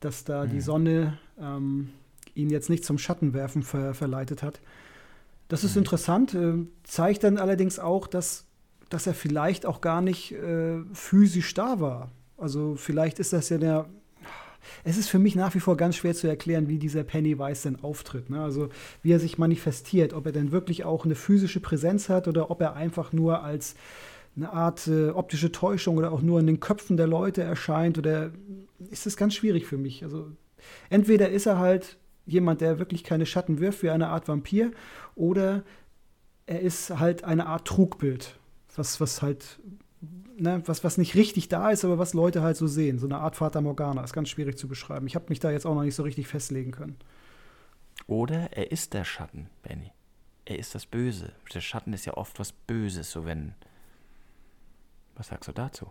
dass 0.00 0.24
da 0.24 0.44
mhm. 0.44 0.50
die 0.50 0.60
Sonne 0.60 1.18
ähm, 1.40 1.92
ihn 2.34 2.50
jetzt 2.50 2.70
nicht 2.70 2.84
zum 2.84 2.98
Schattenwerfen 2.98 3.62
ver 3.62 3.94
verleitet 3.94 4.42
hat. 4.42 4.60
Das 5.48 5.64
ist 5.64 5.76
mhm. 5.76 5.80
interessant, 5.80 6.34
äh, 6.34 6.54
zeigt 6.84 7.24
dann 7.24 7.38
allerdings 7.38 7.78
auch, 7.78 8.06
dass 8.06 8.46
dass 8.88 9.06
er 9.06 9.14
vielleicht 9.14 9.66
auch 9.66 9.80
gar 9.80 10.00
nicht 10.00 10.32
äh, 10.32 10.82
physisch 10.92 11.54
da 11.54 11.80
war. 11.80 12.10
Also 12.36 12.76
vielleicht 12.76 13.18
ist 13.18 13.32
das 13.32 13.48
ja 13.48 13.58
der. 13.58 13.86
Es 14.84 14.96
ist 14.96 15.08
für 15.08 15.18
mich 15.18 15.34
nach 15.34 15.54
wie 15.54 15.60
vor 15.60 15.76
ganz 15.76 15.96
schwer 15.96 16.14
zu 16.14 16.26
erklären, 16.26 16.68
wie 16.68 16.78
dieser 16.78 17.04
Pennywise 17.04 17.64
denn 17.64 17.82
auftritt. 17.82 18.30
Ne? 18.30 18.42
Also 18.42 18.68
wie 19.02 19.12
er 19.12 19.20
sich 19.20 19.38
manifestiert, 19.38 20.12
ob 20.12 20.26
er 20.26 20.32
denn 20.32 20.52
wirklich 20.52 20.84
auch 20.84 21.04
eine 21.04 21.14
physische 21.14 21.60
Präsenz 21.60 22.08
hat 22.08 22.28
oder 22.28 22.50
ob 22.50 22.60
er 22.60 22.74
einfach 22.74 23.12
nur 23.12 23.42
als 23.42 23.74
eine 24.36 24.52
Art 24.52 24.86
äh, 24.86 25.10
optische 25.10 25.50
Täuschung 25.50 25.96
oder 25.96 26.12
auch 26.12 26.20
nur 26.20 26.40
in 26.40 26.46
den 26.46 26.60
Köpfen 26.60 26.96
der 26.96 27.06
Leute 27.06 27.42
erscheint 27.42 27.96
oder 27.98 28.32
ist 28.90 29.06
das 29.06 29.16
ganz 29.16 29.34
schwierig 29.34 29.66
für 29.66 29.78
mich. 29.78 30.02
Also 30.04 30.26
entweder 30.90 31.30
ist 31.30 31.46
er 31.46 31.58
halt 31.58 31.96
jemand, 32.26 32.60
der 32.60 32.78
wirklich 32.78 33.04
keine 33.04 33.24
Schatten 33.24 33.60
wirft 33.60 33.82
wie 33.82 33.90
eine 33.90 34.08
Art 34.08 34.28
Vampir 34.28 34.72
oder 35.14 35.62
er 36.46 36.60
ist 36.60 36.98
halt 36.98 37.24
eine 37.24 37.46
Art 37.46 37.66
Trugbild 37.66 38.38
was, 38.78 39.00
was 39.00 39.22
halt, 39.22 39.58
ne, 40.38 40.62
was, 40.66 40.84
was 40.84 40.98
nicht 40.98 41.14
richtig 41.14 41.48
da 41.48 41.70
ist, 41.70 41.84
aber 41.84 41.98
was 41.98 42.14
Leute 42.14 42.42
halt 42.42 42.56
so 42.56 42.66
sehen. 42.66 42.98
So 42.98 43.06
eine 43.06 43.18
Art 43.18 43.36
Fata 43.36 43.60
Morgana. 43.60 44.02
Ist 44.02 44.12
ganz 44.12 44.28
schwierig 44.28 44.58
zu 44.58 44.68
beschreiben. 44.68 45.06
Ich 45.06 45.14
habe 45.14 45.26
mich 45.28 45.40
da 45.40 45.50
jetzt 45.50 45.66
auch 45.66 45.74
noch 45.74 45.82
nicht 45.82 45.94
so 45.94 46.02
richtig 46.02 46.26
festlegen 46.26 46.72
können. 46.72 46.96
Oder 48.06 48.52
er 48.52 48.70
ist 48.70 48.94
der 48.94 49.04
Schatten, 49.04 49.48
Benny. 49.62 49.92
Er 50.44 50.58
ist 50.58 50.74
das 50.74 50.86
Böse. 50.86 51.32
Der 51.54 51.60
Schatten 51.60 51.92
ist 51.92 52.04
ja 52.04 52.14
oft 52.14 52.38
was 52.38 52.52
Böses, 52.52 53.10
so 53.10 53.24
wenn. 53.24 53.54
Was 55.16 55.28
sagst 55.28 55.48
du 55.48 55.52
dazu? 55.52 55.90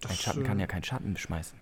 Das, 0.00 0.10
Ein 0.10 0.16
Schatten 0.16 0.44
kann 0.44 0.58
ja 0.58 0.66
keinen 0.66 0.84
Schatten 0.84 1.14
beschmeißen. 1.14 1.58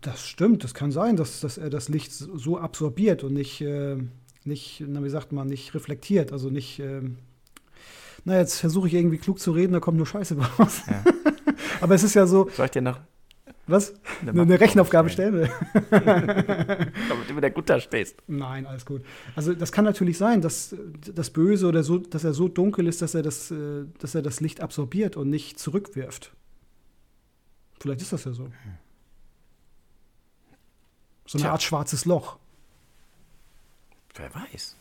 Das 0.00 0.26
stimmt, 0.26 0.64
das 0.64 0.74
kann 0.74 0.90
sein, 0.90 1.16
dass, 1.16 1.40
dass 1.40 1.58
er 1.58 1.70
das 1.70 1.88
Licht 1.88 2.12
so 2.12 2.58
absorbiert 2.58 3.22
und 3.22 3.34
nicht, 3.34 3.60
äh, 3.60 3.96
nicht, 4.44 4.82
na, 4.84 5.02
wie 5.04 5.08
sagt 5.08 5.30
man, 5.30 5.46
nicht 5.46 5.74
reflektiert, 5.74 6.32
also 6.32 6.50
nicht 6.50 6.80
äh, 6.80 7.02
na, 8.26 8.38
jetzt 8.38 8.58
versuche 8.58 8.88
ich 8.88 8.94
irgendwie 8.94 9.18
klug 9.18 9.38
zu 9.38 9.52
reden, 9.52 9.72
da 9.72 9.78
kommt 9.78 9.98
nur 9.98 10.06
Scheiße 10.06 10.36
raus. 10.36 10.82
Ja. 10.88 11.04
Aber 11.80 11.94
es 11.94 12.02
ist 12.02 12.14
ja 12.14 12.26
so. 12.26 12.50
Soll 12.50 12.66
ich 12.66 12.72
dir 12.72 12.82
noch. 12.82 12.98
Was? 13.68 13.94
Eine, 14.20 14.42
eine 14.42 14.60
Rechenaufgabe 14.60 15.10
stellen. 15.10 15.48
Damit 15.90 17.30
du 17.30 17.36
wieder 17.36 17.50
gut 17.50 17.70
da 17.70 17.78
stehst. 17.78 18.16
Nein, 18.26 18.66
alles 18.66 18.84
gut. 18.84 19.04
Also 19.36 19.54
das 19.54 19.70
kann 19.70 19.84
natürlich 19.84 20.18
sein, 20.18 20.40
dass 20.40 20.74
das 21.14 21.30
Böse 21.30 21.68
oder 21.68 21.84
so, 21.84 21.98
dass 21.98 22.24
er 22.24 22.32
so 22.32 22.48
dunkel 22.48 22.88
ist, 22.88 23.00
dass 23.00 23.14
er 23.14 23.22
das, 23.22 23.52
äh, 23.52 23.84
dass 24.00 24.16
er 24.16 24.22
das 24.22 24.40
Licht 24.40 24.60
absorbiert 24.60 25.16
und 25.16 25.30
nicht 25.30 25.60
zurückwirft. 25.60 26.32
Vielleicht 27.78 28.02
ist 28.02 28.12
das 28.12 28.24
ja 28.24 28.32
so. 28.32 28.48
So 31.26 31.38
eine 31.38 31.42
Tja. 31.42 31.52
Art 31.52 31.62
schwarzes 31.62 32.04
Loch. 32.06 32.38
Wer 34.16 34.34
weiß. 34.34 34.76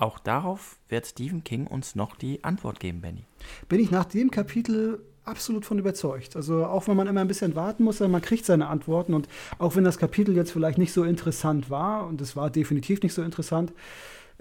Auch 0.00 0.18
darauf 0.18 0.78
wird 0.88 1.06
Stephen 1.06 1.44
King 1.44 1.66
uns 1.66 1.94
noch 1.94 2.16
die 2.16 2.42
Antwort 2.42 2.80
geben, 2.80 3.02
Benny. 3.02 3.26
Bin 3.68 3.80
ich 3.80 3.90
nach 3.90 4.06
dem 4.06 4.30
Kapitel 4.30 5.04
absolut 5.24 5.66
von 5.66 5.78
überzeugt. 5.78 6.36
Also 6.36 6.64
auch 6.64 6.88
wenn 6.88 6.96
man 6.96 7.06
immer 7.06 7.20
ein 7.20 7.28
bisschen 7.28 7.54
warten 7.54 7.84
muss, 7.84 8.00
man 8.00 8.22
kriegt 8.22 8.46
seine 8.46 8.68
Antworten 8.68 9.12
und 9.12 9.28
auch 9.58 9.76
wenn 9.76 9.84
das 9.84 9.98
Kapitel 9.98 10.34
jetzt 10.34 10.52
vielleicht 10.52 10.78
nicht 10.78 10.94
so 10.94 11.04
interessant 11.04 11.68
war 11.68 12.06
und 12.06 12.22
es 12.22 12.34
war 12.34 12.48
definitiv 12.48 13.02
nicht 13.02 13.12
so 13.12 13.20
interessant, 13.22 13.74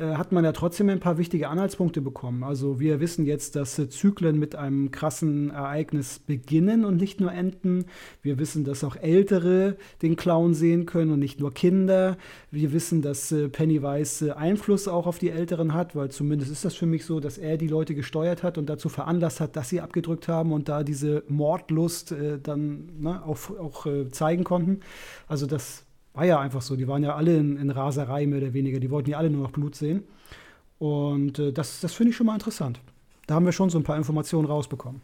hat 0.05 0.31
man 0.31 0.43
ja 0.45 0.51
trotzdem 0.51 0.89
ein 0.89 0.99
paar 0.99 1.17
wichtige 1.17 1.49
Anhaltspunkte 1.49 2.01
bekommen. 2.01 2.43
Also 2.43 2.79
wir 2.79 2.99
wissen 2.99 3.25
jetzt, 3.25 3.55
dass 3.55 3.77
äh, 3.79 3.89
Zyklen 3.89 4.39
mit 4.39 4.55
einem 4.55 4.91
krassen 4.91 5.49
Ereignis 5.49 6.19
beginnen 6.19 6.85
und 6.85 6.97
nicht 6.97 7.19
nur 7.19 7.33
enden. 7.33 7.85
Wir 8.21 8.39
wissen, 8.39 8.63
dass 8.63 8.83
auch 8.83 8.95
Ältere 8.95 9.77
den 10.01 10.15
Clown 10.15 10.53
sehen 10.53 10.85
können 10.85 11.11
und 11.11 11.19
nicht 11.19 11.39
nur 11.39 11.53
Kinder. 11.53 12.17
Wir 12.49 12.71
wissen, 12.71 13.01
dass 13.01 13.31
äh, 13.31 13.49
Pennywise 13.49 14.37
Einfluss 14.37 14.87
auch 14.87 15.05
auf 15.05 15.19
die 15.19 15.31
Älteren 15.31 15.73
hat, 15.73 15.95
weil 15.95 16.09
zumindest 16.09 16.51
ist 16.51 16.63
das 16.63 16.75
für 16.75 16.85
mich 16.85 17.05
so, 17.05 17.19
dass 17.19 17.37
er 17.37 17.57
die 17.57 17.67
Leute 17.67 17.93
gesteuert 17.93 18.41
hat 18.43 18.57
und 18.57 18.69
dazu 18.69 18.89
veranlasst 18.89 19.41
hat, 19.41 19.55
dass 19.55 19.69
sie 19.69 19.81
abgedrückt 19.81 20.27
haben 20.27 20.53
und 20.53 20.69
da 20.69 20.83
diese 20.83 21.23
Mordlust 21.27 22.13
äh, 22.13 22.39
dann 22.39 22.89
ne, 22.99 23.21
auch, 23.25 23.37
auch 23.59 23.85
äh, 23.85 24.09
zeigen 24.09 24.43
konnten. 24.43 24.79
Also 25.27 25.45
das 25.45 25.85
war 26.14 26.26
ja 26.26 26.39
einfach 26.39 26.62
so. 26.62 26.76
Die 26.76 26.88
waren 26.88 27.03
ja 27.03 27.16
alle 27.16 27.38
in, 27.38 27.57
in 27.57 27.70
Raserei 27.70 28.26
mehr 28.26 28.39
oder 28.39 28.53
weniger. 28.53 28.80
Die 28.80 28.89
wollten 28.89 29.10
ja 29.12 29.18
alle 29.18 29.30
nur 29.30 29.43
noch 29.43 29.51
Blut 29.51 29.76
sehen. 29.76 30.03
Und 30.80 31.39
äh, 31.39 31.51
das, 31.51 31.82
das 31.82 31.93
finde 31.93 32.12
ich 32.12 32.16
schon 32.16 32.26
mal 32.26 32.34
interessant. 32.34 32.80
Da 33.28 33.36
haben 33.36 33.45
wir 33.45 33.51
schon 33.51 33.70
so 33.70 33.78
ein 33.78 33.84
paar 33.84 33.97
Informationen 33.97 34.47
rausbekommen. 34.47 35.01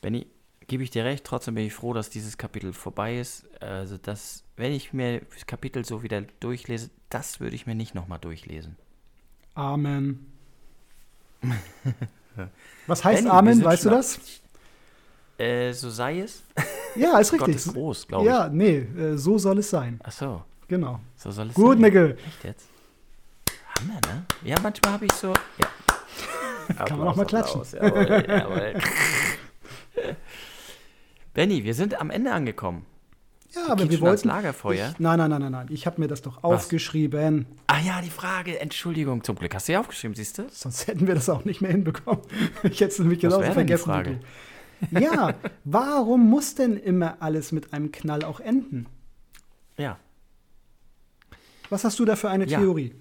Benny, 0.00 0.26
gebe 0.66 0.82
ich 0.82 0.90
dir 0.90 1.04
recht, 1.04 1.24
trotzdem 1.24 1.54
bin 1.54 1.66
ich 1.66 1.74
froh, 1.74 1.92
dass 1.92 2.10
dieses 2.10 2.38
Kapitel 2.38 2.72
vorbei 2.72 3.18
ist. 3.18 3.44
Also, 3.60 3.96
das, 3.98 4.44
wenn 4.56 4.72
ich 4.72 4.92
mir 4.92 5.20
das 5.32 5.46
Kapitel 5.46 5.84
so 5.84 6.02
wieder 6.02 6.22
durchlese, 6.40 6.90
das 7.10 7.40
würde 7.40 7.56
ich 7.56 7.66
mir 7.66 7.74
nicht 7.74 7.94
nochmal 7.94 8.18
durchlesen. 8.18 8.76
Amen. 9.54 10.26
Was 12.86 13.04
heißt 13.04 13.24
Benny, 13.24 13.34
Amen? 13.34 13.64
Weißt 13.64 13.84
du 13.84 13.90
das? 13.90 14.42
Äh, 15.38 15.72
so 15.72 15.90
sei 15.90 16.20
es. 16.20 16.42
Ja, 16.96 17.18
ist 17.18 17.32
richtig. 17.32 17.40
Gott 17.40 17.56
ist 17.56 17.72
groß, 17.72 18.06
glaube 18.06 18.24
ich. 18.24 18.30
Ja, 18.30 18.48
nee, 18.48 18.76
äh, 18.76 19.16
so 19.16 19.36
soll 19.36 19.58
es 19.58 19.68
sein. 19.68 19.98
Ach 20.04 20.12
so. 20.12 20.42
Genau. 20.68 21.00
So 21.16 21.32
soll 21.32 21.48
es 21.48 21.54
Gut, 21.54 21.72
sein. 21.72 21.80
Nickel. 21.80 22.16
Echt 22.24 22.44
jetzt? 22.44 22.68
Hammer, 23.80 24.00
ne? 24.06 24.24
Ja, 24.44 24.56
manchmal 24.62 24.92
habe 24.92 25.06
ich 25.06 25.12
so. 25.12 25.32
Ja. 25.58 26.74
Kann 26.84 26.98
man 27.00 27.08
auch 27.08 27.16
mal 27.16 27.24
klatschen. 27.24 27.62
Jawohl, 27.72 28.24
jawohl. 28.28 28.74
Benny, 31.34 31.64
wir 31.64 31.74
sind 31.74 32.00
am 32.00 32.10
Ende 32.10 32.32
angekommen. 32.32 32.86
Ja, 33.54 33.72
aber 33.72 33.88
wir 33.88 34.00
wollten. 34.00 34.28
Lagerfeuer? 34.28 34.90
Ich, 34.92 34.98
nein, 34.98 35.18
nein, 35.18 35.30
nein, 35.30 35.42
nein, 35.42 35.52
nein. 35.52 35.66
Ich 35.70 35.86
habe 35.86 36.00
mir 36.00 36.08
das 36.08 36.22
doch 36.22 36.36
Was? 36.38 36.44
aufgeschrieben. 36.44 37.46
Ah 37.66 37.78
ja, 37.80 38.00
die 38.02 38.10
Frage. 38.10 38.58
Entschuldigung, 38.60 39.22
zum 39.22 39.36
Glück 39.36 39.54
hast 39.54 39.68
du 39.68 39.72
ja 39.72 39.80
aufgeschrieben, 39.80 40.14
siehst 40.14 40.38
du? 40.38 40.46
Sonst 40.50 40.86
hätten 40.86 41.06
wir 41.06 41.14
das 41.14 41.28
auch 41.28 41.44
nicht 41.44 41.60
mehr 41.60 41.70
hinbekommen. 41.70 42.22
Ich 42.62 42.80
hätte 42.80 42.92
es 42.92 42.98
nämlich 42.98 43.20
genauso 43.20 43.42
vergessen. 43.42 43.84
Die 43.84 43.90
Frage? 43.90 44.20
Ja, 44.90 45.34
warum 45.64 46.28
muss 46.28 46.54
denn 46.54 46.76
immer 46.76 47.20
alles 47.20 47.52
mit 47.52 47.72
einem 47.72 47.92
Knall 47.92 48.24
auch 48.24 48.40
enden? 48.40 48.86
Ja. 49.76 49.98
Was 51.70 51.84
hast 51.84 51.98
du 51.98 52.04
da 52.04 52.16
für 52.16 52.30
eine 52.30 52.46
ja. 52.46 52.58
Theorie? 52.58 52.94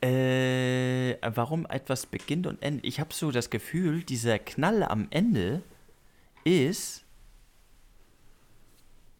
Äh, 0.00 1.16
warum 1.22 1.66
etwas 1.66 2.06
beginnt 2.06 2.46
und 2.46 2.62
endet? 2.62 2.84
Ich 2.84 2.98
habe 3.00 3.14
so 3.14 3.30
das 3.30 3.50
Gefühl, 3.50 4.02
dieser 4.02 4.38
Knall 4.38 4.82
am 4.82 5.06
Ende 5.10 5.62
ist. 6.44 7.04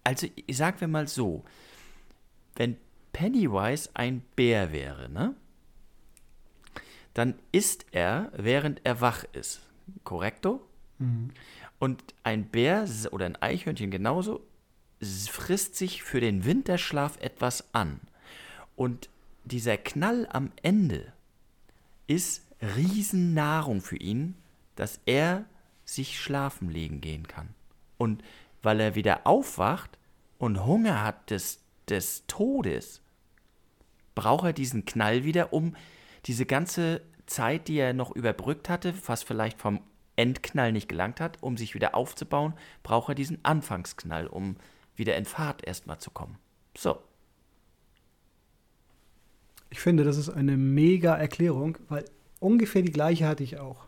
Also, 0.05 0.27
sagen 0.51 0.81
wir 0.81 0.89
mal 0.89 1.07
so: 1.07 1.45
Wenn 2.57 2.77
Pennywise 3.13 3.91
ein 3.95 4.23
Bär 4.35 4.73
wäre, 4.73 5.09
ne? 5.09 5.35
Dann 7.15 7.35
isst 7.53 7.87
er, 7.93 8.33
während 8.35 8.81
er 8.85 9.01
wach 9.01 9.25
ist. 9.33 9.61
Korrekto? 10.03 10.67
Mhm. 10.99 11.31
Und 11.83 12.15
ein 12.23 12.45
Bär 12.45 12.89
oder 13.11 13.27
ein 13.27 13.43
Eichhörnchen 13.43 13.91
genauso 13.91 14.41
frisst 15.01 15.75
sich 15.75 16.05
für 16.05 16.21
den 16.21 16.45
Winterschlaf 16.45 17.19
etwas 17.21 17.75
an. 17.75 17.99
Und 18.77 19.09
dieser 19.43 19.79
Knall 19.79 20.29
am 20.31 20.53
Ende 20.63 21.13
ist 22.07 22.45
Riesennahrung 22.61 23.81
für 23.81 23.97
ihn, 23.97 24.37
dass 24.77 25.01
er 25.07 25.45
sich 25.85 26.21
schlafen 26.21 26.71
legen 26.71 27.01
gehen 27.01 27.27
kann. 27.27 27.49
Und 27.99 28.23
weil 28.63 28.79
er 28.79 28.95
wieder 28.95 29.27
aufwacht 29.27 29.99
und 30.39 30.65
Hunger 30.65 31.03
hat 31.03 31.31
des, 31.31 31.59
des 31.89 32.23
Todes, 32.29 33.01
braucht 34.15 34.45
er 34.45 34.53
diesen 34.53 34.85
Knall 34.85 35.25
wieder, 35.25 35.53
um 35.53 35.75
diese 36.27 36.47
ganze 36.47 37.01
Zeit, 37.27 37.67
die 37.67 37.79
er 37.79 37.93
noch 37.93 38.13
überbrückt 38.13 38.69
hatte, 38.69 38.95
was 39.09 39.25
vielleicht 39.25 39.61
vom 39.61 39.81
Endknall 40.17 40.73
nicht 40.73 40.89
gelangt 40.89 41.21
hat, 41.21 41.39
um 41.41 41.57
sich 41.57 41.75
wieder 41.75 41.95
aufzubauen, 41.95 42.55
braucht 42.83 43.11
er 43.11 43.15
diesen 43.15 43.45
Anfangsknall, 43.45 44.27
um 44.27 44.57
wieder 44.95 45.17
in 45.17 45.25
Fahrt 45.25 45.65
erstmal 45.67 45.99
zu 45.99 46.11
kommen. 46.11 46.39
So. 46.77 46.99
Ich 49.71 49.81
finde, 49.81 50.05
das 50.05 50.19
ist 50.19 50.29
eine 50.29 50.57
mega 50.57 51.15
Erklärung, 51.15 51.79
weil 51.89 52.05
ungefähr 52.41 52.83
die 52.83 52.93
gleiche 52.93 53.27
hatte 53.27 53.43
ich 53.43 53.59
auch. 53.59 53.87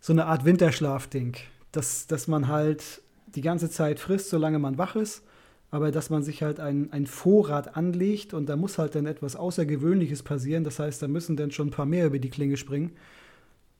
So 0.00 0.12
eine 0.12 0.26
Art 0.26 0.44
Winterschlaf-Ding. 0.44 1.36
Dass, 1.72 2.06
dass 2.08 2.26
man 2.26 2.48
halt 2.48 3.00
die 3.26 3.42
ganze 3.42 3.70
Zeit 3.70 4.00
frisst, 4.00 4.28
solange 4.28 4.58
man 4.58 4.76
wach 4.76 4.96
ist, 4.96 5.22
aber 5.70 5.92
dass 5.92 6.10
man 6.10 6.24
sich 6.24 6.42
halt 6.42 6.58
einen 6.58 7.06
Vorrat 7.06 7.76
anlegt 7.76 8.34
und 8.34 8.46
da 8.46 8.56
muss 8.56 8.76
halt 8.76 8.96
dann 8.96 9.06
etwas 9.06 9.36
Außergewöhnliches 9.36 10.24
passieren. 10.24 10.64
Das 10.64 10.80
heißt, 10.80 11.00
da 11.00 11.06
müssen 11.06 11.36
dann 11.36 11.52
schon 11.52 11.68
ein 11.68 11.70
paar 11.72 11.86
mehr 11.86 12.06
über 12.06 12.18
die 12.18 12.30
Klinge 12.30 12.56
springen. 12.56 12.92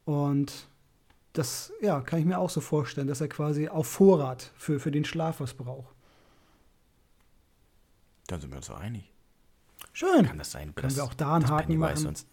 Und 0.05 0.69
das 1.33 1.73
ja, 1.81 2.01
kann 2.01 2.19
ich 2.19 2.25
mir 2.25 2.39
auch 2.39 2.51
so 2.51 2.61
vorstellen, 2.61 3.07
dass 3.07 3.21
er 3.21 3.29
quasi 3.29 3.69
auf 3.69 3.87
Vorrat 3.87 4.51
für, 4.57 4.81
für 4.81 4.91
den 4.91 5.05
Schlaf 5.05 5.41
was 5.41 5.55
braucht. 5.55 5.95
Dann 8.27 8.41
sind 8.41 8.51
wir 8.51 8.57
uns 8.57 8.67
so 8.67 8.75
einig. 8.75 9.11
Schön. 9.93 10.27
Kann 10.27 10.39
das 10.39 10.53
sein, 10.53 10.75
Können 10.75 10.89
dass, 10.89 10.97
wir 10.97 11.05
auch 11.05 11.15
da 11.15 11.35
einen 11.35 11.49
Haken 11.49 11.67
Pennywise 11.69 11.95
machen? 12.05 12.07
uns, 12.09 12.27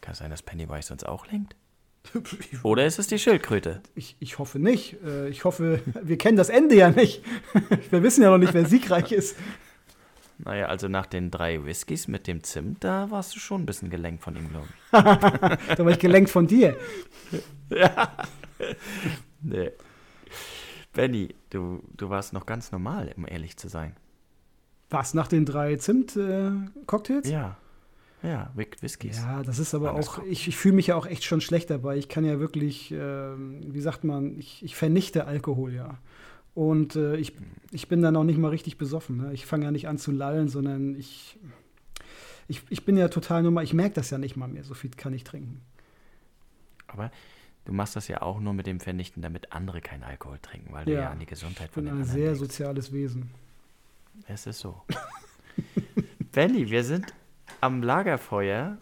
Kann 0.00 0.12
es 0.12 0.18
sein, 0.18 0.30
dass 0.30 0.42
Pennywise 0.42 0.92
uns 0.92 1.04
auch 1.04 1.26
lenkt? 1.26 1.56
Oder 2.62 2.84
ist 2.86 2.98
es 2.98 3.06
die 3.06 3.18
Schildkröte? 3.18 3.82
Ich, 3.94 4.16
ich 4.20 4.38
hoffe 4.38 4.58
nicht. 4.58 5.02
Äh, 5.02 5.28
Ich 5.28 5.44
hoffe, 5.44 5.80
wir 6.02 6.18
kennen 6.18 6.36
das 6.36 6.50
Ende 6.50 6.74
ja 6.74 6.90
nicht. 6.90 7.22
Wir 7.90 8.02
wissen 8.02 8.22
ja 8.22 8.30
noch 8.30 8.38
nicht, 8.38 8.52
wer 8.52 8.66
siegreich 8.66 9.12
ist. 9.12 9.36
Naja, 10.38 10.66
also 10.66 10.88
nach 10.88 11.06
den 11.06 11.30
drei 11.30 11.64
Whiskys 11.64 12.08
mit 12.08 12.26
dem 12.26 12.42
Zimt, 12.42 12.82
da 12.82 13.10
warst 13.10 13.34
du 13.36 13.38
schon 13.38 13.62
ein 13.62 13.66
bisschen 13.66 13.88
gelenkt 13.90 14.22
von 14.24 14.34
ihm, 14.36 14.48
glaube 14.50 14.66
ich. 14.68 14.92
Da 15.76 15.84
war 15.84 15.92
ich 15.92 15.98
gelenkt 15.98 16.30
von 16.30 16.46
dir. 16.46 16.76
Nee. 19.42 19.72
Benny, 20.92 21.34
du, 21.50 21.82
du 21.96 22.08
warst 22.08 22.32
noch 22.32 22.46
ganz 22.46 22.72
normal, 22.72 23.12
um 23.16 23.26
ehrlich 23.28 23.56
zu 23.56 23.68
sein. 23.68 23.94
Was, 24.90 25.12
nach 25.12 25.26
den 25.28 25.44
drei 25.44 25.76
Zimt-Cocktails? 25.76 27.28
Ja. 27.28 27.56
Ja, 28.22 28.50
Whis- 28.54 28.80
Whiskys. 28.80 29.18
Ja, 29.18 29.42
das 29.42 29.58
ist 29.58 29.74
aber 29.74 29.92
das 29.92 30.08
auch, 30.08 30.22
ich, 30.24 30.48
ich 30.48 30.56
fühle 30.56 30.76
mich 30.76 30.86
ja 30.86 30.96
auch 30.96 31.04
echt 31.06 31.24
schon 31.24 31.40
schlecht 31.42 31.68
dabei. 31.68 31.96
Ich 31.98 32.08
kann 32.08 32.24
ja 32.24 32.38
wirklich, 32.40 32.90
ähm, 32.92 33.60
wie 33.66 33.80
sagt 33.80 34.04
man, 34.04 34.38
ich, 34.38 34.62
ich 34.64 34.76
vernichte 34.76 35.26
Alkohol, 35.26 35.74
ja. 35.74 35.98
Und 36.54 36.94
äh, 36.96 37.16
ich, 37.16 37.32
ich 37.72 37.88
bin 37.88 38.00
dann 38.02 38.16
auch 38.16 38.22
nicht 38.24 38.38
mal 38.38 38.48
richtig 38.48 38.78
besoffen. 38.78 39.16
Ne? 39.16 39.32
Ich 39.32 39.44
fange 39.46 39.64
ja 39.64 39.70
nicht 39.70 39.88
an 39.88 39.98
zu 39.98 40.12
lallen, 40.12 40.48
sondern 40.48 40.94
ich, 40.96 41.36
ich, 42.48 42.62
ich 42.70 42.84
bin 42.84 42.96
ja 42.96 43.08
total 43.08 43.42
normal. 43.42 43.64
Ich 43.64 43.74
merke 43.74 43.94
das 43.94 44.10
ja 44.10 44.18
nicht 44.18 44.36
mal 44.36 44.46
mehr. 44.48 44.62
So 44.64 44.74
viel 44.74 44.90
kann 44.90 45.12
ich 45.14 45.24
trinken. 45.24 45.60
Aber 46.86 47.10
du 47.64 47.72
machst 47.72 47.96
das 47.96 48.06
ja 48.06 48.22
auch 48.22 48.38
nur 48.38 48.52
mit 48.52 48.66
dem 48.68 48.78
Vernichten, 48.78 49.20
damit 49.20 49.52
andere 49.52 49.80
keinen 49.80 50.04
Alkohol 50.04 50.38
trinken, 50.40 50.72
weil 50.72 50.84
du 50.84 50.92
Ja. 50.92 51.00
ja 51.00 51.10
an 51.10 51.18
die 51.18 51.26
Gesundheit 51.26 51.68
Ich 51.68 51.74
von 51.74 51.84
bin 51.84 51.92
den 51.92 51.98
ein 51.98 52.02
anderen 52.02 52.16
sehr 52.20 52.26
denkst. 52.34 52.40
soziales 52.40 52.92
Wesen. 52.92 53.30
Es 54.28 54.46
ist 54.46 54.60
so. 54.60 54.80
Benny, 56.32 56.70
wir 56.70 56.84
sind 56.84 57.12
am 57.60 57.82
Lagerfeuer 57.82 58.78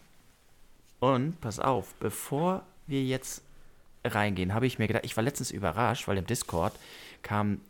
und 1.01 1.41
pass 1.41 1.59
auf, 1.59 1.95
bevor 1.95 2.65
wir 2.87 3.03
jetzt 3.03 3.43
reingehen, 4.05 4.53
habe 4.53 4.67
ich 4.67 4.79
mir 4.79 4.89
gedacht, 4.89 5.05
ich 5.07 5.17
war 5.17 5.25
letztens 5.25 5.51
überrascht, 5.51 6.07
weil 6.09 6.19
im 6.19 6.27
Discord 6.27 6.75
kam 7.23 7.61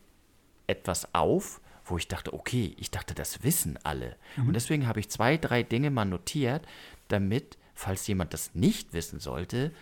etwas 0.67 1.15
auf, 1.15 1.61
wo 1.85 1.99
ich 1.99 2.09
dachte, 2.09 2.33
okay, 2.33 2.75
ich 2.79 2.91
dachte, 2.91 3.15
das 3.15 3.43
wissen 3.43 3.79
alle. 3.83 4.17
Und 4.37 4.55
deswegen 4.55 4.87
habe 4.87 5.01
ich 5.01 5.11
zwei, 5.11 5.37
drei 5.37 5.63
Dinge 5.63 5.91
mal 5.91 6.05
notiert, 6.05 6.67
damit, 7.09 7.59
falls 7.75 8.07
jemand 8.07 8.33
das 8.33 8.55
nicht 8.55 8.93
wissen 8.93 9.21
sollte, 9.21 9.73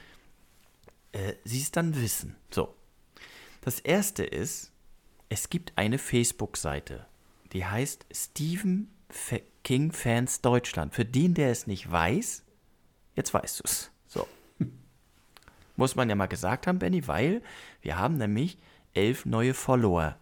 äh, 1.12 1.34
sie 1.44 1.60
es 1.60 1.70
dann 1.70 2.00
wissen. 2.00 2.36
So. 2.50 2.74
Das 3.60 3.80
erste 3.80 4.24
ist, 4.24 4.72
es 5.28 5.50
gibt 5.50 5.72
eine 5.76 5.98
Facebook-Seite, 5.98 7.06
die 7.52 7.64
heißt 7.64 8.06
Stephen 8.10 8.90
King 9.64 9.92
Fans 9.92 10.40
Deutschland. 10.40 10.94
Für 10.94 11.04
den, 11.04 11.34
der 11.34 11.50
es 11.50 11.66
nicht 11.66 11.90
weiß, 11.90 12.44
jetzt 13.16 13.34
weißt 13.34 13.60
du 13.60 13.64
es. 13.64 13.90
So. 14.06 14.26
Muss 15.76 15.96
man 15.96 16.08
ja 16.08 16.14
mal 16.14 16.26
gesagt 16.26 16.66
haben, 16.66 16.78
Benny, 16.78 17.06
weil 17.06 17.42
wir 17.82 17.98
haben 17.98 18.16
nämlich 18.16 18.58
elf 18.94 19.26
neue 19.26 19.54
Follower 19.54 20.16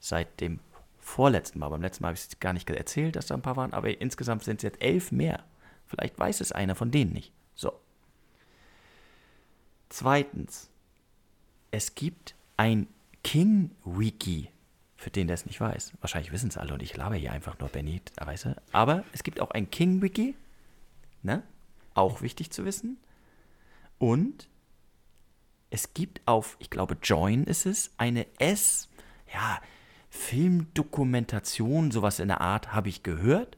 seit 0.00 0.40
dem 0.40 0.60
vorletzten 0.98 1.58
Mal. 1.58 1.68
Beim 1.68 1.82
letzten 1.82 2.02
Mal 2.02 2.08
habe 2.08 2.16
ich 2.16 2.26
es 2.28 2.40
gar 2.40 2.52
nicht 2.52 2.68
erzählt, 2.68 3.16
dass 3.16 3.26
da 3.26 3.34
ein 3.34 3.42
paar 3.42 3.56
waren, 3.56 3.72
aber 3.72 4.00
insgesamt 4.00 4.44
sind 4.44 4.56
es 4.56 4.62
jetzt 4.62 4.82
elf 4.82 5.12
mehr. 5.12 5.44
Vielleicht 5.86 6.18
weiß 6.18 6.40
es 6.40 6.52
einer 6.52 6.74
von 6.74 6.90
denen 6.90 7.12
nicht. 7.12 7.32
So. 7.54 7.72
Zweitens, 9.88 10.70
es 11.70 11.94
gibt 11.94 12.34
ein 12.56 12.86
King-Wiki, 13.24 14.48
für 14.96 15.10
den, 15.10 15.26
der 15.26 15.34
es 15.34 15.46
nicht 15.46 15.60
weiß. 15.60 15.92
Wahrscheinlich 16.00 16.32
wissen 16.32 16.48
es 16.48 16.56
alle 16.56 16.74
und 16.74 16.82
ich 16.82 16.96
laber 16.96 17.16
hier 17.16 17.32
einfach 17.32 17.58
nur, 17.58 17.68
Benny, 17.68 18.00
weißt 18.16 18.44
du? 18.46 18.56
Aber 18.70 19.04
es 19.12 19.22
gibt 19.22 19.40
auch 19.40 19.50
ein 19.50 19.70
King-Wiki, 19.70 20.34
ne? 21.22 21.42
Auch 21.94 22.22
wichtig 22.22 22.50
zu 22.50 22.64
wissen. 22.64 22.98
Und 23.98 24.48
es 25.72 25.94
gibt 25.94 26.20
auf, 26.26 26.56
ich 26.58 26.68
glaube, 26.68 26.98
Join 27.02 27.44
ist 27.44 27.64
es, 27.64 27.92
eine 27.96 28.26
S, 28.38 28.90
ja, 29.32 29.58
Filmdokumentation, 30.10 31.90
sowas 31.90 32.18
in 32.18 32.28
der 32.28 32.42
Art, 32.42 32.74
habe 32.74 32.90
ich 32.90 33.02
gehört. 33.02 33.56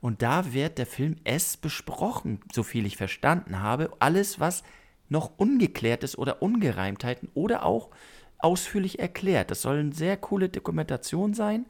Und 0.00 0.22
da 0.22 0.52
wird 0.52 0.78
der 0.78 0.86
Film 0.86 1.16
S 1.22 1.56
besprochen, 1.56 2.40
so 2.52 2.64
viel 2.64 2.84
ich 2.84 2.96
verstanden 2.96 3.60
habe. 3.60 3.92
Alles, 4.00 4.40
was 4.40 4.64
noch 5.08 5.38
ungeklärt 5.38 6.02
ist 6.02 6.18
oder 6.18 6.42
Ungereimtheiten 6.42 7.28
oder 7.34 7.64
auch 7.64 7.90
ausführlich 8.38 8.98
erklärt. 8.98 9.52
Das 9.52 9.62
soll 9.62 9.78
eine 9.78 9.94
sehr 9.94 10.16
coole 10.16 10.48
Dokumentation 10.48 11.32
sein. 11.32 11.66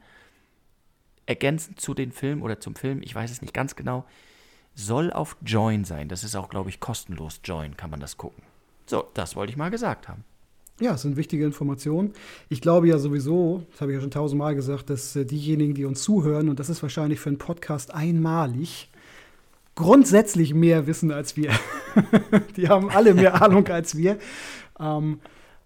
Ergänzend 1.27 1.81
zu 1.81 1.93
den 1.93 2.13
Film 2.13 2.41
oder 2.41 2.61
zum 2.61 2.77
Film, 2.77 3.03
ich 3.03 3.15
weiß 3.15 3.31
es 3.31 3.43
nicht 3.43 3.53
ganz 3.53 3.77
genau, 3.77 4.07
soll 4.75 5.13
auf 5.13 5.37
Join 5.45 5.85
sein. 5.85 6.09
Das 6.09 6.25
ist 6.25 6.35
auch, 6.35 6.49
glaube 6.49 6.71
ich, 6.71 6.81
kostenlos. 6.81 7.41
Join 7.45 7.77
kann 7.77 7.91
man 7.91 8.01
das 8.01 8.17
gucken. 8.17 8.43
So, 8.87 9.05
das 9.15 9.37
wollte 9.37 9.51
ich 9.51 9.57
mal 9.57 9.71
gesagt 9.71 10.09
haben. 10.09 10.25
Ja, 10.79 10.95
es 10.95 11.03
sind 11.03 11.17
wichtige 11.17 11.45
Informationen. 11.45 12.13
Ich 12.51 12.61
glaube 12.61 12.87
ja 12.89 12.99
sowieso, 12.99 13.65
das 13.71 13.81
habe 13.81 13.93
ich 13.93 13.97
ja 13.97 14.01
schon 14.03 14.11
tausendmal 14.11 14.55
gesagt, 14.55 14.91
dass 14.91 15.17
äh, 15.17 15.25
diejenigen, 15.25 15.75
die 15.75 15.87
uns 15.87 16.03
zuhören, 16.03 16.49
und 16.51 16.61
das 16.61 16.69
ist 16.69 16.83
wahrscheinlich 16.83 17.19
für 17.19 17.31
einen 17.31 17.39
Podcast 17.39 17.95
einmalig, 17.95 18.91
grundsätzlich 19.75 20.55
mehr 20.55 20.87
wissen 20.87 21.11
als 21.13 21.37
wir. 21.37 21.51
die 22.57 22.69
haben 22.69 22.91
alle 22.91 23.15
mehr 23.15 23.41
Ahnung 23.43 23.67
als 23.69 23.97
wir. 23.97 24.19
Ähm, 24.79 25.21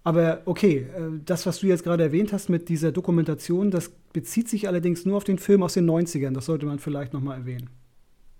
aber 0.04 0.42
okay, 0.46 0.86
äh, 0.96 1.20
das, 1.24 1.44
was 1.44 1.58
du 1.58 1.66
jetzt 1.66 1.82
gerade 1.84 2.04
erwähnt 2.04 2.32
hast 2.32 2.48
mit 2.48 2.68
dieser 2.68 2.92
Dokumentation, 2.92 3.70
das 3.70 3.90
bezieht 4.12 4.48
sich 4.48 4.68
allerdings 4.68 5.04
nur 5.06 5.16
auf 5.16 5.24
den 5.24 5.38
Film 5.38 5.62
aus 5.62 5.74
den 5.74 5.90
90ern. 5.90 6.32
Das 6.32 6.46
sollte 6.46 6.66
man 6.66 6.78
vielleicht 6.78 7.12
nochmal 7.12 7.38
erwähnen. 7.38 7.68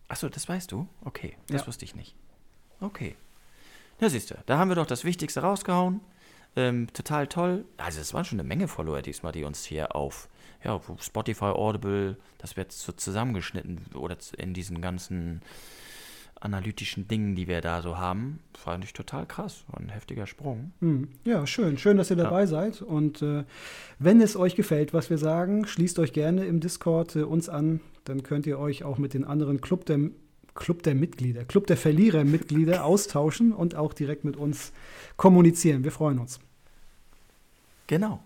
Achso, 0.08 0.28
das 0.28 0.48
weißt 0.48 0.72
du? 0.72 0.86
Okay, 1.04 1.36
das 1.48 1.62
Ja. 1.62 1.66
wusste 1.66 1.84
ich 1.84 1.94
nicht. 1.94 2.14
Okay. 2.80 3.14
Ja, 4.00 4.08
siehst 4.08 4.30
du, 4.30 4.34
da 4.46 4.58
haben 4.58 4.70
wir 4.70 4.76
doch 4.76 4.86
das 4.86 5.04
Wichtigste 5.04 5.40
rausgehauen. 5.40 6.00
Ähm, 6.56 6.88
total 6.92 7.26
toll. 7.26 7.64
Also 7.76 8.00
es 8.00 8.12
waren 8.12 8.24
schon 8.24 8.40
eine 8.40 8.48
Menge 8.48 8.66
Follower 8.66 9.02
diesmal, 9.02 9.32
die 9.32 9.44
uns 9.44 9.64
hier 9.64 9.94
auf 9.94 10.28
ja, 10.64 10.80
Spotify, 11.00 11.46
Audible, 11.46 12.16
das 12.38 12.56
wird 12.56 12.72
so 12.72 12.92
zusammengeschnitten 12.92 13.80
oder 13.94 14.16
in 14.36 14.52
diesen 14.52 14.80
ganzen 14.80 15.42
analytischen 16.40 17.06
Dingen, 17.06 17.34
die 17.34 17.48
wir 17.48 17.60
da 17.60 17.82
so 17.82 17.98
haben. 17.98 18.40
Fand 18.54 18.82
ich 18.84 18.94
total 18.94 19.26
krass. 19.26 19.64
War 19.68 19.80
ein 19.80 19.90
heftiger 19.90 20.26
Sprung. 20.26 20.72
Hm. 20.80 21.08
Ja, 21.24 21.46
schön. 21.46 21.76
Schön, 21.76 21.98
dass 21.98 22.10
ihr 22.10 22.16
dabei 22.16 22.46
seid. 22.46 22.80
Und 22.80 23.20
äh, 23.20 23.44
wenn 23.98 24.20
es 24.22 24.36
euch 24.36 24.56
gefällt, 24.56 24.94
was 24.94 25.10
wir 25.10 25.18
sagen, 25.18 25.66
schließt 25.66 25.98
euch 25.98 26.14
gerne 26.14 26.46
im 26.46 26.60
Discord 26.60 27.16
äh, 27.16 27.22
uns 27.22 27.50
an. 27.50 27.80
Dann 28.04 28.22
könnt 28.22 28.46
ihr 28.46 28.58
euch 28.58 28.84
auch 28.84 28.96
mit 28.96 29.12
den 29.12 29.24
anderen 29.24 29.60
Club 29.60 29.84
Club 30.54 30.82
der 30.82 30.94
Mitglieder, 30.94 31.44
Club 31.44 31.66
der 31.66 31.76
Verlierer-Mitglieder 31.76 32.84
austauschen 32.84 33.52
und 33.52 33.74
auch 33.74 33.92
direkt 33.92 34.24
mit 34.24 34.36
uns 34.36 34.72
kommunizieren. 35.16 35.84
Wir 35.84 35.92
freuen 35.92 36.18
uns. 36.18 36.40
Genau. 37.86 38.22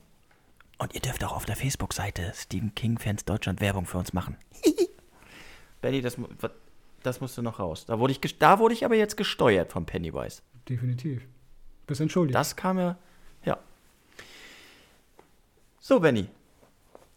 Und 0.79 0.95
ihr 0.95 1.01
dürft 1.01 1.25
auch 1.25 1.33
auf 1.33 1.45
der 1.45 1.57
Facebook-Seite 1.57 2.33
Stephen 2.35 2.75
King 2.75 2.99
Fans 2.99 3.25
Deutschland 3.25 3.61
Werbung 3.61 3.87
für 3.87 3.99
uns 3.99 4.13
machen. 4.13 4.37
Benny, 5.81 6.01
das, 6.01 6.17
das 7.03 7.21
musst 7.21 7.39
du 7.39 7.43
noch 7.43 7.59
raus. 7.59 7.87
Da 7.87 7.99
wurde, 7.99 8.13
ich, 8.13 8.39
da 8.39 8.59
wurde 8.59 8.75
ich 8.75 8.85
aber 8.85 8.97
jetzt 8.97 9.17
gesteuert 9.17 9.73
von 9.73 9.87
Pennywise. 9.87 10.43
Definitiv. 10.69 11.23
Bist 11.87 12.01
entschuldigt. 12.01 12.35
Das 12.35 12.57
kam 12.57 12.79
ja. 12.79 12.99
Ja. 13.45 13.59
So, 15.81 16.01
Benny. 16.01 16.29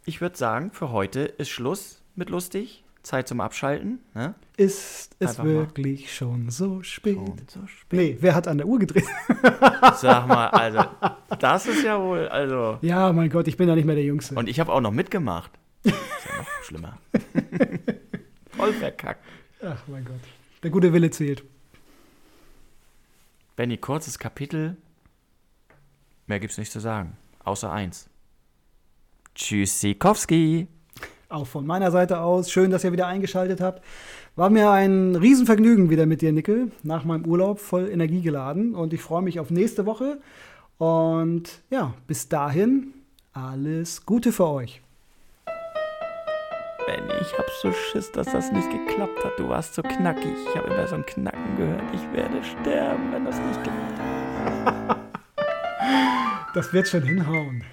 Ich 0.05 0.21
würde 0.21 0.37
sagen, 0.37 0.71
für 0.71 0.91
heute 0.91 1.21
ist 1.21 1.49
Schluss 1.49 2.01
mit 2.15 2.29
lustig. 2.29 2.83
Zeit 3.07 3.27
zum 3.27 3.41
Abschalten. 3.41 3.99
Ne? 4.13 4.35
Ist 4.57 5.15
es 5.19 5.29
Einfach 5.29 5.43
mal. 5.45 5.53
wirklich 5.53 6.13
schon 6.13 6.49
so 6.49 6.83
spät? 6.83 7.15
Schon 7.15 7.37
so 7.47 7.65
spät. 7.67 7.99
Nee, 7.99 8.17
wer 8.19 8.35
hat 8.35 8.47
an 8.47 8.57
der 8.57 8.67
Uhr 8.67 8.77
gedreht? 8.79 9.05
Sag 9.95 10.27
mal, 10.27 10.47
also, 10.49 10.83
das 11.39 11.65
ist 11.65 11.83
ja 11.83 11.99
wohl, 11.99 12.27
also. 12.27 12.77
ja, 12.81 13.11
mein 13.13 13.29
Gott, 13.29 13.47
ich 13.47 13.57
bin 13.57 13.67
ja 13.67 13.75
nicht 13.75 13.85
mehr 13.85 13.95
der 13.95 14.03
Jüngste. 14.03 14.35
Und 14.35 14.47
ich 14.49 14.59
habe 14.59 14.71
auch 14.71 14.81
noch 14.81 14.91
mitgemacht. 14.91 15.51
Ist 15.83 15.95
ja 15.95 16.37
noch 16.37 16.63
schlimmer. 16.63 16.97
Voll 18.51 18.73
verkackt. 18.73 19.23
Ach, 19.63 19.81
mein 19.87 20.05
Gott. 20.05 20.19
Der 20.63 20.71
gute 20.71 20.91
Wille 20.93 21.09
zählt. 21.09 21.43
Benny, 23.55 23.77
kurzes 23.77 24.19
Kapitel. 24.19 24.77
Mehr 26.27 26.39
gibt's 26.39 26.57
nicht 26.57 26.71
zu 26.71 26.79
sagen. 26.79 27.17
Außer 27.43 27.71
eins. 27.71 28.09
Tschüssikowski. 29.33 30.67
Auch 31.29 31.45
von 31.45 31.65
meiner 31.65 31.91
Seite 31.91 32.21
aus. 32.21 32.49
Schön, 32.49 32.71
dass 32.71 32.85
ihr 32.85 32.93
wieder 32.93 33.07
eingeschaltet 33.07 33.59
habt. 33.59 33.83
War 34.37 34.49
mir 34.49 34.71
ein 34.71 35.15
Riesenvergnügen 35.15 35.89
wieder 35.89 36.05
mit 36.05 36.21
dir, 36.21 36.31
Nickel. 36.31 36.71
Nach 36.83 37.03
meinem 37.03 37.25
Urlaub 37.25 37.59
voll 37.59 37.89
Energie 37.89 38.21
geladen. 38.21 38.75
Und 38.75 38.93
ich 38.93 39.01
freue 39.01 39.21
mich 39.21 39.39
auf 39.39 39.49
nächste 39.49 39.85
Woche. 39.85 40.19
Und 40.77 41.61
ja, 41.69 41.93
bis 42.07 42.29
dahin 42.29 42.93
alles 43.33 44.05
Gute 44.05 44.31
für 44.31 44.47
euch. 44.47 44.81
Benny, 46.85 47.13
ich 47.19 47.37
hab 47.37 47.49
so 47.61 47.73
Schiss, 47.73 48.09
dass 48.13 48.31
das 48.31 48.53
nicht 48.53 48.69
geklappt 48.71 49.25
hat. 49.25 49.37
Du 49.37 49.49
warst 49.49 49.73
so 49.73 49.81
knackig. 49.81 50.31
Ich 50.49 50.55
habe 50.55 50.73
immer 50.73 50.87
so 50.87 50.95
ein 50.95 51.05
Knacken 51.05 51.57
gehört. 51.57 51.83
Ich 51.93 52.13
werde 52.13 52.41
sterben, 52.41 53.11
wenn 53.11 53.25
das 53.25 53.37
nicht 53.39 53.63
klappt. 53.63 54.97
Das 56.53 56.73
wird 56.73 56.87
schon 56.87 57.03
hinhauen. 57.03 57.63